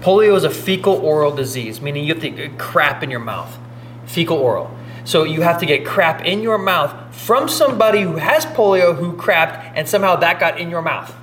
Polio 0.00 0.36
is 0.36 0.44
a 0.44 0.50
fecal 0.50 0.94
oral 0.94 1.34
disease, 1.34 1.80
meaning 1.80 2.04
you 2.04 2.14
have 2.14 2.22
to 2.22 2.30
get 2.30 2.58
crap 2.58 3.02
in 3.02 3.10
your 3.10 3.20
mouth. 3.20 3.58
Fecal 4.06 4.36
oral. 4.38 4.76
So 5.04 5.24
you 5.24 5.42
have 5.42 5.58
to 5.60 5.66
get 5.66 5.86
crap 5.86 6.24
in 6.24 6.42
your 6.42 6.58
mouth 6.58 7.14
from 7.14 7.48
somebody 7.48 8.02
who 8.02 8.16
has 8.16 8.44
polio 8.46 8.94
who 8.96 9.14
crapped 9.16 9.72
and 9.74 9.88
somehow 9.88 10.16
that 10.16 10.38
got 10.38 10.60
in 10.60 10.70
your 10.70 10.82
mouth. 10.82 11.14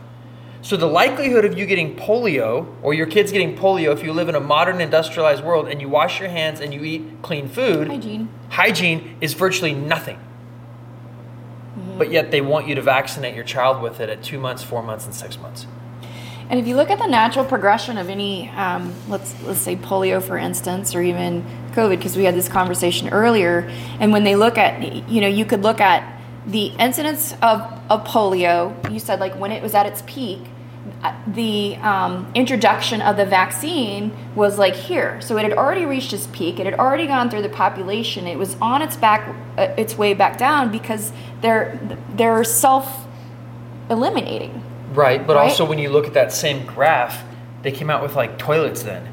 So 0.62 0.76
the 0.76 0.88
likelihood 0.88 1.46
of 1.46 1.56
you 1.56 1.68
getting 1.68 1.96
polio 1.96 2.66
or 2.82 2.96
your 2.96 3.06
kids 3.06 3.32
getting 3.32 3.56
polio 3.56 3.94
if 3.94 4.04
you 4.04 4.12
live 4.12 4.28
in 4.28 4.34
a 4.34 4.40
modern 4.40 4.82
industrialized 4.82 5.44
world 5.44 5.68
and 5.68 5.80
you 5.80 5.88
wash 5.88 6.20
your 6.20 6.30
hands 6.30 6.60
and 6.60 6.74
you 6.74 6.84
eat 6.84 7.22
clean 7.22 7.48
food, 7.48 7.88
hygiene, 7.88 8.30
hygiene 8.50 9.16
is 9.22 9.36
virtually 9.36 9.76
nothing. 9.76 10.18
Mm-hmm. 11.78 12.00
But 12.00 12.10
yet 12.10 12.32
they 12.32 12.42
want 12.42 12.68
you 12.68 12.74
to 12.74 12.82
vaccinate 12.82 13.36
your 13.36 13.44
child 13.44 13.84
with 13.84 14.00
it 14.00 14.10
at 14.10 14.24
2 14.24 14.40
months, 14.40 14.64
4 14.64 14.82
months 14.82 15.06
and 15.06 15.14
6 15.14 15.38
months. 15.38 15.68
And 16.50 16.60
if 16.60 16.68
you 16.68 16.76
look 16.76 16.92
at 16.92 17.00
the 17.00 17.08
natural 17.08 17.44
progression 17.44 17.98
of 17.98 18.08
any, 18.08 18.50
um, 18.50 18.94
let's 19.10 19.34
let's 19.44 19.60
say 19.60 19.76
polio, 19.76 20.22
for 20.22 20.38
instance, 20.38 20.94
or 20.94 21.02
even 21.02 21.44
COVID, 21.72 21.98
because 21.98 22.16
we 22.16 22.24
had 22.24 22.36
this 22.36 22.48
conversation 22.48 23.10
earlier, 23.10 23.70
and 24.00 24.12
when 24.12 24.24
they 24.24 24.36
look 24.36 24.58
at, 24.58 25.10
you 25.10 25.22
know, 25.22 25.28
you 25.28 25.46
could 25.46 25.64
look 25.64 25.82
at 25.82 26.16
the 26.46 26.68
incidence 26.80 27.34
of, 27.42 27.62
of 27.90 28.06
polio. 28.06 28.92
You 28.92 29.00
said 29.00 29.20
like 29.20 29.36
when 29.40 29.52
it 29.52 29.64
was 29.64 29.74
at 29.74 29.86
its 29.88 30.04
peak, 30.06 30.40
uh, 31.02 31.16
the 31.28 31.76
um, 31.78 32.32
introduction 32.36 33.02
of 33.02 33.18
the 33.18 33.26
vaccine 33.26 34.16
was 34.36 34.60
like 34.60 34.76
here. 34.76 35.20
So 35.22 35.38
it 35.38 35.44
had 35.44 35.54
already 35.54 35.86
reached 35.86 36.14
its 36.14 36.28
peak. 36.28 36.60
It 36.60 36.66
had 36.66 36.76
already 36.76 37.08
gone 37.08 37.30
through 37.30 37.42
the 37.42 37.50
population. 37.50 38.28
It 38.28 38.38
was 38.38 38.56
on 38.62 38.84
its 38.84 38.96
back, 38.96 39.36
uh, 39.58 39.74
its 39.78 39.98
way 39.98 40.14
back 40.14 40.38
down 40.38 40.72
because 40.72 41.12
they're 41.42 41.80
they're 42.14 42.44
self 42.44 43.08
eliminating 43.90 44.65
Right, 44.96 45.26
but 45.26 45.36
right? 45.36 45.44
also 45.44 45.66
when 45.66 45.80
you 45.80 45.90
look 45.90 46.08
at 46.08 46.14
that 46.14 46.32
same 46.32 46.66
graph, 46.66 47.24
they 47.62 47.72
came 47.72 47.90
out 47.90 48.02
with 48.02 48.16
like 48.16 48.38
toilets 48.38 48.84
then. 48.84 49.12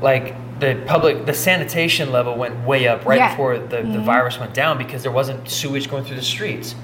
Like 0.00 0.34
the 0.60 0.82
public, 0.86 1.26
the 1.26 1.34
sanitation 1.34 2.12
level 2.12 2.36
went 2.36 2.66
way 2.66 2.88
up 2.88 3.04
right 3.04 3.18
yeah. 3.18 3.30
before 3.30 3.58
the, 3.58 3.78
mm-hmm. 3.78 3.92
the 3.92 4.00
virus 4.00 4.38
went 4.38 4.54
down 4.54 4.78
because 4.78 5.02
there 5.02 5.12
wasn't 5.12 5.48
sewage 5.48 5.88
going 5.90 6.04
through 6.04 6.16
the 6.16 6.22
streets. 6.22 6.74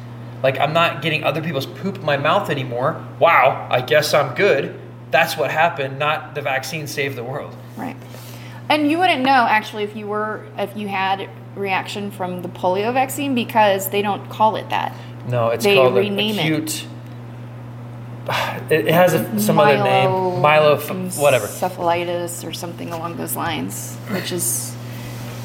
Like 0.42 0.58
I'm 0.58 0.72
not 0.72 1.02
getting 1.02 1.24
other 1.24 1.42
people's 1.42 1.66
poop 1.66 1.96
in 1.96 2.04
my 2.04 2.16
mouth 2.16 2.50
anymore. 2.50 3.04
Wow, 3.18 3.68
I 3.70 3.80
guess 3.80 4.12
I'm 4.14 4.34
good. 4.34 4.78
That's 5.10 5.36
what 5.36 5.50
happened, 5.50 5.98
not 5.98 6.34
the 6.34 6.42
vaccine 6.42 6.86
saved 6.86 7.16
the 7.16 7.24
world. 7.24 7.54
Right. 7.76 7.96
And 8.68 8.90
you 8.90 8.98
wouldn't 8.98 9.22
know 9.22 9.46
actually 9.48 9.84
if 9.84 9.94
you 9.94 10.06
were 10.06 10.46
if 10.56 10.76
you 10.76 10.88
had 10.88 11.28
reaction 11.54 12.10
from 12.10 12.42
the 12.42 12.48
polio 12.48 12.92
vaccine 12.92 13.34
because 13.34 13.90
they 13.90 14.02
don't 14.02 14.28
call 14.30 14.56
it 14.56 14.70
that. 14.70 14.94
No, 15.28 15.48
it's 15.48 15.64
they 15.64 15.76
called 15.76 15.94
rename 15.94 16.38
acute 16.38 16.82
it 16.82 16.86
it 18.70 18.88
has 18.88 19.14
a, 19.14 19.40
some 19.40 19.56
Milo, 19.56 19.74
other 19.74 19.84
name, 19.84 20.40
Milo, 20.40 20.78
whatever, 21.20 21.46
cephalitis 21.46 22.46
or 22.46 22.52
something 22.52 22.92
along 22.92 23.16
those 23.16 23.34
lines, 23.34 23.96
which 24.10 24.30
is, 24.30 24.76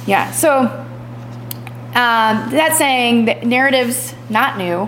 yeah. 0.05 0.31
So 0.31 0.85
um, 1.97 2.51
that's 2.51 2.77
saying 2.77 3.25
that 3.25 3.45
narrative's 3.45 4.13
not 4.29 4.57
new, 4.57 4.87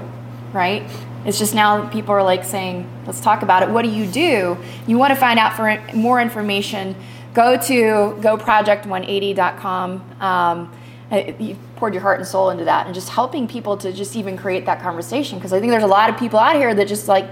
right? 0.53 0.83
It's 1.25 1.39
just 1.39 1.55
now 1.55 1.89
people 1.89 2.13
are 2.13 2.23
like 2.23 2.45
saying, 2.45 2.89
let's 3.05 3.19
talk 3.19 3.41
about 3.41 3.63
it. 3.63 3.69
What 3.69 3.83
do 3.83 3.89
you 3.89 4.05
do? 4.05 4.57
You 4.87 4.97
want 4.97 5.13
to 5.13 5.19
find 5.19 5.39
out 5.39 5.53
for 5.53 5.81
more 5.93 6.21
information? 6.21 6.95
Go 7.33 7.57
to 7.57 7.73
goproject180.com. 8.21 10.21
Um, 10.21 10.73
you 11.11 11.57
poured 11.75 11.93
your 11.93 12.03
heart 12.03 12.19
and 12.19 12.27
soul 12.27 12.51
into 12.51 12.65
that, 12.65 12.85
and 12.85 12.93
just 12.93 13.09
helping 13.09 13.47
people 13.47 13.75
to 13.77 13.91
just 13.91 14.15
even 14.15 14.37
create 14.37 14.67
that 14.67 14.81
conversation 14.81 15.39
because 15.39 15.51
I 15.51 15.59
think 15.59 15.71
there's 15.71 15.83
a 15.83 15.87
lot 15.87 16.11
of 16.11 16.17
people 16.17 16.37
out 16.37 16.55
here 16.55 16.75
that 16.75 16.87
just 16.87 17.07
like 17.07 17.27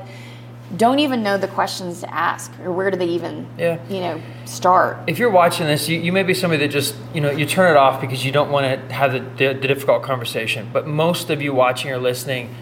don't 0.76 0.99
even 0.99 1.24
know 1.24 1.38
the 1.38 1.47
questions 1.47 2.01
to 2.01 2.13
ask 2.13 2.51
or 2.63 2.72
where 2.72 2.91
do 2.91 2.97
they 2.97 3.05
even 3.05 3.47
Yeah. 3.57 3.80
you 3.89 4.01
know 4.01 4.22
start 4.45 4.97
if 5.07 5.18
you're 5.20 5.30
watching 5.30 5.65
this, 5.68 5.88
you, 5.88 5.99
you 5.99 6.11
may 6.11 6.24
be 6.24 6.34
somebody 6.34 6.65
that 6.65 6.72
just, 6.72 6.95
you 7.13 7.22
know, 7.22 7.32
you 7.32 7.45
turn 7.45 7.72
it 7.72 7.78
off 7.78 8.01
because 8.01 8.26
you 8.26 8.32
don't 8.32 8.51
want 8.51 8.65
to 8.65 8.93
have 8.93 9.13
the, 9.13 9.20
the, 9.20 9.53
the 9.59 9.68
difficult 9.68 10.03
conversation. 10.03 10.70
But 10.74 10.86
most 10.86 11.30
of 11.30 11.41
you 11.41 11.53
watching 11.53 11.91
or 11.91 11.97
listening 11.97 12.53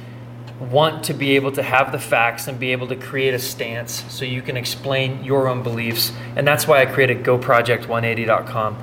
want 0.60 1.04
to 1.06 1.14
be 1.14 1.36
able 1.36 1.52
to 1.54 1.64
have 1.64 1.92
the 1.92 2.00
facts 2.00 2.48
and 2.48 2.60
be 2.60 2.72
able 2.72 2.88
to 2.88 2.96
create 2.96 3.34
a 3.34 3.40
stance 3.40 4.04
so 4.14 4.24
you 4.26 4.42
can 4.42 4.56
explain 4.56 5.24
your 5.24 5.48
own 5.48 5.64
beliefs. 5.64 6.12
And 6.36 6.48
that's 6.48 6.68
why 6.68 6.82
I 6.82 6.86
created 6.86 7.24
GoProject180.com. 7.24 8.78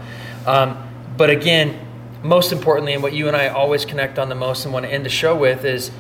Um, 0.47 0.89
but 1.17 1.31
again, 1.31 1.79
most 2.23 2.53
importantly, 2.53 2.93
and 2.95 3.03
what 3.03 3.13
you 3.13 3.29
and 3.29 3.37
I 3.37 3.49
always 3.49 3.85
connect 3.85 4.19
on 4.19 4.29
the 4.29 4.35
most 4.35 4.65
and 4.65 4.73
want 4.75 4.87
to 4.87 4.93
end 4.93 5.05
the 5.05 5.11
show 5.11 5.35
with 5.37 5.65
is 5.65 5.91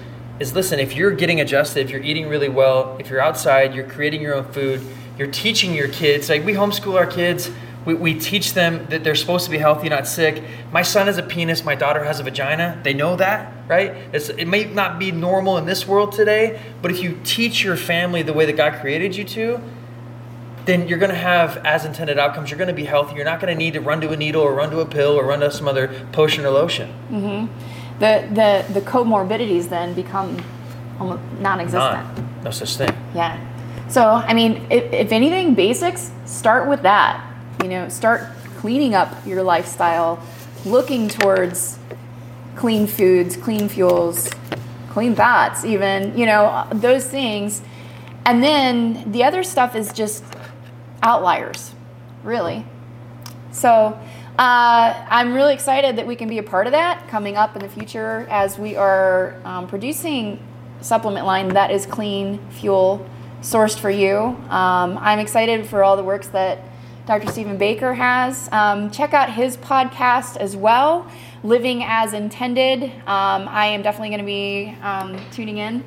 is 0.43 0.55
listen, 0.55 0.81
if 0.81 0.95
you're 0.95 1.13
getting 1.13 1.41
adjusted, 1.41 1.87
if 1.87 1.91
you're 1.91 2.03
eating 2.03 2.29
really 2.29 2.49
well, 2.49 2.97
if 2.99 3.09
you're 3.09 3.23
outside, 3.23 3.75
you're 3.75 3.89
creating 3.89 4.21
your 4.21 4.35
own 4.35 4.45
food, 4.53 4.83
you're 5.17 5.31
teaching 5.31 5.73
your 5.73 5.89
kids, 5.89 6.29
like 6.29 6.45
we 6.45 6.53
homeschool 6.53 6.97
our 6.97 7.07
kids, 7.07 7.51
we, 7.85 7.95
we 7.95 8.19
teach 8.19 8.53
them 8.53 8.87
that 8.89 9.05
they're 9.05 9.15
supposed 9.15 9.45
to 9.45 9.51
be 9.51 9.59
healthy, 9.59 9.89
not 9.89 10.07
sick. 10.07 10.43
My 10.73 10.83
son 10.83 11.07
has 11.07 11.17
a 11.17 11.23
penis, 11.23 11.65
my 11.65 11.75
daughter 11.75 12.05
has 12.05 12.21
a 12.21 12.23
vagina. 12.23 12.81
They 12.83 12.93
know 12.93 13.17
that, 13.17 13.53
right? 13.69 13.91
It's, 14.13 14.29
it 14.29 14.47
may 14.47 14.65
not 14.65 14.99
be 14.99 15.13
normal 15.13 15.59
in 15.59 15.67
this 15.67 15.87
world 15.87 16.13
today, 16.13 16.61
but 16.81 16.91
if 16.91 17.03
you 17.03 17.21
teach 17.25 17.63
your 17.63 17.77
family 17.77 18.23
the 18.23 18.33
way 18.33 18.45
that 18.47 18.57
God 18.57 18.81
created 18.81 19.17
you 19.17 19.25
to, 19.25 19.61
then 20.65 20.87
you're 20.87 20.99
going 20.99 21.11
to 21.11 21.17
have 21.17 21.57
as 21.59 21.85
intended 21.85 22.19
outcomes. 22.19 22.51
You're 22.51 22.59
going 22.59 22.69
to 22.69 22.75
be 22.75 22.85
healthy. 22.85 23.17
You're 23.17 23.25
not 23.25 23.41
going 23.41 23.53
to 23.53 23.59
need 23.59 23.75
to 23.75 23.81
run 23.81 24.01
to 24.01 24.11
a 24.11 24.17
needle 24.17 24.43
or 24.43 24.55
run 24.55 24.71
to 24.71 24.81
a 24.81 24.87
pill 24.87 25.19
or 25.19 25.25
run 25.25 25.41
to 25.41 25.51
some 25.51 25.67
other 25.67 25.89
potion 26.13 26.45
or 26.45 26.51
lotion. 26.51 26.93
Mm-hmm. 27.11 27.72
The 28.03 28.27
the 28.39 28.75
the 28.75 28.81
comorbidities 28.81 29.69
then 29.69 29.95
become 29.95 30.37
almost 30.99 31.23
non-existent 31.41 32.17
None. 32.17 32.45
No 32.45 32.51
such 32.51 32.77
thing. 32.77 32.91
Yeah. 33.15 33.39
So, 33.89 34.05
I 34.05 34.35
mean, 34.35 34.67
if, 34.71 34.93
if 34.93 35.13
anything, 35.13 35.55
basics, 35.55 36.11
start 36.25 36.69
with 36.69 36.83
that. 36.83 37.25
You 37.63 37.69
know, 37.69 37.89
start 37.89 38.23
cleaning 38.59 38.95
up 38.95 39.25
your 39.27 39.43
lifestyle, 39.43 40.21
looking 40.65 41.09
towards 41.09 41.79
clean 42.57 42.87
foods, 42.87 43.37
clean 43.37 43.69
fuels, 43.69 44.31
clean 44.91 45.15
fats, 45.15 45.65
even, 45.65 46.17
you 46.19 46.27
know, 46.27 46.67
those 46.73 47.07
things. 47.07 47.63
And 48.25 48.43
then 48.43 49.13
the 49.13 49.25
other 49.25 49.43
stuff 49.45 49.77
is 49.77 49.93
just 49.93 50.25
outliers, 51.03 51.75
really. 52.25 52.65
So 53.53 53.99
uh, 54.39 55.07
I'm 55.11 55.35
really 55.35 55.53
excited 55.53 55.97
that 55.97 56.07
we 56.07 56.17
can 56.17 56.29
be 56.29 56.39
a 56.39 56.43
part 56.43 56.67
of 56.67 56.73
that 56.73 57.07
coming 57.09 57.37
up 57.37 57.55
in 57.55 57.63
the 57.63 57.69
future 57.69 58.27
as 58.31 58.59
we 58.59 58.77
are 58.77 59.41
um, 59.45 59.67
producing 59.69 60.41
supplement 60.81 61.27
line 61.27 61.49
that 61.49 61.71
is 61.71 61.85
clean 61.85 62.39
fuel 62.51 63.07
sourced 63.43 63.79
for 63.79 63.91
you. 63.91 64.17
Um, 64.49 64.97
I'm 64.99 65.19
excited 65.19 65.67
for 65.67 65.85
all 65.85 65.97
the 65.97 66.05
works 66.05 66.29
that 66.29 66.61
Dr. 67.07 67.31
Steven 67.31 67.59
Balker 67.59 67.95
has. 67.95 68.49
Um, 68.53 68.91
check 68.91 69.13
out 69.13 69.31
his 69.31 69.57
podcast 69.57 70.37
as 70.37 70.57
well, 70.57 71.11
Living 71.43 71.83
as 71.85 72.15
Intended. 72.15 72.85
Um, 72.85 73.49
I 73.49 73.67
am 73.67 73.83
definitely 73.83 74.11
going 74.11 74.21
to 74.21 74.25
be 74.25 74.77
um, 74.83 75.21
tuning 75.31 75.59
in 75.59 75.85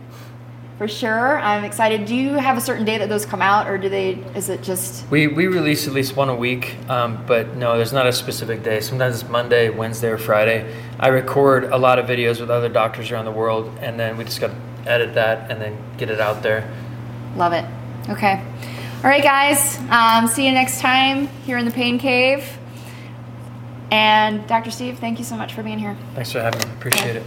for 0.77 0.87
sure. 0.87 1.39
I'm 1.39 1.63
excited. 1.63 2.05
Do 2.05 2.15
you 2.15 2.33
have 2.33 2.57
a 2.57 2.61
certain 2.61 2.85
day 2.85 2.97
that 2.97 3.09
those 3.09 3.25
come 3.25 3.41
out, 3.41 3.67
or 3.67 3.77
do 3.77 3.89
they? 3.89 4.13
Is 4.35 4.49
it 4.49 4.61
just? 4.61 5.09
We, 5.09 5.27
we 5.27 5.47
release 5.47 5.87
at 5.87 5.93
least 5.93 6.15
one 6.15 6.29
a 6.29 6.35
week, 6.35 6.75
um, 6.89 7.23
but 7.25 7.55
no, 7.55 7.77
there's 7.77 7.93
not 7.93 8.07
a 8.07 8.13
specific 8.13 8.63
day. 8.63 8.81
Sometimes 8.81 9.21
it's 9.21 9.29
Monday, 9.29 9.69
Wednesday, 9.69 10.09
or 10.09 10.17
Friday. 10.17 10.73
I 10.99 11.07
record 11.07 11.65
a 11.65 11.77
lot 11.77 11.99
of 11.99 12.05
videos 12.05 12.39
with 12.39 12.49
other 12.49 12.69
doctors 12.69 13.11
around 13.11 13.25
the 13.25 13.31
world, 13.31 13.71
and 13.79 13.99
then 13.99 14.17
we 14.17 14.25
just 14.25 14.41
got 14.41 14.51
to 14.51 14.91
edit 14.91 15.13
that 15.15 15.49
and 15.49 15.61
then 15.61 15.77
get 15.97 16.09
it 16.09 16.19
out 16.19 16.43
there. 16.43 16.69
Love 17.35 17.53
it. 17.53 17.65
Okay. 18.09 18.41
All 18.97 19.09
right, 19.09 19.23
guys. 19.23 19.77
Um, 19.89 20.27
see 20.27 20.45
you 20.45 20.51
next 20.51 20.79
time 20.81 21.27
here 21.45 21.57
in 21.57 21.65
the 21.65 21.71
Pain 21.71 21.99
Cave. 21.99 22.57
And 23.91 24.45
Dr. 24.47 24.71
Steve, 24.71 24.99
thank 24.99 25.19
you 25.19 25.25
so 25.25 25.35
much 25.35 25.53
for 25.53 25.63
being 25.63 25.77
here. 25.77 25.95
Thanks 26.15 26.31
for 26.31 26.41
having 26.41 26.67
me. 26.67 26.75
Appreciate 26.75 27.15
it. 27.15 27.23